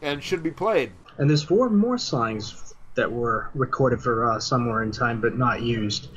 and 0.00 0.22
should 0.22 0.42
be 0.42 0.50
played. 0.50 0.92
And 1.18 1.28
there's 1.28 1.42
four 1.42 1.68
more 1.68 1.98
songs 1.98 2.74
that 2.94 3.10
were 3.10 3.50
recorded 3.54 4.00
for 4.00 4.30
uh, 4.30 4.40
somewhere 4.40 4.82
in 4.82 4.92
time 4.92 5.20
but 5.20 5.36
not 5.36 5.62
used. 5.62 6.08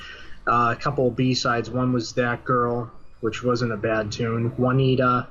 Uh, 0.47 0.73
a 0.75 0.81
couple 0.81 1.07
of 1.07 1.15
B 1.15 1.33
sides. 1.35 1.69
One 1.69 1.93
was 1.93 2.13
That 2.13 2.43
Girl, 2.43 2.91
which 3.21 3.43
wasn't 3.43 3.71
a 3.71 3.77
bad 3.77 4.11
tune. 4.11 4.49
Juanita, 4.57 5.27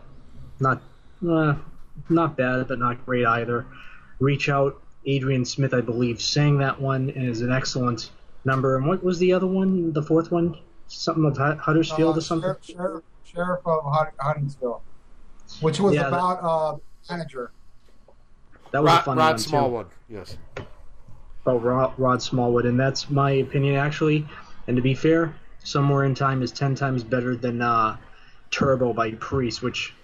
not 0.61 0.81
uh, 1.29 1.55
not 2.09 2.37
bad 2.37 2.69
but 2.69 2.79
not 2.79 3.05
great 3.05 3.27
either. 3.27 3.67
Reach 4.21 4.49
Out, 4.49 4.81
Adrian 5.07 5.45
Smith, 5.45 5.73
I 5.75 5.81
believe, 5.81 6.21
sang 6.21 6.59
that 6.59 6.81
one 6.81 7.11
and 7.11 7.29
is 7.29 7.41
an 7.41 7.53
excellent 7.53 8.11
number. 8.45 8.77
And 8.77 8.87
what 8.87 9.03
was 9.03 9.19
the 9.19 9.33
other 9.33 9.47
one? 9.47 9.93
The 9.93 10.03
fourth 10.03 10.31
one? 10.31 10.59
Something 10.89 11.25
of 11.25 11.37
Huddersfield 11.37 12.19
or 12.19 12.21
something? 12.21 12.55
Sheriff, 12.63 13.05
Sheriff 13.25 13.61
of 13.65 14.11
Huddersfield, 14.19 14.81
which 15.61 15.81
was 15.81 15.95
yeah, 15.95 16.09
about 16.09 16.43
uh, 16.43 16.77
manager. 17.09 17.53
That 18.73 18.83
was 18.83 18.93
Rod, 18.93 19.01
a 19.01 19.03
fun 19.03 19.19
Rod 19.19 19.31
one 19.31 19.39
Smallwood, 19.39 19.91
too. 19.91 20.15
yes. 20.15 20.37
Oh, 21.47 21.59
Rod, 21.59 21.95
Rod 21.97 22.23
Smallwood, 22.23 22.67
and 22.67 22.79
that's 22.79 23.09
my 23.11 23.31
opinion 23.31 23.77
actually. 23.77 24.27
And 24.67 24.77
to 24.77 24.83
be 24.83 24.95
fair, 24.95 25.35
Somewhere 25.63 26.05
in 26.05 26.15
Time 26.15 26.43
is 26.43 26.53
ten 26.53 26.75
times 26.75 27.05
better 27.05 27.37
than 27.37 27.61
uh, 27.61 27.97
Turbo 28.51 28.93
by 28.93 29.13
Priest, 29.13 29.63
which 29.63 29.95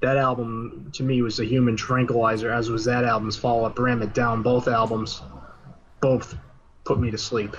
that 0.00 0.16
album 0.16 0.90
to 0.94 1.02
me 1.02 1.22
was 1.22 1.40
a 1.40 1.44
human 1.44 1.76
tranquilizer, 1.76 2.50
as 2.50 2.70
was 2.70 2.84
that 2.84 3.04
album's 3.04 3.36
follow 3.36 3.64
up, 3.64 3.78
Ram 3.78 4.02
It 4.02 4.14
Down. 4.14 4.42
Both 4.42 4.68
albums, 4.68 5.22
both 6.00 6.36
put 6.84 7.00
me 7.00 7.10
to 7.10 7.18
sleep. 7.18 7.56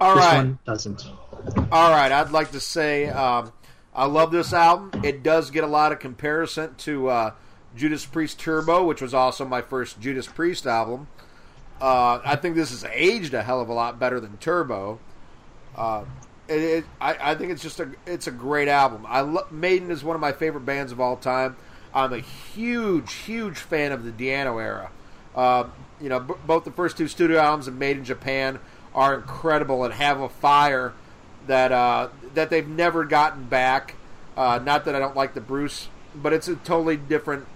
All 0.00 0.14
this 0.14 0.24
right. 0.24 0.36
one 0.36 0.58
doesn't. 0.66 1.04
All 1.72 1.90
right, 1.90 2.12
I'd 2.12 2.30
like 2.30 2.50
to 2.52 2.60
say 2.60 3.08
um, 3.08 3.52
I 3.94 4.06
love 4.06 4.30
this 4.30 4.52
album. 4.52 5.02
It 5.02 5.22
does 5.22 5.50
get 5.50 5.64
a 5.64 5.66
lot 5.66 5.92
of 5.92 5.98
comparison 5.98 6.74
to 6.76 7.08
uh, 7.08 7.32
Judas 7.76 8.04
Priest 8.04 8.38
Turbo, 8.38 8.84
which 8.84 9.00
was 9.00 9.14
also 9.14 9.44
my 9.44 9.62
first 9.62 10.00
Judas 10.00 10.26
Priest 10.26 10.66
album. 10.66 11.08
Uh, 11.80 12.20
I 12.24 12.36
think 12.36 12.56
this 12.56 12.70
has 12.70 12.84
aged 12.92 13.32
a 13.32 13.42
hell 13.42 13.60
of 13.60 13.68
a 13.70 13.72
lot 13.72 13.98
better 13.98 14.20
than 14.20 14.36
Turbo. 14.36 15.00
Uh, 15.74 16.04
it, 16.50 16.62
it, 16.62 16.84
I, 17.00 17.32
I, 17.32 17.34
think 17.36 17.52
it's 17.52 17.62
just 17.62 17.80
a 17.80 17.90
it's 18.06 18.26
a 18.26 18.32
great 18.32 18.68
album. 18.68 19.06
I 19.08 19.20
lo- 19.20 19.46
Maiden 19.50 19.90
is 19.90 20.02
one 20.02 20.16
of 20.16 20.20
my 20.20 20.32
favorite 20.32 20.66
bands 20.66 20.92
of 20.92 21.00
all 21.00 21.16
time. 21.16 21.56
I'm 21.94 22.12
a 22.12 22.18
huge 22.18 23.12
huge 23.14 23.58
fan 23.58 23.92
of 23.92 24.04
the 24.04 24.10
Di'Anno 24.10 24.62
era. 24.62 24.90
Uh, 25.34 25.64
you 26.00 26.08
know, 26.08 26.20
b- 26.20 26.34
both 26.46 26.64
the 26.64 26.72
first 26.72 26.96
two 26.96 27.08
studio 27.08 27.38
albums 27.38 27.68
of 27.68 27.76
Maiden 27.76 28.04
Japan 28.04 28.58
are 28.94 29.14
incredible 29.14 29.84
and 29.84 29.94
have 29.94 30.20
a 30.20 30.28
fire 30.28 30.92
that 31.46 31.70
uh, 31.70 32.08
that 32.34 32.50
they've 32.50 32.68
never 32.68 33.04
gotten 33.04 33.44
back. 33.44 33.94
Uh, 34.36 34.58
not 34.62 34.84
that 34.84 34.94
I 34.94 34.98
don't 34.98 35.16
like 35.16 35.34
the 35.34 35.40
Bruce, 35.40 35.88
but 36.14 36.32
it's 36.32 36.48
a 36.48 36.56
totally 36.56 36.96
different, 36.96 37.46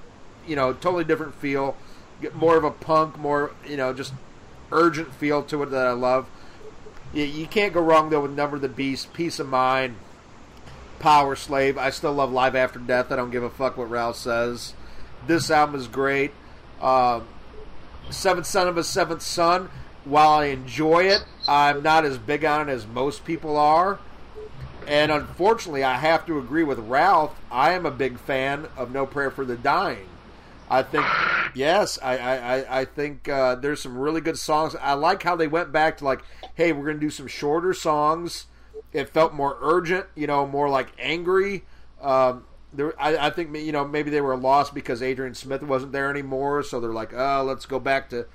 you 0.47 0.55
know, 0.55 0.73
totally 0.73 1.05
different 1.05 1.35
feel. 1.35 1.77
Get 2.21 2.37
more 2.37 2.57
of 2.57 2.65
a 2.65 2.71
punk, 2.71 3.19
more 3.19 3.53
you 3.67 3.77
know, 3.77 3.93
just 3.93 4.13
urgent 4.71 5.13
feel 5.15 5.43
to 5.43 5.63
it 5.65 5.71
that 5.71 5.87
I 5.87 5.93
love. 5.93 6.29
You, 7.15 7.25
you 7.25 7.47
can't 7.47 7.73
go 7.73 7.81
wrong 7.81 8.11
though 8.11 8.23
with 8.23 8.33
Number 8.33 8.59
the 8.59 8.69
Beast, 8.69 9.13
Piece 9.13 9.39
of 9.39 9.49
Mind, 9.49 9.97
Power 10.99 11.37
Slave. 11.37 11.79
I 11.79 11.91
still 11.91 12.13
love 12.13 12.33
Live 12.33 12.57
After 12.57 12.79
Death. 12.79 13.13
I 13.13 13.17
don't 13.17 13.31
give 13.31 13.45
a 13.45 13.51
fuck 13.51 13.77
what 13.77 13.89
Ralph 13.89 14.17
says. 14.17 14.75
This 15.27 15.51
album 15.51 15.77
is 15.77 15.87
great. 15.87 16.33
Uh, 16.81 17.21
Seventh 18.11 18.47
Son 18.47 18.69
of 18.69 18.77
a 18.77 18.85
Seventh 18.85 19.23
Son 19.23 19.71
while 20.05 20.31
I 20.31 20.47
enjoy 20.47 21.05
it, 21.05 21.25
I'm 21.49 21.83
not 21.83 22.05
as 22.05 22.19
big 22.19 22.45
on 22.45 22.69
it 22.69 22.73
as 22.73 22.87
most 22.87 23.25
people 23.25 23.57
are. 23.57 23.99
And 24.87 25.11
unfortunately, 25.11 25.83
I 25.83 25.95
have 25.95 26.27
to 26.27 26.39
agree 26.39 26.65
with 26.65 26.79
Ralph. 26.79 27.35
I 27.51 27.73
am 27.73 27.87
a 27.87 27.91
big 27.91 28.19
fan 28.19 28.69
of 28.77 28.93
No 28.93 29.07
Prayer 29.07 29.31
for 29.31 29.47
the 29.47 29.57
Dying. 29.57 30.09
I 30.71 30.83
think, 30.83 31.05
yes, 31.55 31.99
I, 32.03 32.17
I, 32.19 32.81
I 32.81 32.85
think 32.85 33.29
uh, 33.29 33.55
there's 33.57 33.81
some 33.83 33.97
really 33.99 34.21
good 34.21 34.39
songs. 34.39 34.75
I 34.81 34.95
like 34.95 35.23
how 35.23 35.37
they 35.37 35.47
went 35.47 35.73
back 35.73 35.99
to 35.99 36.05
like, 36.05 36.23
hey, 36.55 36.73
we're 36.73 36.85
going 36.85 36.97
to 36.97 37.01
do 37.01 37.11
some 37.11 37.27
shorter 37.27 37.75
songs. 37.75 38.47
It 38.93 39.09
felt 39.09 39.35
more 39.35 39.59
urgent, 39.61 40.07
you 40.15 40.27
know, 40.27 40.47
more 40.47 40.69
like 40.69 40.89
angry. 40.99 41.65
Um, 42.01 42.45
there, 42.73 42.93
I, 43.01 43.27
I 43.27 43.31
think 43.31 43.57
you 43.57 43.73
know 43.73 43.87
maybe 43.87 44.11
they 44.11 44.21
were 44.21 44.37
lost 44.37 44.75
because 44.75 45.03
Adrian 45.03 45.35
Smith 45.35 45.63
wasn't 45.63 45.93
there 45.93 46.11
anymore, 46.11 46.63
so 46.63 46.81
they're 46.81 46.93
like, 46.93 47.13
oh, 47.15 47.45
let's 47.47 47.67
go 47.67 47.79
back 47.79 48.11
to 48.11 48.27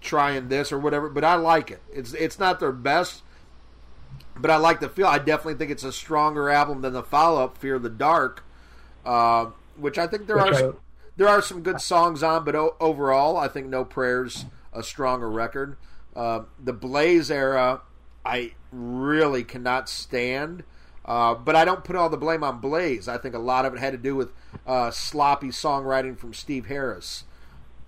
trying 0.00 0.48
this 0.48 0.70
or 0.70 0.78
whatever, 0.78 1.08
but 1.08 1.24
I 1.24 1.34
like 1.36 1.70
it. 1.70 1.82
It's 1.92 2.12
it's 2.14 2.38
not 2.38 2.60
their 2.60 2.72
best, 2.72 3.22
but 4.36 4.50
I 4.50 4.56
like 4.56 4.80
the 4.80 4.88
feel. 4.88 5.06
I 5.06 5.18
definitely 5.18 5.54
think 5.54 5.70
it's 5.70 5.84
a 5.84 5.92
stronger 5.92 6.50
album 6.50 6.82
than 6.82 6.92
the 6.92 7.02
follow 7.02 7.44
up, 7.44 7.58
Fear 7.58 7.76
of 7.76 7.82
the 7.82 7.90
Dark, 7.90 8.44
uh, 9.04 9.46
which 9.76 9.98
I 9.98 10.06
think 10.06 10.26
there 10.26 10.36
Which 10.36 10.54
are 10.54 10.70
I- 10.70 10.72
there 11.16 11.28
are 11.28 11.42
some 11.42 11.62
good 11.62 11.80
songs 11.80 12.22
on, 12.22 12.44
but 12.44 12.54
o- 12.54 12.76
overall, 12.80 13.36
I 13.36 13.48
think 13.48 13.66
No 13.66 13.84
Prayers 13.84 14.46
a 14.72 14.82
stronger 14.82 15.30
record. 15.30 15.76
Uh, 16.14 16.42
the 16.62 16.72
Blaze 16.72 17.30
era, 17.30 17.82
I 18.24 18.52
really 18.70 19.44
cannot 19.44 19.88
stand. 19.88 20.64
Uh, 21.04 21.34
but 21.34 21.54
I 21.54 21.64
don't 21.64 21.84
put 21.84 21.94
all 21.94 22.10
the 22.10 22.16
blame 22.16 22.42
on 22.42 22.58
Blaze. 22.58 23.06
I 23.06 23.16
think 23.16 23.34
a 23.34 23.38
lot 23.38 23.64
of 23.64 23.74
it 23.74 23.78
had 23.78 23.92
to 23.92 23.98
do 23.98 24.16
with 24.16 24.32
uh, 24.66 24.90
sloppy 24.90 25.48
songwriting 25.48 26.18
from 26.18 26.34
Steve 26.34 26.66
Harris. 26.66 27.24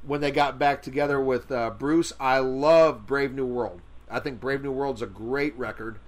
When 0.06 0.20
they 0.20 0.30
got 0.30 0.56
back 0.56 0.82
together 0.82 1.20
with 1.20 1.50
uh, 1.50 1.70
Bruce, 1.70 2.12
I 2.20 2.38
love 2.38 3.06
Brave 3.06 3.34
New 3.34 3.44
World. 3.44 3.80
I 4.08 4.20
think 4.20 4.40
Brave 4.40 4.62
New 4.62 4.70
World's 4.70 5.02
a 5.02 5.06
great 5.06 5.58
record. 5.58 5.98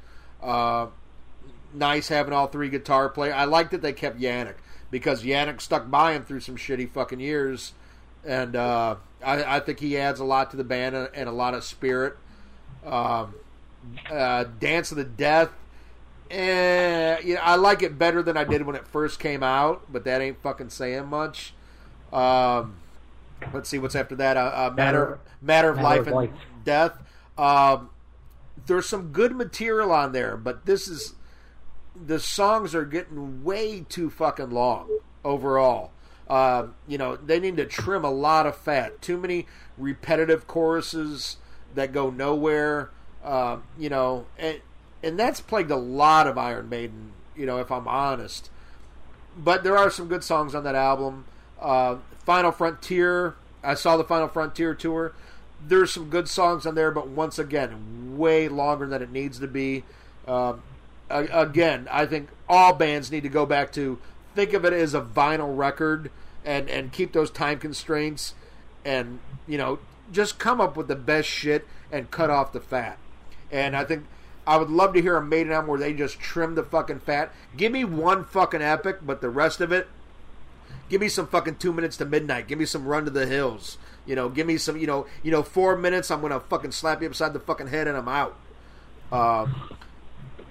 Uh, 0.40 0.86
nice 1.74 2.08
having 2.08 2.32
all 2.32 2.46
three 2.46 2.68
guitar 2.68 3.08
play. 3.08 3.32
I 3.32 3.44
like 3.44 3.70
that 3.70 3.82
they 3.82 3.92
kept 3.92 4.20
Janick 4.20 4.54
because 4.90 5.22
Janick 5.22 5.60
stuck 5.60 5.90
by 5.90 6.12
him 6.12 6.24
through 6.24 6.40
some 6.40 6.56
shitty 6.56 6.90
fucking 6.90 7.20
years, 7.20 7.72
and 8.24 8.56
uh, 8.56 8.96
I, 9.24 9.56
I 9.56 9.60
think 9.60 9.80
he 9.80 9.96
adds 9.96 10.20
a 10.20 10.24
lot 10.24 10.50
to 10.52 10.56
the 10.56 10.64
band 10.64 10.94
and, 10.96 11.08
and 11.14 11.28
a 11.28 11.32
lot 11.32 11.54
of 11.54 11.64
spirit. 11.64 12.16
Um, 12.84 13.34
uh, 14.10 14.44
Dance 14.58 14.90
of 14.90 14.96
the 14.96 15.04
Death. 15.04 15.50
Eh, 16.30 17.18
you 17.24 17.34
know, 17.34 17.40
I 17.42 17.56
like 17.56 17.82
it 17.82 17.98
better 17.98 18.22
than 18.22 18.36
I 18.36 18.44
did 18.44 18.62
when 18.64 18.76
it 18.76 18.86
first 18.86 19.18
came 19.18 19.42
out, 19.42 19.82
but 19.92 20.04
that 20.04 20.20
ain't 20.20 20.40
fucking 20.42 20.70
saying 20.70 21.06
much. 21.06 21.54
Um, 22.12 22.76
let's 23.52 23.68
see 23.68 23.78
what's 23.78 23.96
after 23.96 24.14
that. 24.16 24.36
Uh, 24.36 24.40
uh, 24.70 24.74
matter, 24.76 25.18
matter 25.42 25.70
of 25.70 25.76
Matter 25.76 25.88
life 25.88 26.00
of 26.02 26.06
and 26.06 26.16
Life. 26.16 26.30
death. 26.64 26.92
Um, 27.36 27.90
there's 28.66 28.86
some 28.86 29.10
good 29.10 29.34
material 29.34 29.90
on 29.90 30.12
there, 30.12 30.36
but 30.36 30.66
this 30.66 30.86
is 30.86 31.14
the 32.04 32.18
songs 32.18 32.74
are 32.74 32.84
getting 32.84 33.44
way 33.44 33.84
too 33.88 34.10
fucking 34.10 34.50
long 34.50 34.88
overall. 35.24 35.90
Uh, 36.28 36.68
you 36.86 36.96
know, 36.96 37.16
they 37.16 37.40
need 37.40 37.56
to 37.56 37.66
trim 37.66 38.04
a 38.04 38.10
lot 38.10 38.46
of 38.46 38.56
fat. 38.56 39.02
Too 39.02 39.16
many 39.16 39.46
repetitive 39.76 40.46
choruses 40.46 41.36
that 41.74 41.92
go 41.92 42.10
nowhere. 42.10 42.90
Uh, 43.24 43.58
you 43.78 43.88
know, 43.88 44.26
and 44.38 44.60
and 45.02 45.18
that's 45.18 45.40
plagued 45.40 45.70
a 45.70 45.76
lot 45.76 46.26
of 46.26 46.38
Iron 46.38 46.68
Maiden. 46.68 47.12
You 47.36 47.46
know, 47.46 47.58
if 47.58 47.70
I'm 47.72 47.88
honest, 47.88 48.50
but 49.36 49.64
there 49.64 49.76
are 49.76 49.90
some 49.90 50.08
good 50.08 50.24
songs 50.24 50.54
on 50.54 50.64
that 50.64 50.74
album. 50.74 51.24
Uh, 51.60 51.96
Final 52.24 52.52
Frontier. 52.52 53.34
I 53.62 53.74
saw 53.74 53.96
the 53.96 54.04
Final 54.04 54.28
Frontier 54.28 54.74
tour. 54.74 55.12
There's 55.66 55.90
some 55.90 56.08
good 56.08 56.28
songs 56.28 56.64
on 56.64 56.74
there, 56.74 56.90
but 56.90 57.08
once 57.08 57.38
again, 57.38 58.16
way 58.16 58.48
longer 58.48 58.86
than 58.86 59.02
it 59.02 59.10
needs 59.10 59.38
to 59.40 59.46
be. 59.46 59.84
Um, 60.26 60.62
again, 61.10 61.88
I 61.90 62.06
think 62.06 62.28
all 62.48 62.72
bands 62.72 63.10
need 63.10 63.22
to 63.22 63.28
go 63.28 63.46
back 63.46 63.72
to 63.72 63.98
think 64.34 64.52
of 64.52 64.64
it 64.64 64.72
as 64.72 64.94
a 64.94 65.00
vinyl 65.00 65.56
record 65.56 66.10
and 66.44 66.68
and 66.70 66.92
keep 66.92 67.12
those 67.12 67.30
time 67.30 67.58
constraints 67.58 68.34
and 68.84 69.18
you 69.46 69.58
know 69.58 69.78
just 70.12 70.38
come 70.38 70.60
up 70.60 70.76
with 70.76 70.88
the 70.88 70.96
best 70.96 71.28
shit 71.28 71.66
and 71.92 72.10
cut 72.10 72.30
off 72.30 72.52
the 72.52 72.60
fat. 72.60 72.98
And 73.50 73.76
I 73.76 73.84
think 73.84 74.04
I 74.46 74.56
would 74.56 74.70
love 74.70 74.94
to 74.94 75.02
hear 75.02 75.16
a 75.16 75.24
Maiden 75.24 75.52
album 75.52 75.70
where 75.70 75.78
they 75.78 75.92
just 75.92 76.18
trim 76.18 76.54
the 76.54 76.62
fucking 76.62 77.00
fat. 77.00 77.32
Give 77.56 77.72
me 77.72 77.84
one 77.84 78.24
fucking 78.24 78.62
epic, 78.62 78.98
but 79.02 79.20
the 79.20 79.30
rest 79.30 79.60
of 79.60 79.70
it, 79.70 79.88
give 80.88 81.00
me 81.00 81.08
some 81.08 81.26
fucking 81.26 81.56
two 81.56 81.72
minutes 81.72 81.96
to 81.98 82.04
midnight. 82.04 82.48
Give 82.48 82.58
me 82.58 82.64
some 82.64 82.86
Run 82.86 83.04
to 83.04 83.10
the 83.10 83.26
Hills. 83.26 83.78
You 84.06 84.16
know, 84.16 84.28
give 84.28 84.46
me 84.46 84.56
some. 84.56 84.76
You 84.76 84.86
know, 84.86 85.06
you 85.22 85.30
know, 85.30 85.42
four 85.42 85.76
minutes. 85.76 86.10
I'm 86.10 86.20
gonna 86.20 86.40
fucking 86.40 86.72
slap 86.72 87.02
you 87.02 87.08
upside 87.08 87.32
the 87.32 87.40
fucking 87.40 87.68
head 87.68 87.86
and 87.86 87.96
I'm 87.96 88.08
out. 88.08 88.36
Um, 89.12 89.76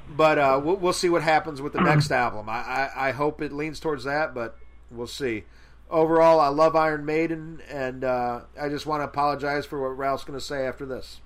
but 0.09 0.37
uh, 0.37 0.59
we'll, 0.63 0.75
we'll 0.77 0.93
see 0.93 1.09
what 1.09 1.23
happens 1.23 1.61
with 1.61 1.73
the 1.73 1.81
next 1.83 2.11
album. 2.11 2.49
I, 2.49 2.53
I, 2.95 3.09
I 3.09 3.11
hope 3.11 3.41
it 3.41 3.51
leans 3.51 3.79
towards 3.79 4.03
that, 4.05 4.33
but 4.33 4.57
we'll 4.91 5.07
see. 5.07 5.43
Overall, 5.89 6.39
I 6.39 6.49
love 6.49 6.75
Iron 6.75 7.03
Maiden, 7.05 7.61
and 7.69 8.03
uh, 8.03 8.41
I 8.59 8.69
just 8.69 8.85
want 8.85 9.01
to 9.01 9.05
apologize 9.05 9.65
for 9.65 9.81
what 9.81 9.97
Ralph's 9.97 10.23
going 10.23 10.37
to 10.37 10.45
say 10.45 10.67
after 10.67 10.85
this. 10.85 11.21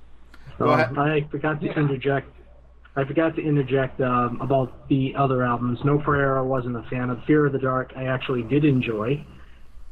Go 0.58 0.72
Um, 0.72 0.80
ahead. 0.80 0.98
I 0.98 1.28
forgot 1.30 1.60
to 1.62 1.68
interject. 1.68 2.30
I 2.96 3.04
forgot 3.06 3.36
to 3.36 3.42
interject 3.42 4.00
um, 4.02 4.40
about 4.40 4.88
the 4.88 5.16
other 5.18 5.44
albums. 5.44 5.80
No 5.84 5.98
Prayer, 6.00 6.38
I 6.38 6.42
wasn't 6.42 6.78
a 6.78 6.84
fan 6.90 7.10
of. 7.10 7.24
Fear 7.26 7.48
of 7.48 7.54
the 7.54 7.60
Dark, 7.60 7.92
I 7.98 8.06
actually 8.06 8.44
did 8.44 8.64
enjoy, 8.64 9.26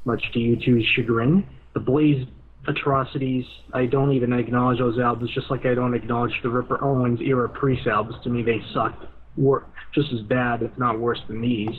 much 0.05 0.23
to 0.33 0.39
you 0.39 0.55
two's 0.55 0.85
chagrin. 0.95 1.45
The 1.73 1.79
Blaze 1.79 2.27
Atrocities, 2.67 3.45
I 3.73 3.87
don't 3.87 4.11
even 4.11 4.33
acknowledge 4.33 4.77
those 4.77 4.99
albums, 4.99 5.31
just 5.33 5.49
like 5.49 5.65
I 5.65 5.73
don't 5.73 5.95
acknowledge 5.95 6.33
the 6.43 6.49
Ripper 6.49 6.83
Owens 6.83 7.19
era 7.19 7.49
Priest 7.49 7.87
albums. 7.87 8.15
To 8.23 8.29
me, 8.29 8.43
they 8.43 8.59
sucked. 8.73 9.03
Were 9.35 9.65
just 9.95 10.11
as 10.13 10.21
bad, 10.21 10.61
if 10.61 10.71
not 10.77 10.99
worse, 10.99 11.19
than 11.27 11.41
these. 11.41 11.69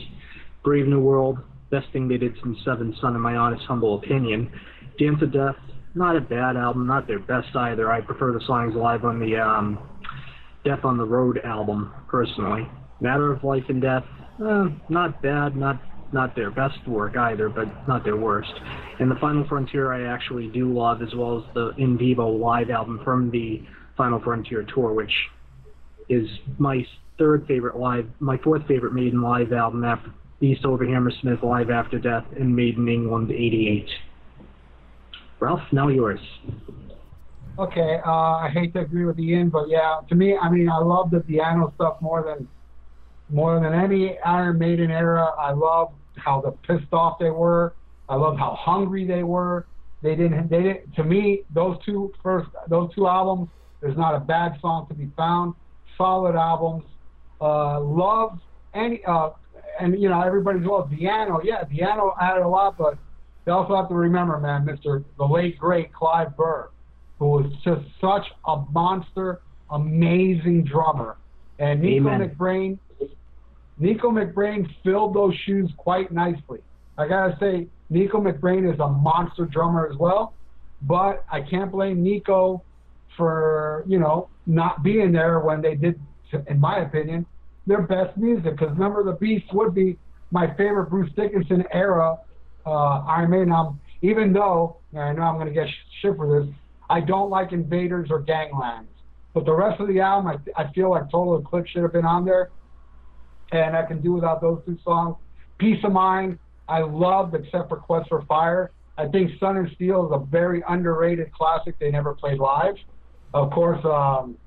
Brave 0.63 0.87
New 0.87 0.99
World, 0.99 1.39
best 1.69 1.87
thing 1.93 2.07
they 2.07 2.17
did 2.17 2.33
since 2.43 2.57
Seven 2.65 2.95
Son, 2.99 3.15
in 3.15 3.21
my 3.21 3.35
honest, 3.35 3.63
humble 3.65 3.95
opinion. 3.95 4.51
Dance 4.99 5.21
of 5.21 5.31
Death, 5.31 5.55
not 5.95 6.15
a 6.15 6.21
bad 6.21 6.57
album, 6.57 6.87
not 6.87 7.07
their 7.07 7.19
best 7.19 7.55
either. 7.55 7.91
I 7.91 8.01
prefer 8.01 8.33
the 8.33 8.43
songs 8.45 8.75
live 8.75 9.05
on 9.05 9.19
the 9.19 9.37
um, 9.37 9.79
Death 10.65 10.83
on 10.83 10.97
the 10.97 11.05
Road 11.05 11.39
album, 11.43 11.93
personally. 12.07 12.67
Matter 12.99 13.31
of 13.31 13.43
Life 13.43 13.63
and 13.69 13.81
Death, 13.81 14.03
eh, 14.39 14.65
not 14.89 15.21
bad, 15.21 15.55
not 15.55 15.81
not 16.13 16.35
their 16.35 16.51
best 16.51 16.87
work 16.87 17.17
either, 17.17 17.49
but 17.49 17.65
not 17.87 18.03
their 18.03 18.17
worst. 18.17 18.53
And 18.99 19.09
the 19.09 19.15
Final 19.15 19.45
Frontier 19.47 19.91
I 19.91 20.13
actually 20.13 20.47
do 20.47 20.71
love, 20.73 21.01
as 21.01 21.13
well 21.15 21.39
as 21.39 21.53
the 21.53 21.71
En 21.79 21.97
Vivo 21.97 22.29
live 22.29 22.69
album 22.69 23.01
from 23.03 23.31
the 23.31 23.63
Final 23.97 24.19
Frontier 24.21 24.65
tour, 24.73 24.93
which 24.93 25.11
is 26.09 26.27
my 26.57 26.85
third 27.17 27.45
favorite 27.47 27.77
live, 27.77 28.07
my 28.19 28.37
fourth 28.37 28.65
favorite 28.67 28.93
Maiden 28.93 29.21
live 29.21 29.53
album 29.53 29.83
after 29.83 30.11
Beast 30.39 30.65
Over 30.65 30.85
Hammersmith 30.85 31.41
Live 31.43 31.69
After 31.69 31.99
Death 31.99 32.25
and 32.39 32.55
Maiden 32.55 32.87
England 32.87 33.31
'88. 33.31 33.87
Ralph, 35.39 35.61
now 35.71 35.87
yours. 35.87 36.19
Okay, 37.59 37.99
uh, 38.05 38.11
I 38.11 38.49
hate 38.51 38.73
to 38.73 38.79
agree 38.79 39.05
with 39.05 39.19
Ian, 39.19 39.49
but 39.49 39.69
yeah, 39.69 39.99
to 40.09 40.15
me, 40.15 40.35
I 40.35 40.49
mean, 40.49 40.69
I 40.69 40.79
love 40.79 41.11
the 41.11 41.19
Di'Anno 41.19 41.73
stuff 41.75 41.97
more 42.01 42.23
than 42.23 42.47
more 43.29 43.59
than 43.59 43.73
any 43.73 44.17
Iron 44.19 44.57
Maiden 44.57 44.91
era. 44.91 45.31
I 45.37 45.51
love 45.51 45.91
how 46.23 46.41
the 46.41 46.51
pissed 46.51 46.91
off 46.91 47.19
they 47.19 47.29
were. 47.29 47.73
I 48.09 48.15
love 48.15 48.37
how 48.37 48.57
hungry 48.59 49.05
they 49.05 49.23
were. 49.23 49.65
They 50.01 50.15
didn't. 50.15 50.49
They 50.49 50.63
didn't. 50.63 50.93
To 50.95 51.03
me, 51.03 51.43
those 51.53 51.77
two 51.85 52.13
first, 52.21 52.49
those 52.67 52.93
two 52.93 53.07
albums. 53.07 53.49
There's 53.81 53.97
not 53.97 54.15
a 54.15 54.19
bad 54.19 54.57
song 54.61 54.87
to 54.87 54.93
be 54.93 55.11
found. 55.17 55.55
Solid 55.97 56.35
albums. 56.35 56.83
Uh, 57.41 57.81
love 57.81 58.39
any. 58.73 59.03
Uh, 59.05 59.31
and 59.79 59.99
you 60.01 60.09
know, 60.09 60.21
everybody's 60.21 60.65
well, 60.65 60.89
Di'Anno. 60.91 61.41
Yeah, 61.43 61.63
Di'Anno 61.63 62.13
added 62.21 62.43
a 62.43 62.47
lot, 62.47 62.77
but 62.77 62.97
you 63.45 63.53
also 63.53 63.75
have 63.75 63.89
to 63.89 63.95
remember, 63.95 64.39
man, 64.39 64.65
Mr. 64.65 65.03
the 65.17 65.25
late 65.25 65.57
great 65.57 65.91
Clive 65.93 66.35
Burr 66.37 66.69
who 67.23 67.29
was 67.29 67.51
just 67.63 67.81
such 68.01 68.25
a 68.47 68.57
monster, 68.71 69.39
amazing 69.71 70.65
drummer. 70.65 71.15
And 71.57 71.81
Nicko 71.81 72.09
Amen. 72.09 72.29
McBrain, 72.29 72.79
Nicko 73.77 74.11
McBrain 74.11 74.67
filled 74.83 75.15
those 75.15 75.33
shoes 75.45 75.71
quite 75.77 76.11
nicely. 76.11 76.59
I 76.97 77.07
gotta 77.07 77.35
say, 77.39 77.67
Nicko 77.89 78.21
McBrain 78.21 78.71
is 78.71 78.79
a 78.79 78.87
monster 78.87 79.45
drummer 79.45 79.89
as 79.91 79.97
well, 79.97 80.33
but 80.81 81.25
I 81.31 81.41
can't 81.41 81.71
blame 81.71 82.03
Nicko 82.03 82.63
for 83.17 83.83
you 83.87 83.99
know 83.99 84.29
not 84.45 84.83
being 84.83 85.11
there 85.11 85.39
when 85.39 85.61
they 85.61 85.75
did, 85.75 85.99
in 86.47 86.59
my 86.59 86.79
opinion, 86.79 87.25
their 87.67 87.81
best 87.81 88.17
music. 88.17 88.57
Because 88.57 88.69
remember, 88.69 89.03
the 89.03 89.13
Beast 89.13 89.45
would 89.53 89.73
be 89.73 89.97
my 90.31 90.47
favorite 90.55 90.89
Bruce 90.89 91.11
Dickinson 91.15 91.63
era 91.71 92.17
uh, 92.65 93.03
Iron 93.07 93.31
Maiden. 93.31 93.79
Even 94.01 94.33
though 94.33 94.77
I 94.97 95.13
know 95.13 95.21
I'm 95.21 95.45
to 95.45 95.53
get 95.53 95.67
shit 96.01 96.15
for 96.17 96.41
this, 96.41 96.53
I 96.89 96.99
don't 96.99 97.29
like 97.29 97.53
Invaders 97.53 98.09
or 98.11 98.21
Ganglands. 98.21 98.87
But 99.33 99.45
the 99.45 99.53
rest 99.53 99.79
of 99.79 99.87
the 99.87 99.99
album, 99.99 100.39
I, 100.57 100.61
I 100.61 100.71
feel 100.73 100.91
like 100.91 101.09
Total 101.09 101.37
Eclipse 101.37 101.71
should 101.71 101.81
have 101.81 101.93
been 101.93 102.05
on 102.05 102.25
there, 102.25 102.51
and 103.53 103.75
I 103.75 103.85
can 103.85 104.01
do 104.01 104.13
without 104.13 104.41
those 104.41 104.61
two 104.65 104.77
songs. 104.83 105.15
Piece 105.59 105.83
of 105.83 105.91
Mind, 105.91 106.39
I 106.67 106.79
loved 106.79 107.35
except 107.35 107.69
for 107.69 107.77
Quest 107.77 108.09
for 108.09 108.23
Fire. 108.23 108.71
I 108.97 109.07
think 109.07 109.31
Sun 109.39 109.57
and 109.57 109.69
Steel 109.75 110.05
is 110.05 110.11
a 110.13 110.25
very 110.25 110.63
underrated 110.67 111.31
classic 111.33 111.75
they 111.79 111.91
never 111.91 112.13
played 112.13 112.39
live. 112.39 112.75
Of 113.33 113.51
course, 113.51 113.83
um, 113.85 114.37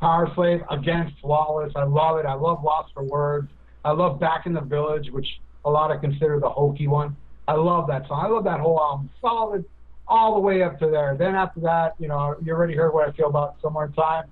Power 0.00 0.30
Slave, 0.34 0.60
again, 0.70 1.14
flawless. 1.20 1.72
I 1.74 1.84
love 1.84 2.18
it. 2.18 2.26
I 2.26 2.34
love 2.34 2.62
Lost 2.62 2.92
for 2.94 3.02
Words. 3.02 3.48
I 3.84 3.92
love 3.92 4.20
Back 4.20 4.46
in 4.46 4.52
the 4.52 4.60
Village, 4.60 5.08
which 5.10 5.26
a 5.64 5.70
lot 5.70 5.90
of 5.90 6.00
consider 6.00 6.38
the 6.40 6.48
hokey 6.48 6.86
one. 6.86 7.16
I 7.46 7.54
love 7.54 7.86
that 7.88 8.06
song. 8.08 8.24
I 8.24 8.28
love 8.28 8.44
that 8.44 8.60
whole 8.60 8.78
album. 8.80 9.10
Solid 9.20 9.64
all 10.06 10.34
the 10.34 10.40
way 10.40 10.62
up 10.62 10.78
to 10.80 10.88
there. 10.90 11.16
Then 11.18 11.34
after 11.34 11.60
that, 11.60 11.94
you 11.98 12.08
know, 12.08 12.36
you 12.42 12.52
already 12.52 12.74
heard 12.74 12.92
what 12.92 13.08
I 13.08 13.12
feel 13.12 13.28
about 13.28 13.56
Somewhere 13.62 13.86
in 13.86 13.92
Time. 13.92 14.24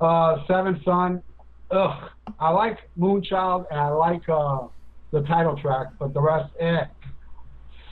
Uh, 0.00 0.38
Seven 0.46 0.80
Son, 0.84 1.22
ugh. 1.70 2.10
I 2.38 2.50
like 2.50 2.78
Moonchild 2.98 3.66
and 3.70 3.78
I 3.80 3.88
like 3.88 4.28
uh, 4.28 4.66
the 5.12 5.22
title 5.22 5.56
track, 5.56 5.88
but 5.98 6.14
the 6.14 6.20
rest, 6.20 6.52
eh. 6.60 6.84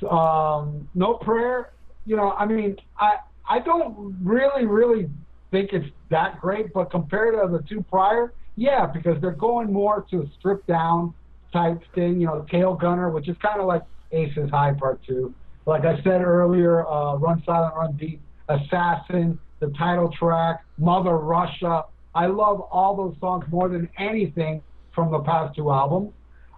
Um, 0.08 0.88
no 0.94 1.14
prayer. 1.14 1.72
You 2.06 2.16
know, 2.16 2.30
I 2.32 2.46
mean, 2.46 2.76
I 2.98 3.16
I 3.48 3.58
don't 3.58 4.16
really 4.22 4.64
really 4.64 5.10
think 5.50 5.72
it's 5.72 5.86
that 6.10 6.40
great, 6.40 6.72
but 6.72 6.90
compared 6.90 7.34
to 7.34 7.48
the 7.50 7.62
two 7.68 7.82
prior, 7.90 8.32
Yeah, 8.56 8.86
because 8.86 9.20
they're 9.20 9.30
going 9.32 9.72
more 9.72 10.04
to 10.10 10.22
a 10.22 10.26
stripped 10.38 10.66
down 10.66 11.14
type 11.52 11.80
thing. 11.94 12.20
You 12.20 12.26
know, 12.26 12.46
Tail 12.50 12.74
Gunner, 12.74 13.10
which 13.10 13.28
is 13.28 13.36
kind 13.40 13.60
of 13.60 13.66
like 13.66 13.82
Aces 14.12 14.50
High 14.50 14.74
Part 14.74 15.00
Two. 15.06 15.34
Like 15.66 15.84
I 15.84 15.96
said 16.02 16.22
earlier, 16.22 16.86
uh, 16.86 17.16
Run 17.16 17.42
Silent, 17.44 17.74
Run 17.76 17.96
Deep, 17.96 18.20
Assassin, 18.48 19.38
the 19.60 19.68
title 19.78 20.10
track, 20.18 20.64
Mother 20.78 21.16
Russia. 21.18 21.84
I 22.18 22.26
love 22.26 22.60
all 22.72 22.96
those 22.96 23.14
songs 23.20 23.44
more 23.48 23.68
than 23.68 23.88
anything 23.96 24.60
from 24.92 25.12
the 25.12 25.20
past 25.20 25.54
two 25.54 25.70
albums. 25.70 26.12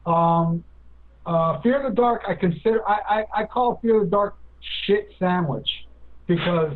Um, 0.07 0.65
uh, 1.27 1.61
Fear 1.61 1.83
the 1.87 1.95
Dark, 1.95 2.23
I 2.27 2.35
consider, 2.35 2.81
I, 2.89 3.27
I, 3.35 3.43
I 3.43 3.45
call 3.45 3.79
Fear 3.83 4.01
the 4.01 4.07
Dark 4.07 4.37
shit 4.87 5.11
sandwich 5.19 5.69
because 6.27 6.73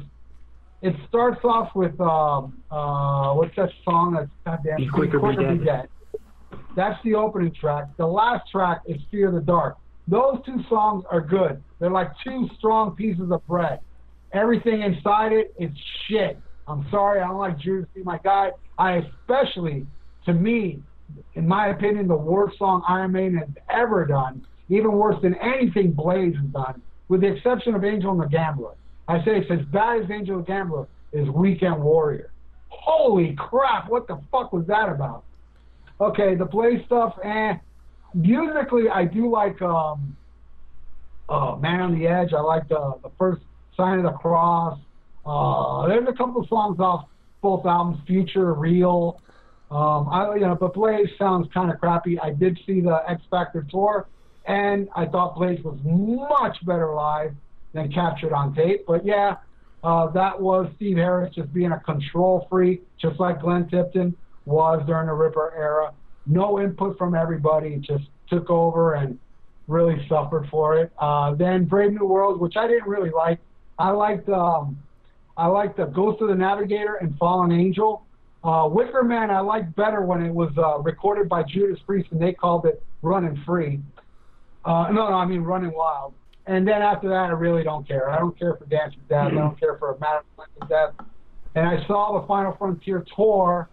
it 0.82 0.94
starts 1.08 1.40
off 1.44 1.74
with 1.74 1.98
um, 1.98 2.62
uh, 2.70 3.32
what's 3.32 3.56
that 3.56 3.70
song? 3.86 4.12
That's 4.18 4.30
goddamn 4.44 4.76
Be 4.76 4.86
Quick 4.86 5.14
or 5.14 5.32
Be 5.32 5.64
Dead. 5.64 5.88
That's 6.76 7.02
the 7.04 7.14
opening 7.14 7.54
track. 7.54 7.86
The 7.96 8.06
last 8.06 8.50
track 8.50 8.82
is 8.86 9.00
Fear 9.10 9.30
the 9.30 9.40
Dark. 9.40 9.78
Those 10.08 10.40
two 10.44 10.62
songs 10.68 11.04
are 11.10 11.22
good. 11.22 11.62
They're 11.78 11.88
like 11.90 12.10
two 12.22 12.50
strong 12.58 12.94
pieces 12.94 13.30
of 13.30 13.46
bread. 13.46 13.80
Everything 14.34 14.82
inside 14.82 15.32
it 15.32 15.54
is 15.58 15.70
shit. 16.06 16.38
I'm 16.66 16.86
sorry, 16.90 17.20
I 17.20 17.28
don't 17.28 17.38
like 17.38 17.58
Judas 17.58 17.88
Be 17.94 18.02
My 18.02 18.18
Guide. 18.18 18.52
I 18.78 18.96
especially, 18.96 19.86
to 20.26 20.32
me, 20.32 20.82
in 21.34 21.46
my 21.46 21.68
opinion, 21.68 22.08
the 22.08 22.16
worst 22.16 22.58
song 22.58 22.82
Iron 22.88 23.12
Maiden 23.12 23.38
has 23.38 23.48
ever 23.70 24.06
done, 24.06 24.46
even 24.68 24.92
worse 24.92 25.20
than 25.22 25.34
anything 25.34 25.92
Blaze 25.92 26.34
has 26.36 26.46
done, 26.46 26.82
with 27.08 27.20
the 27.20 27.28
exception 27.34 27.74
of 27.74 27.84
Angel 27.84 28.10
and 28.12 28.20
the 28.20 28.26
Gambler. 28.26 28.74
I 29.08 29.18
say 29.18 29.38
it's 29.38 29.50
as 29.50 29.64
bad 29.66 30.02
as 30.02 30.10
Angel 30.10 30.36
and 30.36 30.44
the 30.44 30.48
Gambler 30.48 30.86
is 31.12 31.28
Weekend 31.28 31.82
Warrior. 31.82 32.30
Holy 32.68 33.34
crap, 33.34 33.88
what 33.90 34.06
the 34.08 34.18
fuck 34.32 34.52
was 34.52 34.66
that 34.66 34.88
about? 34.88 35.24
Okay, 36.00 36.34
the 36.34 36.44
Blaze 36.46 36.84
stuff, 36.86 37.14
eh. 37.22 37.54
Musically, 38.14 38.88
I 38.88 39.04
do 39.04 39.30
like 39.30 39.60
um, 39.62 40.16
uh, 41.28 41.56
Man 41.60 41.80
on 41.80 41.98
the 41.98 42.06
Edge. 42.06 42.32
I 42.32 42.40
like 42.40 42.68
the, 42.68 42.94
the 43.02 43.10
first 43.18 43.42
Sign 43.76 43.98
of 43.98 44.04
the 44.04 44.12
Cross. 44.12 44.78
Uh, 45.26 45.86
there's 45.88 46.08
a 46.08 46.12
couple 46.12 46.42
of 46.42 46.48
songs 46.48 46.78
off 46.80 47.06
both 47.40 47.64
albums, 47.66 47.98
Future, 48.06 48.54
Real. 48.54 49.20
Um, 49.70 50.08
I, 50.10 50.34
you 50.34 50.40
know, 50.40 50.54
but 50.54 50.74
Blaze 50.74 51.08
sounds 51.18 51.48
kind 51.52 51.70
of 51.70 51.78
crappy. 51.80 52.18
I 52.18 52.30
did 52.30 52.58
see 52.66 52.80
the 52.80 53.02
X 53.08 53.22
Factor 53.30 53.66
tour, 53.70 54.06
and 54.46 54.88
I 54.94 55.06
thought 55.06 55.36
Blaze 55.36 55.62
was 55.64 55.78
much 55.84 56.56
better 56.64 56.94
live 56.94 57.34
than 57.72 57.92
captured 57.92 58.32
on 58.32 58.54
tape. 58.54 58.84
But 58.86 59.04
yeah, 59.04 59.36
uh, 59.82 60.08
that 60.12 60.40
was 60.40 60.70
Steve 60.76 60.96
Harris 60.96 61.34
just 61.34 61.52
being 61.52 61.72
a 61.72 61.80
control 61.80 62.46
freak, 62.48 62.82
just 62.98 63.20
like 63.20 63.40
Glenn 63.40 63.68
Tipton 63.68 64.16
was 64.46 64.82
during 64.86 65.06
the 65.06 65.12
Ripper 65.14 65.52
era. 65.56 65.92
No 66.26 66.60
input 66.60 66.96
from 66.96 67.14
everybody, 67.14 67.76
just 67.76 68.04
took 68.28 68.48
over 68.48 68.94
and 68.94 69.18
really 69.68 70.06
suffered 70.08 70.48
for 70.50 70.76
it. 70.76 70.92
Uh, 70.98 71.34
then 71.34 71.64
Brave 71.64 71.92
New 71.92 72.06
World, 72.06 72.40
which 72.40 72.56
I 72.56 72.66
didn't 72.66 72.88
really 72.88 73.10
like. 73.10 73.38
I 73.78 73.90
liked 73.90 74.28
um, 74.28 74.78
I 75.36 75.46
liked 75.46 75.76
the 75.76 75.86
Ghost 75.86 76.22
of 76.22 76.28
the 76.28 76.34
Navigator 76.34 76.96
and 76.96 77.16
Fallen 77.18 77.52
Angel. 77.52 78.04
Uh, 78.42 78.68
Wicker 78.70 79.02
Man 79.02 79.30
I 79.30 79.40
liked 79.40 79.74
better 79.74 80.02
when 80.02 80.22
it 80.22 80.32
was 80.32 80.50
uh, 80.58 80.78
recorded 80.78 81.28
by 81.28 81.42
Judas 81.42 81.78
Priest 81.86 82.08
and 82.12 82.20
they 82.20 82.32
called 82.32 82.66
it 82.66 82.82
Running 83.02 83.42
Free. 83.44 83.80
Uh, 84.64 84.88
no, 84.90 85.08
no, 85.08 85.16
I 85.16 85.26
mean 85.26 85.42
Running 85.42 85.72
Wild. 85.72 86.14
And 86.46 86.68
then 86.68 86.82
after 86.82 87.08
that, 87.08 87.14
I 87.14 87.30
really 87.30 87.62
don't 87.62 87.88
care. 87.88 88.10
I 88.10 88.18
don't 88.18 88.38
care 88.38 88.54
for 88.56 88.66
Dance 88.66 88.94
with 88.94 89.08
Death. 89.08 89.28
I 89.28 89.34
don't 89.34 89.58
care 89.58 89.78
for 89.78 89.96
Madison 89.98 90.52
with 90.60 90.68
Death. 90.68 90.92
And 91.54 91.66
I 91.66 91.86
saw 91.86 92.20
the 92.20 92.26
Final 92.26 92.54
Frontier 92.58 93.04
tour, 93.16 93.68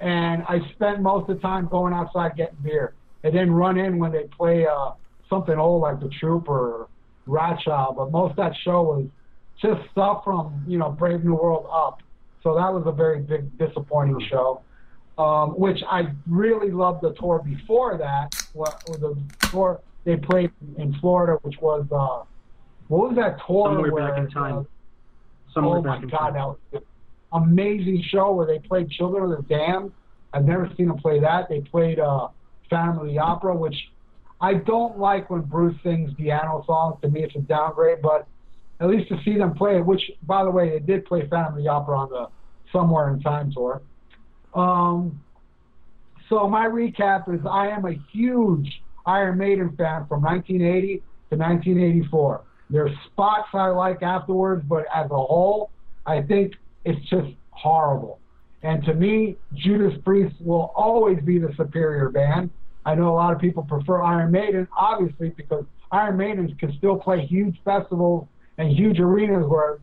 and 0.00 0.42
I 0.48 0.60
spent 0.74 1.02
most 1.02 1.28
of 1.28 1.36
the 1.36 1.42
time 1.42 1.68
going 1.68 1.92
outside 1.92 2.36
getting 2.36 2.56
beer, 2.62 2.94
and 3.22 3.34
then 3.34 3.50
run 3.50 3.78
in 3.78 3.98
when 3.98 4.12
they 4.12 4.24
play 4.24 4.66
uh, 4.66 4.92
something 5.28 5.58
old 5.58 5.82
like 5.82 6.00
The 6.00 6.08
Trooper 6.20 6.52
or 6.52 6.88
Wrathchild. 7.26 7.96
But 7.96 8.10
most 8.12 8.30
of 8.30 8.36
that 8.36 8.52
show 8.64 8.82
was 8.82 9.06
just 9.60 9.80
stuff 9.90 10.22
from 10.24 10.64
you 10.66 10.78
know 10.78 10.90
Brave 10.90 11.24
New 11.24 11.34
World 11.34 11.66
up. 11.72 12.02
So 12.42 12.54
that 12.54 12.72
was 12.72 12.84
a 12.86 12.92
very 12.92 13.20
big 13.20 13.58
disappointing 13.58 14.20
show. 14.28 14.62
Um, 15.18 15.58
which 15.58 15.82
I 15.90 16.12
really 16.28 16.70
loved 16.70 17.02
the 17.02 17.14
tour 17.14 17.42
before 17.42 17.96
that. 17.96 18.28
What 18.52 18.84
the 18.86 19.16
tour 19.50 19.80
they 20.04 20.16
played 20.16 20.50
in 20.76 20.94
Florida, 21.00 21.38
which 21.42 21.56
was 21.60 21.86
uh, 21.90 22.24
what 22.88 23.08
was 23.08 23.16
that 23.16 23.38
tour? 23.46 23.70
Somewhere 23.70 23.92
where, 23.92 24.08
back 24.08 24.18
in 24.18 24.30
time. 24.30 24.58
Uh, 24.58 24.64
Somewhere 25.54 25.78
oh 25.78 25.82
my 25.82 26.00
God, 26.02 26.10
time. 26.10 26.34
that 26.34 26.46
was 26.46 26.58
an 26.74 26.82
amazing 27.32 28.04
show 28.10 28.32
where 28.32 28.46
they 28.46 28.58
played 28.58 28.90
Children 28.90 29.32
of 29.32 29.38
the 29.38 29.54
Damned. 29.54 29.90
I've 30.34 30.44
never 30.44 30.70
seen 30.76 30.88
them 30.88 30.98
play 30.98 31.18
that. 31.20 31.48
They 31.48 31.60
played 31.60 31.98
uh, 31.98 32.28
Phantom 32.68 32.98
of 32.98 33.06
the 33.06 33.18
Opera, 33.18 33.56
which 33.56 33.76
I 34.40 34.54
don't 34.54 34.98
like 34.98 35.30
when 35.30 35.42
Bruce 35.42 35.76
sings 35.82 36.12
Di'Anno 36.12 36.64
songs. 36.66 37.00
To 37.02 37.08
me, 37.08 37.22
it's 37.22 37.34
a 37.36 37.38
downgrade, 37.38 38.02
but 38.02 38.26
at 38.80 38.88
least 38.88 39.08
to 39.08 39.18
see 39.24 39.38
them 39.38 39.54
play 39.54 39.80
which, 39.80 40.02
by 40.22 40.44
the 40.44 40.50
way, 40.50 40.70
they 40.70 40.78
did 40.78 41.04
play 41.04 41.26
Phantom 41.28 41.56
of 41.56 41.62
the 41.62 41.68
Opera 41.68 41.98
on 41.98 42.10
the 42.10 42.28
Somewhere 42.72 43.12
in 43.12 43.20
Time 43.20 43.52
tour. 43.52 43.80
Um, 44.54 45.20
so 46.28 46.48
my 46.48 46.66
recap 46.66 47.32
is 47.32 47.40
I 47.48 47.68
am 47.68 47.84
a 47.84 47.94
huge 48.12 48.82
Iron 49.06 49.38
Maiden 49.38 49.68
fan 49.76 50.06
from 50.08 50.22
1980 50.22 50.96
to 51.30 51.36
1984. 51.36 52.42
There's 52.68 52.90
spots 53.06 53.48
I 53.54 53.68
like 53.68 54.02
afterwards, 54.02 54.64
but 54.68 54.86
as 54.92 55.06
a 55.06 55.14
whole, 55.14 55.70
I 56.04 56.22
think 56.22 56.54
it's 56.84 57.00
just 57.08 57.28
horrible. 57.50 58.18
And 58.62 58.84
to 58.84 58.94
me, 58.94 59.36
Judas 59.54 59.94
Priest 60.04 60.34
will 60.40 60.72
always 60.74 61.20
be 61.22 61.38
the 61.38 61.52
superior 61.56 62.08
band. 62.08 62.50
I 62.84 62.94
know 62.94 63.12
a 63.12 63.14
lot 63.14 63.32
of 63.32 63.40
people 63.40 63.62
prefer 63.62 64.02
Iron 64.02 64.32
Maiden, 64.32 64.66
obviously, 64.76 65.30
because 65.30 65.64
Iron 65.92 66.16
Maidens 66.16 66.50
can 66.58 66.76
still 66.78 66.96
play 66.96 67.24
huge 67.26 67.56
festivals 67.64 68.26
and 68.58 68.70
huge 68.70 68.98
arenas 69.00 69.46
where 69.48 69.78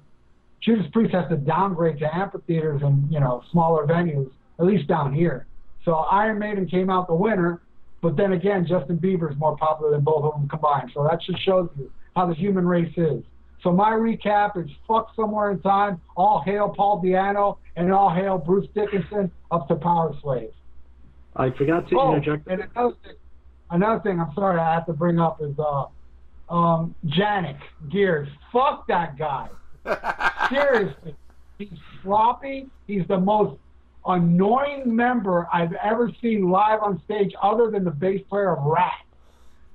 Judas 0.61 0.85
Priest 0.93 1.13
has 1.13 1.27
to 1.29 1.37
downgrade 1.37 1.99
to 1.99 2.15
amphitheaters 2.15 2.81
and 2.83 3.11
you 3.11 3.19
know 3.19 3.43
smaller 3.51 3.85
venues, 3.85 4.29
at 4.59 4.65
least 4.65 4.87
down 4.87 5.13
here. 5.13 5.45
So 5.85 5.93
Iron 5.93 6.39
Maiden 6.39 6.65
came 6.67 6.89
out 6.89 7.07
the 7.07 7.15
winner, 7.15 7.61
but 8.01 8.15
then 8.15 8.31
again, 8.33 8.65
Justin 8.65 8.97
Bieber 8.97 9.29
is 9.31 9.37
more 9.37 9.57
popular 9.57 9.91
than 9.91 10.01
both 10.01 10.23
of 10.23 10.33
them 10.39 10.47
combined. 10.47 10.91
So 10.93 11.03
that 11.09 11.21
just 11.21 11.43
shows 11.43 11.69
you 11.77 11.91
how 12.15 12.25
the 12.27 12.33
human 12.33 12.65
race 12.65 12.93
is. 12.95 13.23
So 13.61 13.71
my 13.71 13.91
recap 13.91 14.57
is 14.63 14.69
fuck 14.87 15.13
somewhere 15.15 15.51
in 15.51 15.59
time, 15.61 15.99
all 16.15 16.41
hail 16.45 16.69
Paul 16.69 17.01
Di'Anno, 17.03 17.57
and 17.75 17.91
all 17.93 18.09
hail 18.13 18.37
Bruce 18.37 18.67
Dickinson 18.75 19.31
up 19.51 19.67
to 19.69 19.75
Power 19.75 20.13
Slave. 20.21 20.51
I 21.35 21.49
forgot 21.51 21.87
to 21.89 21.99
Oh, 21.99 22.13
interject. 22.15 22.47
and 22.47 22.61
another 22.75 22.95
thing, 23.03 23.15
another 23.71 23.99
thing 24.01 24.19
I'm 24.19 24.33
sorry 24.35 24.59
I 24.59 24.73
have 24.75 24.85
to 24.85 24.93
bring 24.93 25.19
up 25.19 25.41
is 25.41 25.57
uh, 25.57 25.85
um, 26.49 26.95
Janick 27.05 27.59
Gers. 27.89 28.29
Fuck 28.51 28.87
that 28.87 29.17
guy. 29.17 29.49
Seriously, 30.49 31.15
he's 31.57 31.77
sloppy. 32.01 32.67
He's 32.87 33.07
the 33.07 33.19
most 33.19 33.57
annoying 34.05 34.95
member 34.95 35.47
I've 35.51 35.73
ever 35.73 36.11
seen 36.21 36.49
live 36.49 36.81
on 36.81 37.01
stage, 37.05 37.33
other 37.41 37.71
than 37.71 37.83
the 37.83 37.91
bass 37.91 38.21
player 38.29 38.55
of 38.55 38.63
Ratt. 38.63 39.05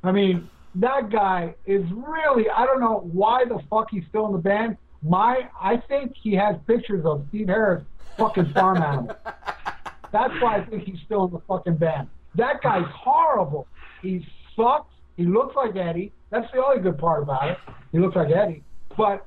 I 0.02 0.12
mean, 0.12 0.48
that 0.76 1.10
guy 1.10 1.54
is 1.66 1.84
really. 1.90 2.48
I 2.50 2.64
don't 2.66 2.80
know 2.80 3.08
why 3.12 3.44
the 3.44 3.58
fuck 3.70 3.90
he's 3.90 4.04
still 4.08 4.26
in 4.26 4.32
the 4.32 4.38
band. 4.38 4.76
My, 5.02 5.48
I 5.60 5.76
think 5.76 6.14
he 6.20 6.34
has 6.34 6.56
pictures 6.66 7.04
of 7.04 7.24
Steve 7.28 7.48
Harris 7.48 7.84
fucking 8.16 8.52
farm 8.52 8.78
animal. 8.82 9.16
That's 10.12 10.34
why 10.40 10.56
I 10.56 10.64
think 10.64 10.84
he's 10.84 10.98
still 11.04 11.24
in 11.24 11.32
the 11.32 11.40
fucking 11.40 11.76
band. 11.76 12.08
That 12.34 12.62
guy's 12.62 12.86
horrible. 12.86 13.66
He 14.02 14.26
sucks. 14.56 14.92
He 15.16 15.24
looks 15.24 15.56
like 15.56 15.76
Eddie. 15.76 16.12
That's 16.30 16.50
the 16.52 16.62
only 16.62 16.82
good 16.82 16.98
part 16.98 17.22
about 17.22 17.50
it. 17.50 17.58
He 17.92 17.98
looks 17.98 18.16
like 18.16 18.30
Eddie. 18.30 18.62
But 18.96 19.26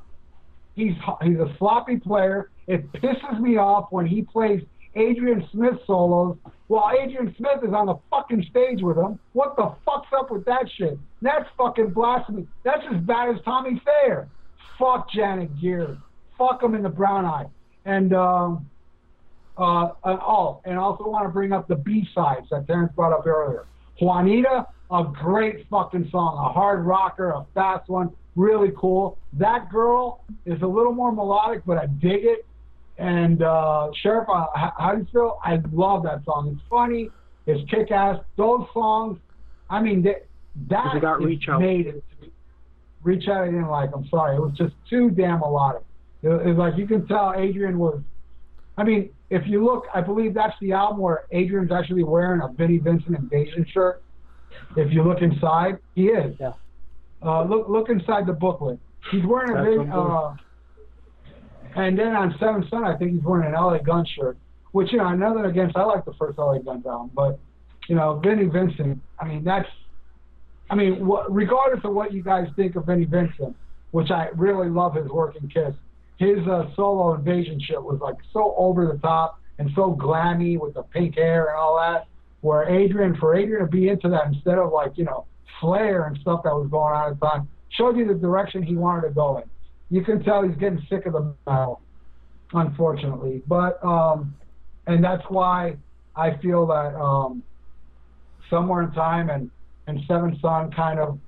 he's 0.76 0.94
he's 1.22 1.38
a 1.38 1.54
sloppy 1.58 1.98
player. 1.98 2.50
It 2.68 2.92
pisses 2.94 3.40
me 3.40 3.58
off 3.58 3.88
when 3.92 4.06
he 4.06 4.22
plays 4.22 4.62
Adrian 4.96 5.48
Smith 5.52 5.76
solos 5.88 6.38
while 6.68 6.92
Adrian 6.98 7.34
Smith 7.38 7.64
is 7.68 7.74
on 7.74 7.88
the 7.88 7.96
fucking 8.10 8.46
stage 8.50 8.82
with 8.82 8.98
him. 8.98 9.20
What 9.34 9.56
the 9.56 9.74
fuck's 9.86 10.10
up 10.18 10.32
with 10.32 10.46
that 10.46 10.66
shit? 10.78 10.98
That's 11.22 11.46
fucking 11.58 11.92
blasphemy. 11.92 12.48
That's 12.64 12.84
as 12.94 13.02
bad 13.02 13.36
as 13.36 13.42
Tommy 13.44 13.82
Thayer. 13.86 14.30
Fuck 14.78 15.12
Janet 15.12 15.60
Gear. 15.60 15.98
Fuck 16.38 16.64
him 16.64 16.76
in 16.76 16.84
the 16.84 16.90
brown 16.90 17.26
eye. 17.26 17.46
And 17.86 18.14
um, 18.14 18.70
uh, 19.58 19.92
uh, 20.04 20.18
oh, 20.26 20.62
and 20.66 20.78
also 20.78 21.08
want 21.08 21.26
to 21.26 21.30
bring 21.30 21.52
up 21.52 21.68
the 21.68 21.76
B 21.76 22.08
sides 22.14 22.48
that 22.52 22.68
Terrence 22.68 22.92
brought 22.96 23.14
up 23.14 23.26
earlier. 23.26 23.66
Juanita, 24.00 24.68
a 24.92 25.04
great 25.04 25.66
fucking 25.70 26.10
song, 26.12 26.38
a 26.38 26.52
hard 26.52 26.86
rocker, 26.86 27.32
a 27.32 27.46
fast 27.54 27.90
one, 27.90 28.12
really 28.36 28.72
cool. 28.78 29.18
That 29.34 29.70
girl 29.72 30.24
is 30.46 30.62
a 30.62 30.68
little 30.68 30.94
more 30.94 31.12
melodic, 31.12 31.64
but 31.66 31.78
I 31.78 31.86
dig 31.86 32.26
it. 32.26 32.46
And 32.98 33.42
uh, 33.42 33.90
Sheriff, 34.02 34.28
uh, 34.30 34.46
how, 34.54 34.94
do 34.94 35.00
you 35.00 35.08
feel? 35.12 35.40
I 35.44 35.60
love 35.72 36.04
that 36.04 36.24
song. 36.26 36.50
It's 36.54 36.62
funny. 36.70 37.10
It's 37.48 37.68
kick 37.70 37.90
ass. 37.92 38.20
Those 38.38 38.68
songs, 38.74 39.18
I 39.70 39.82
mean, 39.82 40.04
they, 40.04 40.18
that 40.70 40.98
is 40.98 41.04
Reach 41.20 41.46
Out. 41.50 41.62
made 41.62 41.88
it. 41.88 42.04
Reach 43.04 43.28
out, 43.28 43.44
I 43.44 43.46
didn't 43.46 43.70
like. 43.70 43.90
I'm 43.96 44.08
sorry. 44.10 44.36
It 44.36 44.42
was 44.42 44.54
just 44.56 44.76
too 44.88 45.10
damn 45.10 45.40
melodic. 45.40 45.82
It, 46.22 46.30
it 46.30 46.46
was 46.46 46.58
like 46.58 46.78
you 46.78 46.86
can 46.86 47.08
tell 47.08 47.34
Adrian 47.36 47.80
was. 47.80 48.00
I 48.78 48.82
I 48.82 48.84
mean, 48.84 49.10
if 49.30 49.48
you 49.48 49.64
look, 49.64 49.86
I 49.94 50.02
believe 50.02 50.34
that's 50.34 50.54
the 50.62 50.74
album 50.74 51.00
where 51.00 51.26
Adrian's 51.32 51.72
actually 51.72 52.04
wearing 52.04 52.42
a 52.42 52.48
Vinnie 52.50 52.78
Vincent 52.78 53.16
Invasion 53.16 53.66
shirt. 53.72 54.04
If 54.76 54.92
you 54.92 55.04
look 55.04 55.22
inside, 55.22 55.80
he 55.96 56.08
is. 56.08 56.36
Yeah. 56.40 56.54
Uh, 57.24 57.44
look, 57.44 57.70
look 57.70 57.90
inside 57.90 58.26
the 58.26 58.34
booklet. 58.34 58.80
He's 59.12 59.24
wearing 59.26 59.52
a 59.52 59.64
That's 59.64 59.86
big. 59.86 59.94
Uh, 59.94 60.34
and 61.76 61.98
then 61.98 62.16
on 62.16 62.36
Seven 62.40 62.66
Son, 62.70 62.84
I 62.84 62.98
think 62.98 63.12
he's 63.12 63.24
wearing 63.24 63.48
an 63.48 63.54
LA 63.54 63.78
Gun 63.80 64.06
shirt. 64.06 64.38
Which 64.72 64.92
you 64.92 65.00
know, 65.00 65.10
nothing 65.14 65.46
against. 65.46 65.76
I 65.76 65.84
like 65.84 66.06
the 66.06 66.14
first 66.14 66.38
LA 66.38 66.60
Guns 66.60 66.86
album, 66.86 67.12
but 67.14 67.40
you 67.88 67.96
know, 67.96 68.22
Vinnie 68.24 68.46
Vincent. 68.46 69.02
I 69.20 69.28
mean, 69.28 69.44
that's. 69.44 69.68
I 70.70 70.76
mean, 70.76 71.06
wh- 71.06 71.26
regardless 71.30 71.84
of 71.84 71.94
what 71.94 72.14
you 72.14 72.24
guys 72.24 72.48
think 72.56 72.78
of 72.78 72.86
Vinnie 72.86 73.04
Vincent, 73.04 73.56
which 73.92 74.10
I 74.12 74.30
really 74.36 74.70
love 74.70 74.96
his 74.96 75.10
working 75.10 75.50
kiss, 75.50 75.74
his 76.18 76.40
uh, 76.48 76.74
solo 76.76 77.14
invasion 77.16 77.60
shit 77.60 77.82
was 77.82 78.00
like 78.02 78.16
so 78.32 78.56
over 78.58 78.88
the 78.88 78.98
top 79.00 79.42
and 79.60 79.70
so 79.76 79.94
glammy 79.94 80.58
with 80.58 80.74
the 80.74 80.84
pink 80.84 81.16
hair 81.16 81.48
and 81.48 81.58
all 81.58 81.78
that. 81.78 82.08
Where 82.42 82.68
Adrian, 82.68 83.16
for 83.18 83.36
Adrian 83.36 83.66
to 83.66 83.72
be 83.72 83.90
into 83.90 84.10
that 84.10 84.28
instead 84.28 84.58
of 84.58 84.72
like 84.72 84.98
you 84.98 85.06
know 85.06 85.26
flair 85.60 86.06
and 86.06 86.18
stuff 86.20 86.42
that 86.44 86.54
was 86.54 86.68
going 86.70 86.94
on 86.94 87.12
at 87.12 87.20
the 87.20 87.26
time, 87.26 87.48
showed 87.70 87.98
you 87.98 88.08
the 88.08 88.16
direction 88.16 88.64
he 88.64 88.76
wanted 88.76 89.08
to 89.08 89.14
go 89.14 89.38
in. 89.38 89.44
You 89.90 90.04
can 90.04 90.24
tell 90.24 90.44
he's 90.44 90.58
getting 90.58 90.82
sick 90.90 91.06
of 91.06 91.14
the 91.14 91.34
metal, 91.46 91.82
unfortunately. 92.54 93.44
But 93.48 93.84
um, 93.84 94.36
and 94.88 95.04
that's 95.04 95.24
why 95.30 95.78
I 96.16 96.38
feel 96.38 96.66
that 96.68 96.96
um, 96.96 97.44
somewhere 98.50 98.84
in 98.84 98.92
time 98.92 99.30
and 99.30 99.52
and 99.88 100.00
Seven 100.08 100.38
Son 100.42 100.72
kind 100.72 101.00
of 101.00 101.20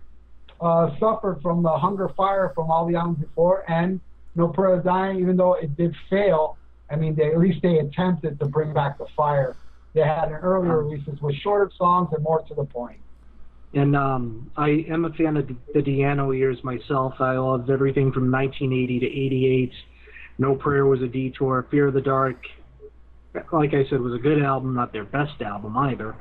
uh, 0.61 0.97
suffered 0.99 1.41
from 1.41 1.61
the 1.63 1.77
hunger 1.77 2.09
fire 2.15 2.51
from 2.55 2.71
all 2.71 2.87
the 2.87 2.95
albums 2.95 3.19
before, 3.19 3.69
and 3.69 3.99
No 4.35 4.47
Prayer 4.47 4.81
Dying, 4.81 5.19
even 5.19 5.35
though 5.35 5.53
it 5.53 5.75
did 5.75 5.95
fail. 6.09 6.57
I 6.89 6.95
mean, 6.95 7.15
they, 7.15 7.31
at 7.31 7.39
least 7.39 7.61
they 7.61 7.79
attempted 7.79 8.39
to 8.39 8.45
bring 8.45 8.73
back 8.73 8.97
the 8.97 9.07
fire. 9.15 9.55
They 9.93 10.01
had 10.01 10.29
an 10.29 10.35
earlier 10.35 10.83
releases 10.83 11.21
with 11.21 11.35
shorter 11.35 11.71
songs 11.77 12.09
and 12.13 12.23
more 12.23 12.41
to 12.41 12.53
the 12.55 12.65
point. 12.65 12.99
And 13.75 13.95
um, 13.95 14.51
I 14.55 14.85
am 14.89 15.05
a 15.05 15.13
fan 15.13 15.37
of 15.37 15.47
the 15.47 15.81
Di'Anno 15.81 16.35
years 16.37 16.63
myself. 16.63 17.15
I 17.19 17.37
loved 17.37 17.69
everything 17.69 18.11
from 18.11 18.31
1980 18.31 18.99
to 18.99 19.05
88. 19.05 19.71
No 20.37 20.55
Prayer 20.55 20.85
was 20.85 21.01
a 21.01 21.07
detour. 21.07 21.67
Fear 21.71 21.87
of 21.87 21.93
the 21.93 22.01
Dark, 22.01 22.45
like 23.51 23.73
I 23.73 23.87
said, 23.89 23.99
was 23.99 24.13
a 24.13 24.21
good 24.21 24.41
album, 24.41 24.75
not 24.75 24.93
their 24.93 25.05
best 25.05 25.41
album 25.41 25.77
either. 25.77 26.15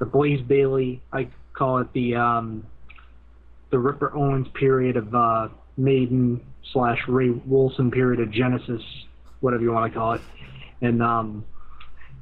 The 0.00 0.06
Blaze 0.06 0.40
Bayley, 0.42 1.02
I 1.12 1.28
call 1.54 1.78
it 1.78 1.92
the 1.92 2.16
um, 2.16 2.66
the 3.70 3.78
Ripper 3.78 4.16
Owens 4.16 4.46
period 4.54 4.96
of 4.96 5.14
uh, 5.14 5.48
Maiden 5.76 6.40
slash 6.72 6.98
Ray 7.08 7.30
Wilson 7.30 7.90
period 7.90 8.20
of 8.20 8.30
Genesis, 8.30 8.82
whatever 9.40 9.62
you 9.62 9.72
want 9.72 9.92
to 9.92 9.98
call 9.98 10.12
it, 10.14 10.20
and 10.80 11.02
um, 11.02 11.44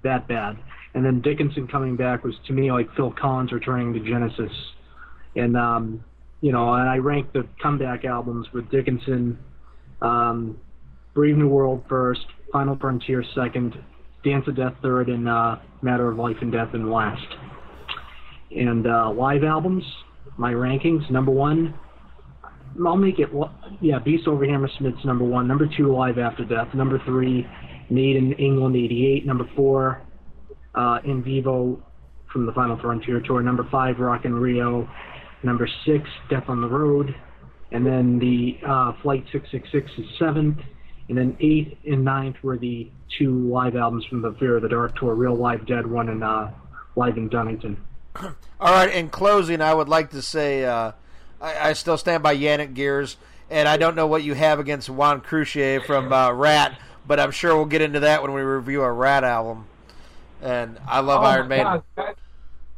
that 0.03 0.27
bad. 0.27 0.59
And 0.97 1.05
then 1.05 1.21
Dickinson 1.21 1.69
coming 1.69 1.95
back 1.95 2.25
was 2.25 2.35
to 2.47 2.55
me 2.55 2.73
like 2.73 2.89
Phil 2.97 3.13
Collins 3.21 3.53
returning 3.53 3.93
to 3.93 4.01
Genesis. 4.01 4.51
And 5.37 5.55
um, 5.55 6.03
you 6.41 6.53
know, 6.53 6.73
and 6.73 6.89
I 6.89 6.97
ranked 6.97 7.35
the 7.35 7.47
comeback 7.63 8.07
albums 8.07 8.47
with 8.55 8.71
Dickinson, 8.71 9.39
um, 10.01 10.59
Brave 11.15 11.37
New 11.37 11.49
World 11.49 11.85
first, 11.87 12.23
Final 12.51 12.79
Frontier 12.81 13.23
second, 13.35 13.75
Dance 14.25 14.49
of 14.49 14.57
Death 14.57 14.73
third, 14.81 15.11
and 15.11 15.29
uh, 15.29 15.57
Matter 15.83 16.11
of 16.11 16.17
Life 16.17 16.39
and 16.41 16.51
Death 16.51 16.73
in 16.73 16.91
last. 16.91 17.27
And 18.57 18.87
uh, 18.87 19.11
live 19.11 19.45
albums, 19.45 19.85
my 20.39 20.53
rankings: 20.55 21.11
number 21.11 21.31
one, 21.31 21.75
I'll 22.87 22.97
make 22.97 23.19
it. 23.19 23.29
Yeah, 23.83 23.99
Beast 23.99 24.27
over 24.27 24.47
Hammersmith's 24.47 25.05
number 25.05 25.27
one. 25.27 25.47
Number 25.47 25.69
two, 25.77 25.95
Live 25.95 26.17
After 26.17 26.47
Death. 26.47 26.69
Number 26.73 27.03
three, 27.05 27.47
Maiden 27.91 28.33
England 28.39 28.77
'88. 28.77 29.27
Number 29.27 29.45
four, 29.55 30.01
uh, 30.77 30.99
En 31.05 31.23
Vivo 31.23 31.83
from 32.33 32.47
the 32.47 32.53
Final 32.53 32.79
Frontier 32.79 33.21
tour. 33.21 33.43
Number 33.43 33.67
five, 33.71 33.99
Rock 33.99 34.25
in 34.25 34.35
Rio. 34.35 34.89
Number 35.43 35.69
six, 35.85 36.09
Death 36.29 36.45
on 36.49 36.61
the 36.61 36.69
Road. 36.69 37.15
And 37.73 37.85
then 37.85 38.19
the 38.19 38.59
uh, 38.67 38.93
Flight 39.03 39.25
666 39.33 39.91
is 39.99 40.19
seventh. 40.19 40.59
And 41.09 41.17
then 41.17 41.37
eighth 41.41 41.79
and 41.87 42.05
ninth 42.05 42.37
were 42.43 42.59
the 42.59 42.91
two 43.19 43.49
live 43.49 43.77
albums 43.77 44.05
from 44.07 44.23
the 44.23 44.33
Fear 44.39 44.57
of 44.57 44.63
the 44.63 44.69
Dark 44.69 44.99
tour, 44.99 45.15
Real 45.15 45.37
Live 45.37 45.67
Dead 45.67 45.87
one 45.87 46.09
and 46.09 46.23
uh, 46.25 46.49
Live 46.97 47.17
in 47.17 47.29
Donington. 47.29 47.77
All 48.17 48.35
right, 48.61 48.93
in 48.93 49.09
closing, 49.09 49.61
I 49.61 49.73
would 49.73 49.89
like 49.89 50.11
to 50.11 50.23
say 50.23 50.65
uh, 50.65 50.93
I, 51.41 51.71
I 51.71 51.73
still 51.75 51.97
stand 51.97 52.23
by 52.23 52.37
Janick 52.37 52.75
Gers, 52.75 53.17
and 53.51 53.69
I 53.69 53.77
don't 53.77 53.95
know 53.95 54.07
what 54.07 54.25
you 54.25 54.35
have 54.35 54.59
against 54.59 54.91
Juan 54.91 55.21
Croucier 55.21 55.81
from 55.85 56.13
uh, 56.13 56.33
Ratt, 56.33 56.79
but 57.07 57.21
I'm 57.21 57.31
sure 57.31 57.55
we'll 57.55 57.67
get 57.67 57.83
into 57.83 58.01
that 58.01 58.23
when 58.23 58.33
we 58.33 58.41
review 58.41 58.83
a 58.83 58.91
Ratt 58.91 59.23
album. 59.23 59.67
And 60.43 60.79
I 60.87 61.01
love 61.01 61.23
oh 61.23 61.27
Iron 61.27 61.49
Maiden. 61.49 61.83
That, 61.97 62.17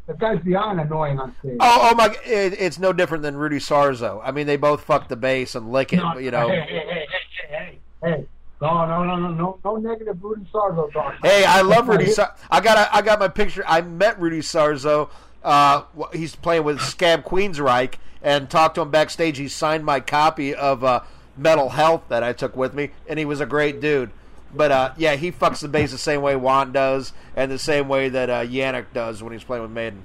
that 0.07 0.19
guy's 0.19 0.41
beyond 0.43 0.81
annoying 0.81 1.19
on 1.19 1.35
stage. 1.41 1.57
Oh, 1.61 1.91
oh 1.91 1.95
my! 1.95 2.15
It, 2.25 2.55
it's 2.59 2.79
no 2.79 2.93
different 2.93 3.23
than 3.23 3.37
Rudy 3.37 3.59
Sarzo. 3.59 4.21
I 4.25 4.31
mean, 4.31 4.47
they 4.47 4.57
both 4.57 4.83
fuck 4.83 5.09
the 5.09 5.17
bass 5.17 5.55
and 5.55 5.71
lick 5.71 5.93
it. 5.93 5.97
No, 5.97 6.17
you 6.19 6.31
know. 6.31 6.49
Hey, 6.49 6.65
hey, 6.69 7.07
hey, 7.51 7.79
hey. 8.03 8.27
No, 8.61 8.87
no, 8.87 9.05
no, 9.05 9.17
no, 9.17 9.33
no, 9.33 9.59
no 9.65 9.77
negative 9.77 10.17
Rudy 10.23 10.47
Sarzo 10.53 10.93
talk. 10.93 11.15
Hey, 11.23 11.45
I 11.45 11.61
love 11.61 11.89
Rudy. 11.89 12.07
my- 12.07 12.11
Sar- 12.11 12.35
I 12.51 12.61
got 12.61 12.79
a, 12.79 12.95
I 12.97 13.03
got 13.03 13.21
my 13.21 13.29
picture. 13.29 13.63
I 13.67 13.83
met 13.83 14.21
Rudy 14.21 14.41
Sarzo. 14.41 15.11
Uh, 15.45 15.83
he's 16.13 16.35
playing 16.35 16.65
with 16.65 16.81
Scab 16.81 17.25
Queensryche 17.25 17.95
and 18.23 18.51
talked 18.51 18.75
to 18.75 18.81
him 18.81 18.91
backstage. 18.91 19.39
He 19.39 19.47
signed 19.49 19.85
my 19.85 20.01
copy 20.01 20.55
of 20.55 20.83
uh, 20.83 21.03
Metal 21.37 21.69
Health 21.69 22.03
that 22.09 22.25
I 22.25 22.33
took 22.33 22.57
with 22.57 22.75
me, 22.75 22.91
and 23.09 23.19
he 23.19 23.25
was 23.25 23.41
a 23.41 23.47
great 23.47 23.81
dude. 23.81 24.11
But 24.55 24.73
uh, 24.73 24.93
yeah, 24.97 25.17
he 25.17 25.31
fucks 25.31 25.61
the 25.61 25.69
bass 25.69 25.93
the 25.93 25.99
same 25.99 26.23
way 26.23 26.35
Juan 26.37 26.73
does, 26.73 27.13
and 27.37 27.51
the 27.51 27.59
same 27.59 27.89
way 27.89 28.09
that 28.09 28.31
uh, 28.31 28.47
Janick 28.47 28.87
does 28.95 29.23
when 29.23 29.33
he's 29.33 29.45
playing 29.45 29.63
with 29.63 29.73
Maiden. 29.73 30.03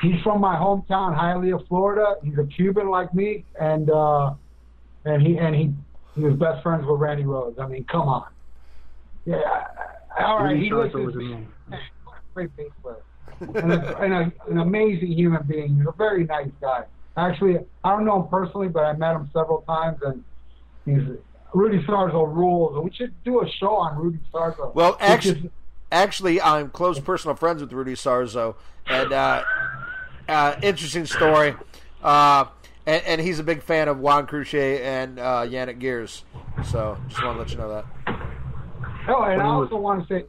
He's 0.00 0.20
from 0.22 0.40
my 0.40 0.56
hometown, 0.56 1.16
Hialeah, 1.16 1.66
Florida. 1.68 2.16
He's 2.24 2.36
a 2.36 2.44
Cuban 2.44 2.88
like 2.88 3.14
me, 3.14 3.44
and 3.60 3.88
uh, 3.88 4.34
and 5.04 5.22
he 5.22 5.38
and 5.38 5.54
he 5.54 5.72
he 6.16 6.22
was 6.22 6.34
best 6.34 6.62
friends 6.62 6.84
with 6.84 6.98
Randy 6.98 7.22
Rhoads. 7.22 7.60
I 7.60 7.68
mean, 7.68 7.84
come 7.84 8.08
on. 8.08 8.26
Yeah, 9.24 9.38
all 10.18 10.42
right. 10.42 10.56
He 10.56 10.70
Sarzo 10.70 11.06
was 11.06 11.14
a. 11.16 11.78
Great 12.34 12.56
bass 12.56 12.70
player. 12.82 12.96
and, 13.40 13.72
a, 13.72 13.98
and 13.98 14.14
a, 14.14 14.32
an 14.50 14.58
amazing 14.58 15.12
human 15.12 15.42
being. 15.42 15.76
He's 15.76 15.86
a 15.86 15.92
very 15.92 16.24
nice 16.24 16.50
guy. 16.60 16.84
Actually, 17.16 17.58
I 17.84 17.90
don't 17.90 18.06
know 18.06 18.22
him 18.22 18.28
personally, 18.28 18.68
but 18.68 18.84
I 18.84 18.94
met 18.94 19.14
him 19.14 19.28
several 19.34 19.60
times, 19.62 19.98
and 20.02 20.24
he's 20.86 21.18
Rudy 21.54 21.82
Sarzo 21.84 22.26
rules. 22.34 22.82
We 22.82 22.92
should 22.92 23.12
do 23.24 23.42
a 23.42 23.48
show 23.48 23.74
on 23.74 23.98
Rudy 23.98 24.18
Sarzo. 24.32 24.74
Well, 24.74 24.96
actually, 25.00 25.40
is- 25.40 25.50
actually, 25.90 26.40
I'm 26.40 26.70
close 26.70 26.98
personal 26.98 27.36
friends 27.36 27.60
with 27.60 27.72
Rudy 27.72 27.94
Sarzo, 27.94 28.54
and 28.86 29.12
uh, 29.12 29.44
uh, 30.28 30.56
interesting 30.62 31.06
story. 31.06 31.54
Uh, 32.02 32.46
and, 32.86 33.02
and 33.04 33.20
he's 33.20 33.38
a 33.38 33.44
big 33.44 33.62
fan 33.62 33.88
of 33.88 34.00
Juan 34.00 34.26
Croucier 34.26 34.80
and 34.82 35.18
uh, 35.18 35.46
Janick 35.46 35.78
Gers. 35.78 36.24
So, 36.70 36.98
just 37.08 37.22
want 37.22 37.36
to 37.36 37.40
let 37.42 37.50
you 37.52 37.58
know 37.58 37.68
that. 37.68 37.84
Oh, 39.08 39.22
and 39.22 39.40
I 39.42 39.46
also 39.46 39.76
want 39.76 40.06
to 40.08 40.14
say 40.14 40.24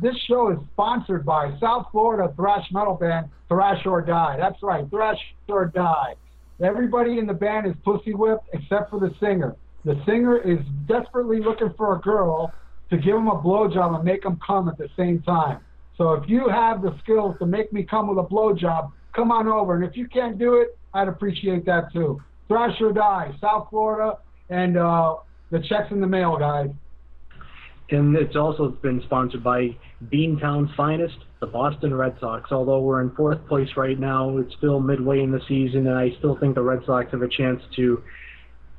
this 0.00 0.16
show 0.28 0.50
is 0.50 0.58
sponsored 0.72 1.24
by 1.24 1.56
South 1.60 1.86
Florida 1.92 2.32
thrash 2.36 2.66
metal 2.72 2.94
band 2.94 3.28
Thrash 3.48 3.86
or 3.86 4.02
Die. 4.02 4.36
That's 4.38 4.60
right, 4.62 4.88
Thrash 4.90 5.18
or 5.48 5.66
Die. 5.66 6.14
Everybody 6.60 7.18
in 7.18 7.26
the 7.26 7.34
band 7.34 7.66
is 7.66 7.74
pussy 7.84 8.14
whipped 8.14 8.48
except 8.52 8.90
for 8.90 8.98
the 8.98 9.14
singer. 9.20 9.54
The 9.86 9.94
singer 10.04 10.36
is 10.38 10.58
desperately 10.88 11.38
looking 11.40 11.72
for 11.76 11.94
a 11.94 12.00
girl 12.00 12.52
to 12.90 12.96
give 12.96 13.14
him 13.14 13.28
a 13.28 13.40
blowjob 13.40 13.94
and 13.94 14.04
make 14.04 14.24
him 14.24 14.36
come 14.44 14.68
at 14.68 14.76
the 14.76 14.88
same 14.96 15.22
time. 15.22 15.60
So 15.96 16.14
if 16.14 16.28
you 16.28 16.48
have 16.48 16.82
the 16.82 16.98
skills 17.04 17.36
to 17.38 17.46
make 17.46 17.72
me 17.72 17.84
come 17.84 18.08
with 18.08 18.18
a 18.18 18.28
blowjob, 18.28 18.90
come 19.14 19.30
on 19.30 19.46
over. 19.46 19.76
And 19.76 19.84
if 19.84 19.96
you 19.96 20.08
can't 20.08 20.38
do 20.38 20.56
it, 20.56 20.76
I'd 20.92 21.06
appreciate 21.06 21.64
that 21.66 21.92
too. 21.92 22.20
Thrash 22.48 22.80
or 22.80 22.92
Die, 22.92 23.32
South 23.40 23.68
Florida, 23.70 24.18
and 24.50 24.76
uh, 24.76 25.16
the 25.52 25.60
checks 25.60 25.92
in 25.92 26.00
the 26.00 26.06
mail, 26.08 26.36
guys. 26.36 26.70
And 27.90 28.16
it's 28.16 28.34
also 28.34 28.70
been 28.70 29.00
sponsored 29.04 29.44
by 29.44 29.76
Beantown's 30.12 30.74
finest, 30.76 31.16
the 31.38 31.46
Boston 31.46 31.94
Red 31.94 32.16
Sox. 32.18 32.50
Although 32.50 32.80
we're 32.80 33.02
in 33.02 33.14
fourth 33.14 33.46
place 33.46 33.68
right 33.76 34.00
now, 34.00 34.36
it's 34.38 34.52
still 34.56 34.80
midway 34.80 35.20
in 35.20 35.30
the 35.30 35.40
season, 35.46 35.86
and 35.86 35.96
I 35.96 36.10
still 36.18 36.36
think 36.36 36.56
the 36.56 36.62
Red 36.62 36.80
Sox 36.84 37.12
have 37.12 37.22
a 37.22 37.28
chance 37.28 37.62
to 37.76 38.02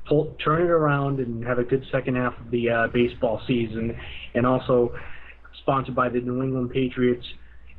pull, 0.08 0.36
turn 0.44 0.62
it 0.62 0.70
around 0.70 1.20
and 1.20 1.46
have 1.46 1.60
a 1.60 1.64
good 1.64 1.86
second 1.92 2.16
half 2.16 2.38
of 2.40 2.52
the 2.52 2.70
uh, 2.70 2.88
baseball 2.88 3.42
season. 3.48 3.98
And 4.34 4.46
also 4.46 4.94
sponsored 5.60 5.96
by 5.96 6.10
the 6.10 6.22
New 6.22 6.42
England 6.42 6.72
Patriots, 6.72 7.26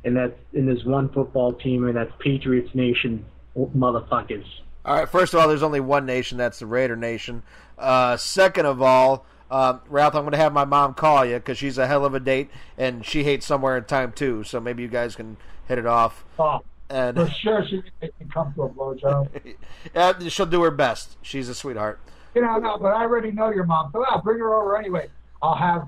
and 0.03 0.15
that 0.15 0.37
and 0.53 0.67
there's 0.67 0.85
one 0.85 1.09
football 1.09 1.53
team, 1.53 1.87
and 1.87 1.95
that's 1.95 2.11
Patriots 2.19 2.69
Nation, 2.73 3.25
motherfuckers. 3.57 4.45
All 4.85 4.95
right. 4.95 5.09
First 5.09 5.33
of 5.33 5.39
all, 5.39 5.47
there's 5.47 5.63
only 5.63 5.79
one 5.79 6.05
nation. 6.05 6.37
That's 6.37 6.59
the 6.59 6.65
Raider 6.65 6.95
Nation. 6.95 7.43
Uh, 7.77 8.15
second 8.17 8.65
of 8.65 8.81
all, 8.81 9.25
um, 9.51 9.81
Ralph, 9.89 10.15
I'm 10.15 10.21
going 10.21 10.31
to 10.31 10.37
have 10.37 10.53
my 10.53 10.65
mom 10.65 10.93
call 10.93 11.25
you 11.25 11.35
because 11.35 11.57
she's 11.57 11.77
a 11.77 11.87
hell 11.87 12.05
of 12.05 12.13
a 12.13 12.19
date, 12.19 12.49
and 12.77 13.05
she 13.05 13.23
hates 13.23 13.45
somewhere 13.45 13.77
in 13.77 13.85
time 13.85 14.11
too. 14.11 14.43
So 14.43 14.59
maybe 14.59 14.83
you 14.83 14.89
guys 14.89 15.15
can 15.15 15.37
hit 15.67 15.79
it 15.79 15.85
off. 15.85 16.23
Oh, 16.37 16.61
And 16.89 17.17
for 17.17 17.29
sure 17.29 17.65
she 17.67 17.81
can 17.99 18.29
come 18.33 18.53
to 18.53 18.63
a 18.63 18.69
blowjob. 18.69 19.55
uh, 19.95 20.29
she'll 20.29 20.45
do 20.45 20.61
her 20.61 20.71
best. 20.71 21.17
She's 21.21 21.49
a 21.49 21.55
sweetheart. 21.55 21.99
You 22.35 22.41
know, 22.41 22.57
no, 22.57 22.77
but 22.77 22.89
I 22.89 23.01
already 23.01 23.31
know 23.31 23.49
your 23.51 23.65
mom. 23.65 23.89
So 23.91 24.03
I'll 24.05 24.21
bring 24.21 24.39
her 24.39 24.53
over 24.53 24.77
anyway. 24.77 25.09
I'll 25.41 25.55
have 25.55 25.87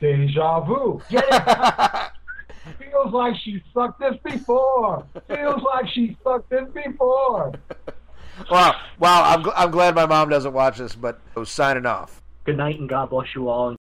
Deja 0.00 0.60
vu. 0.60 1.00
Get 1.10 1.24
it? 1.28 2.10
Feels 2.78 3.12
like 3.12 3.34
she 3.42 3.62
sucked 3.74 4.00
this 4.00 4.16
before. 4.22 5.04
Feels 5.26 5.62
like 5.62 5.88
she 5.88 6.16
sucked 6.22 6.50
this 6.50 6.68
before. 6.72 7.52
Wow, 8.50 8.76
wow! 8.98 9.22
I'm, 9.24 9.42
gl- 9.42 9.52
I'm 9.56 9.70
glad 9.70 9.94
my 9.94 10.06
mom 10.06 10.28
doesn't 10.28 10.52
watch 10.52 10.78
this, 10.78 10.94
but 10.94 11.20
I 11.36 11.40
was 11.40 11.50
signing 11.50 11.86
off. 11.86 12.22
Good 12.44 12.56
night 12.56 12.78
and 12.78 12.88
God 12.88 13.10
bless 13.10 13.34
you 13.34 13.48
all. 13.48 13.76